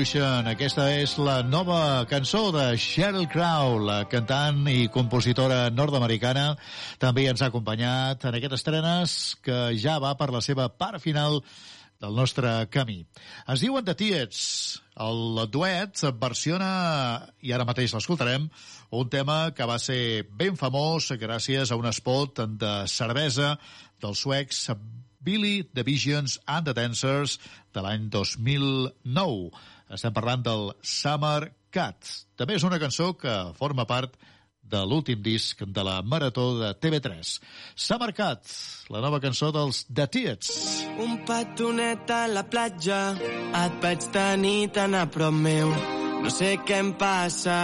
Evolution. 0.03 0.49
Aquesta 0.51 0.89
és 0.99 1.13
la 1.23 1.45
nova 1.47 2.03
cançó 2.11 2.49
de 2.51 2.73
Sheryl 2.75 3.29
Crow, 3.31 3.77
la 3.87 4.01
cantant 4.11 4.65
i 4.67 4.89
compositora 4.91 5.69
nord-americana. 5.71 6.57
També 6.99 7.29
ens 7.31 7.39
ha 7.39 7.53
acompanyat 7.53 8.25
en 8.27 8.35
aquestes 8.35 8.65
estrenes 8.65 9.15
que 9.47 9.59
ja 9.79 10.01
va 10.03 10.17
per 10.19 10.33
la 10.35 10.41
seva 10.43 10.67
part 10.75 10.99
final 10.99 11.39
del 12.03 12.19
nostre 12.19 12.51
camí. 12.75 13.05
Es 13.47 13.63
diuen 13.63 13.87
The 13.87 13.95
Tiets. 14.01 14.41
El 15.07 15.39
duet 15.55 16.03
versiona, 16.19 16.73
i 17.39 17.55
ara 17.55 17.69
mateix 17.69 17.95
l'escoltarem, 17.95 18.49
un 18.91 19.13
tema 19.13 19.53
que 19.55 19.71
va 19.71 19.79
ser 19.79 20.27
ben 20.27 20.59
famós 20.59 21.13
gràcies 21.15 21.71
a 21.71 21.79
un 21.79 21.87
spot 21.95 22.43
de 22.59 22.75
cervesa 22.91 23.55
dels 24.03 24.27
suecs 24.27 24.67
Billy, 25.23 25.63
The 25.63 25.85
Visions 25.85 26.41
and 26.49 26.67
the 26.67 26.75
Dancers 26.75 27.39
de 27.73 27.87
l'any 27.87 28.11
2009. 28.11 29.53
Estem 29.93 30.13
parlant 30.17 30.45
del 30.45 30.71
Summer 30.81 31.53
Cats. 31.73 32.23
També 32.37 32.57
és 32.57 32.65
una 32.65 32.81
cançó 32.81 33.13
que 33.19 33.35
forma 33.59 33.85
part 33.89 34.17
de 34.73 34.81
l'últim 34.89 35.21
disc 35.21 35.61
de 35.67 35.85
la 35.85 35.99
Marató 36.03 36.47
de 36.61 36.73
TV3. 36.81 37.33
Summer 37.77 38.13
Cats, 38.17 38.55
la 38.89 39.03
nova 39.05 39.21
cançó 39.21 39.53
dels 39.53 39.85
The 39.93 40.09
Tiets. 40.09 40.53
Un 40.97 41.19
petonet 41.29 42.11
a 42.11 42.25
la 42.33 42.47
platja, 42.49 43.03
et 43.65 43.83
vaig 43.85 44.13
tenir 44.17 44.71
tan 44.73 44.97
a 44.97 45.05
prop 45.13 45.37
meu. 45.37 46.02
No 46.23 46.31
sé 46.31 46.53
què 46.63 46.77
em 46.79 46.93
passa, 46.95 47.55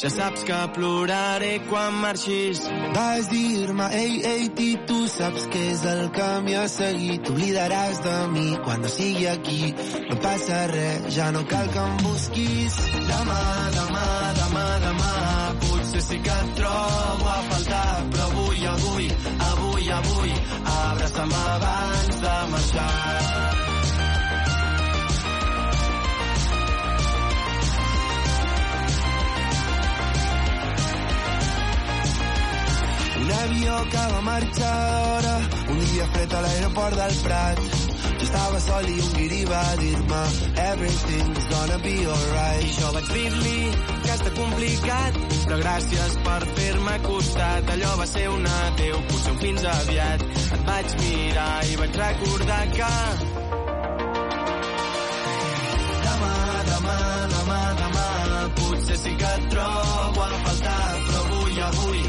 ja 0.00 0.08
saps 0.10 0.42
que 0.46 0.56
ploraré 0.74 1.50
quan 1.68 1.94
marxis. 2.02 2.62
Vas 2.96 3.28
dir-me, 3.30 3.86
ei, 3.94 4.16
ei, 4.26 4.48
ti, 4.58 4.70
tu 4.88 5.04
saps 5.12 5.46
què 5.52 5.60
és 5.70 5.84
el 5.92 6.02
camí 6.16 6.56
a 6.58 6.64
seguir. 6.72 7.20
T'oblidaràs 7.26 8.00
de 8.06 8.16
mi 8.32 8.46
quan 8.64 8.82
no 8.82 8.90
sigui 8.90 9.28
aquí. 9.30 9.70
No 10.08 10.18
passa 10.24 10.64
res, 10.72 11.06
ja 11.14 11.30
no 11.36 11.44
cal 11.52 11.70
que 11.76 11.84
em 11.86 11.96
busquis. 12.02 12.78
Demà, 13.12 13.42
demà, 13.78 14.06
demà, 14.40 14.64
demà, 14.86 15.12
potser 15.62 16.02
sí 16.08 16.18
que 16.26 16.38
et 16.46 16.56
trobo 16.58 17.30
a 17.36 17.38
faltar, 17.52 17.92
però 18.10 18.26
avui, 18.32 18.66
avui, 18.74 19.12
avui, 19.52 19.92
avui, 20.00 20.34
abraça'm 20.80 21.38
abans 21.44 22.20
de 22.26 22.34
marxar. 22.56 23.39
Un 33.30 33.36
avió 33.36 33.74
que 33.90 34.04
va 34.12 34.20
marxar 34.26 34.76
d'hora, 34.90 35.34
un 35.70 35.78
dia 35.78 36.06
fred 36.12 36.32
a 36.34 36.40
l'aeroport 36.42 36.96
del 36.98 37.12
Prat. 37.22 37.60
Jo 38.18 38.24
estava 38.26 38.60
sol 38.64 38.88
i 38.90 38.96
un 39.04 39.12
guiri 39.14 39.44
va 39.46 39.60
dir-me 39.78 40.22
Everything's 40.62 41.44
gonna 41.52 41.76
be 41.84 41.92
alright. 42.14 42.64
I 42.66 42.72
jo 42.74 42.90
vaig 42.96 43.12
dir-li 43.14 43.60
que 44.02 44.16
està 44.16 44.32
complicat, 44.34 45.20
però 45.44 45.58
gràcies 45.60 46.16
per 46.26 46.40
fer-me 46.56 46.96
costat. 47.06 47.70
Allò 47.76 47.92
va 48.00 48.08
ser 48.14 48.24
un 48.32 48.50
adeu, 48.54 48.98
potser 49.12 49.36
un 49.36 49.38
fins 49.44 49.68
aviat. 49.74 50.26
Et 50.58 50.66
vaig 50.72 50.96
mirar 51.04 51.54
i 51.70 51.78
vaig 51.84 52.00
recordar 52.02 52.60
que... 52.74 52.90
Demà, 56.08 56.34
demà, 56.72 56.98
demà, 57.36 57.62
demà, 57.84 58.10
potser 58.58 58.98
sí 59.06 59.14
que 59.22 59.32
et 59.38 59.48
trobo 59.54 60.26
a 60.26 60.44
faltar, 60.48 60.82
però 61.06 61.24
avui, 61.28 61.64
avui, 61.70 62.04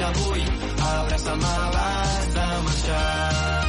avui, 0.00 0.42
avui, 0.42 0.44
abraça'm 0.80 1.44
abans 1.44 2.34
de 2.34 2.46
marxar. 2.64 3.64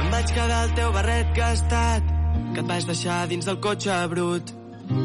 Em 0.00 0.10
vaig 0.10 0.32
quedar 0.32 0.62
al 0.62 0.74
teu 0.74 0.92
barret 0.92 1.34
gastat, 1.34 2.02
que 2.54 2.60
et 2.60 2.66
vaig 2.66 2.86
deixar 2.86 3.26
dins 3.28 3.44
del 3.44 3.60
cotxe 3.60 4.00
brut. 4.08 4.56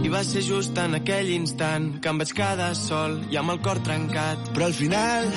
I 0.01 0.09
va 0.09 0.23
ser 0.25 0.41
just 0.41 0.77
en 0.81 0.97
aquell 0.97 1.29
instant 1.29 1.99
que 2.01 2.09
em 2.09 2.17
vaig 2.17 2.33
quedar 2.33 2.73
sol 2.75 3.21
i 3.29 3.37
amb 3.37 3.53
el 3.53 3.61
cor 3.61 3.77
trencat. 3.85 4.49
Però 4.53 4.65
al 4.65 4.73
final 4.73 5.29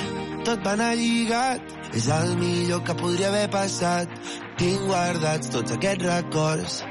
tot 0.47 0.65
va 0.65 0.73
anar 0.77 0.93
lligat. 0.99 1.75
És 1.97 2.07
el 2.13 2.35
millor 2.37 2.83
que 2.85 2.95
podria 3.01 3.29
haver 3.31 3.47
passat. 3.53 4.11
Tinc 4.59 4.83
guardats 4.89 5.51
tots 5.55 5.75
aquests 5.77 6.05
records. 6.05 6.81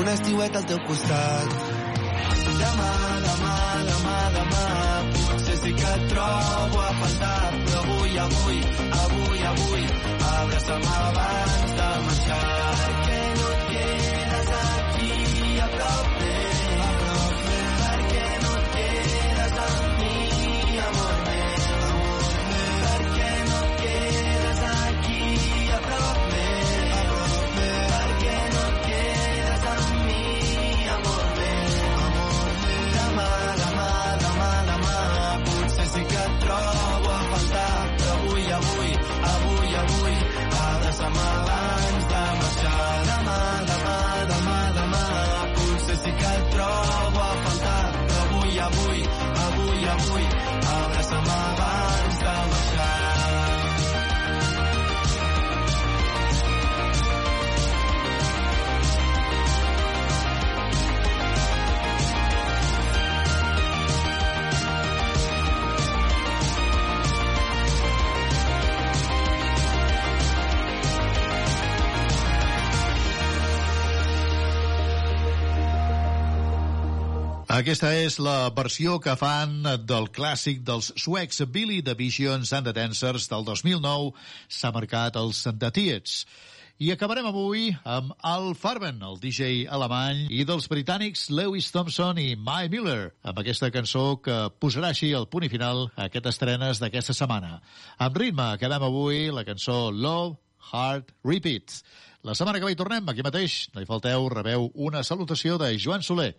Un 0.00 0.12
estiuet 0.14 0.56
al 0.56 0.68
teu 0.70 0.80
costat. 0.88 1.58
Demà, 2.46 2.92
demà, 3.26 3.56
demà, 3.88 4.16
demà, 4.36 4.62
potser 5.28 5.56
sí 5.64 5.74
que 5.80 5.90
et 5.96 6.06
trobo 6.12 6.80
a 6.84 6.92
faltar, 7.00 7.50
però 7.66 7.82
avui, 7.82 8.18
avui, 8.24 8.62
avui, 9.02 9.44
avui, 9.52 9.84
abraça'm 10.30 10.88
abans 11.02 11.76
de 11.80 11.90
marxar. 12.06 12.66
Per 12.86 13.15
Aquesta 77.56 77.88
és 77.96 78.18
la 78.20 78.50
versió 78.52 78.98
que 79.00 79.14
fan 79.16 79.62
del 79.88 80.10
clàssic 80.12 80.58
dels 80.66 80.90
suecs 81.00 81.38
Billy 81.48 81.78
the 81.80 81.94
Visions 81.96 82.50
and 82.52 82.68
the 82.68 82.72
Dancers 82.76 83.30
del 83.30 83.46
2009. 83.46 84.10
S'ha 84.52 84.72
marcat 84.74 85.16
els 85.16 85.40
The 85.46 85.70
Tietz. 85.72 86.26
I 86.76 86.90
acabarem 86.92 87.30
avui 87.30 87.70
amb 87.88 88.12
Al 88.20 88.50
Farben, 88.60 88.98
el 89.00 89.16
DJ 89.22 89.62
alemany, 89.72 90.26
i 90.28 90.44
dels 90.44 90.68
britànics 90.68 91.30
Lewis 91.32 91.70
Thompson 91.72 92.20
i 92.20 92.34
Mai 92.36 92.68
Miller, 92.68 93.14
amb 93.24 93.40
aquesta 93.40 93.70
cançó 93.72 94.18
que 94.20 94.36
posarà 94.60 94.90
així 94.92 95.14
el 95.16 95.24
punt 95.32 95.46
i 95.46 95.52
final 95.54 95.86
a 95.94 96.10
aquestes 96.10 96.36
estrenes 96.36 96.82
d'aquesta 96.82 97.16
setmana. 97.16 97.62
Amb 97.96 98.20
ritme, 98.20 98.50
acabem 98.50 98.84
avui 98.84 99.30
la 99.32 99.46
cançó 99.48 99.86
Love, 99.94 100.36
Heart, 100.74 101.16
Repeat. 101.24 101.78
La 102.20 102.36
setmana 102.36 102.60
que 102.60 102.68
ve 102.68 102.76
hi 102.76 102.78
tornem, 102.82 103.08
aquí 103.08 103.24
mateix, 103.24 103.70
no 103.72 103.80
hi 103.80 103.88
falteu, 103.88 104.28
rebeu 104.28 104.68
una 104.90 105.00
salutació 105.08 105.56
de 105.62 105.72
Joan 105.80 106.04
Soler. 106.04 106.34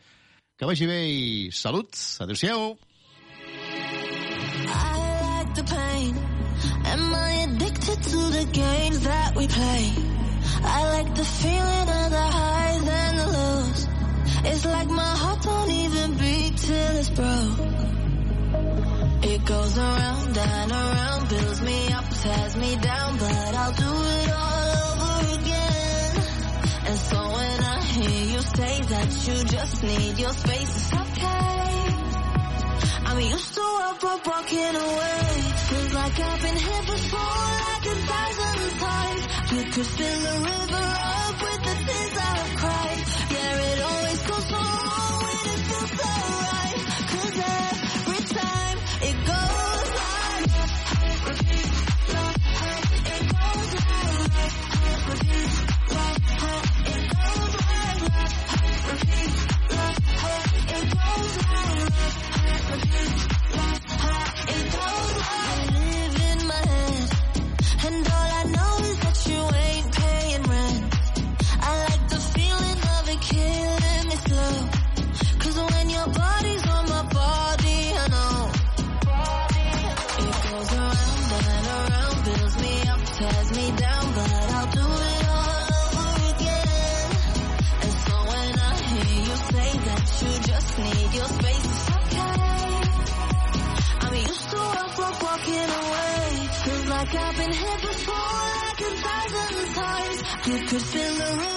Que 0.57 0.65
vagi 0.65 0.87
bé 0.89 0.97
i 1.05 1.51
salut. 1.51 1.93
Adéu-siau. 2.19 2.77
Am 6.85 7.13
addicted 7.13 8.01
to 8.11 8.17
the 8.37 8.45
games 8.51 8.99
that 9.01 9.35
we 9.35 9.45
play? 9.47 9.83
I 10.63 10.79
like 10.95 11.13
the 11.13 11.25
feeling 11.25 11.89
of 12.01 12.09
the 12.17 12.27
highs 12.37 12.87
and 12.87 13.19
the 13.19 13.27
lows. 13.37 13.87
It's 14.49 14.65
like 14.65 14.89
my 14.89 15.13
heart 15.21 15.43
don't 15.43 15.71
even 15.71 16.17
beat 16.17 16.57
till 16.57 16.95
it's 17.01 17.09
broke. 17.11 17.59
It 19.31 19.45
goes 19.45 19.77
around 19.77 20.37
and 20.37 20.71
around, 20.71 21.29
builds 21.29 21.61
me 21.61 21.79
up, 21.93 22.05
tears 22.21 22.55
me 22.57 22.75
down, 22.77 23.17
but 23.19 23.51
I'll 23.61 23.77
do 23.85 23.93
it 24.17 24.29
all 24.41 24.69
over 24.89 25.17
again. 25.37 26.11
And 26.87 26.97
so 27.09 27.17
when 27.35 27.57
I 27.63 27.66
say 28.55 28.81
that 28.81 29.09
you 29.27 29.43
just 29.45 29.83
need 29.83 30.17
your 30.19 30.31
space, 30.31 30.75
it's 30.75 30.93
okay. 30.93 31.47
I'm 33.05 33.19
used 33.19 33.53
to 33.55 33.61
up, 33.61 34.03
up, 34.03 34.27
walking 34.27 34.75
away. 34.75 35.19
Feels 35.69 35.93
like 35.93 36.19
I've 36.19 36.41
been 36.41 36.55
here 36.55 36.83
before, 36.93 37.45
like 37.67 37.85
a 37.85 37.97
thousand 38.11 38.79
times. 38.79 39.23
You 39.51 39.63
could 39.71 39.85
fill 39.97 40.19
the 40.27 40.35
river 40.49 40.87
up 41.17 41.41
with 41.41 41.61
the 41.67 41.75
tears 41.85 42.17
I've 42.17 42.56
Thank 62.79 63.31
you. 63.31 63.36
Could 100.67 100.81
fill 100.81 101.15
the 101.15 101.37
river 101.37 101.56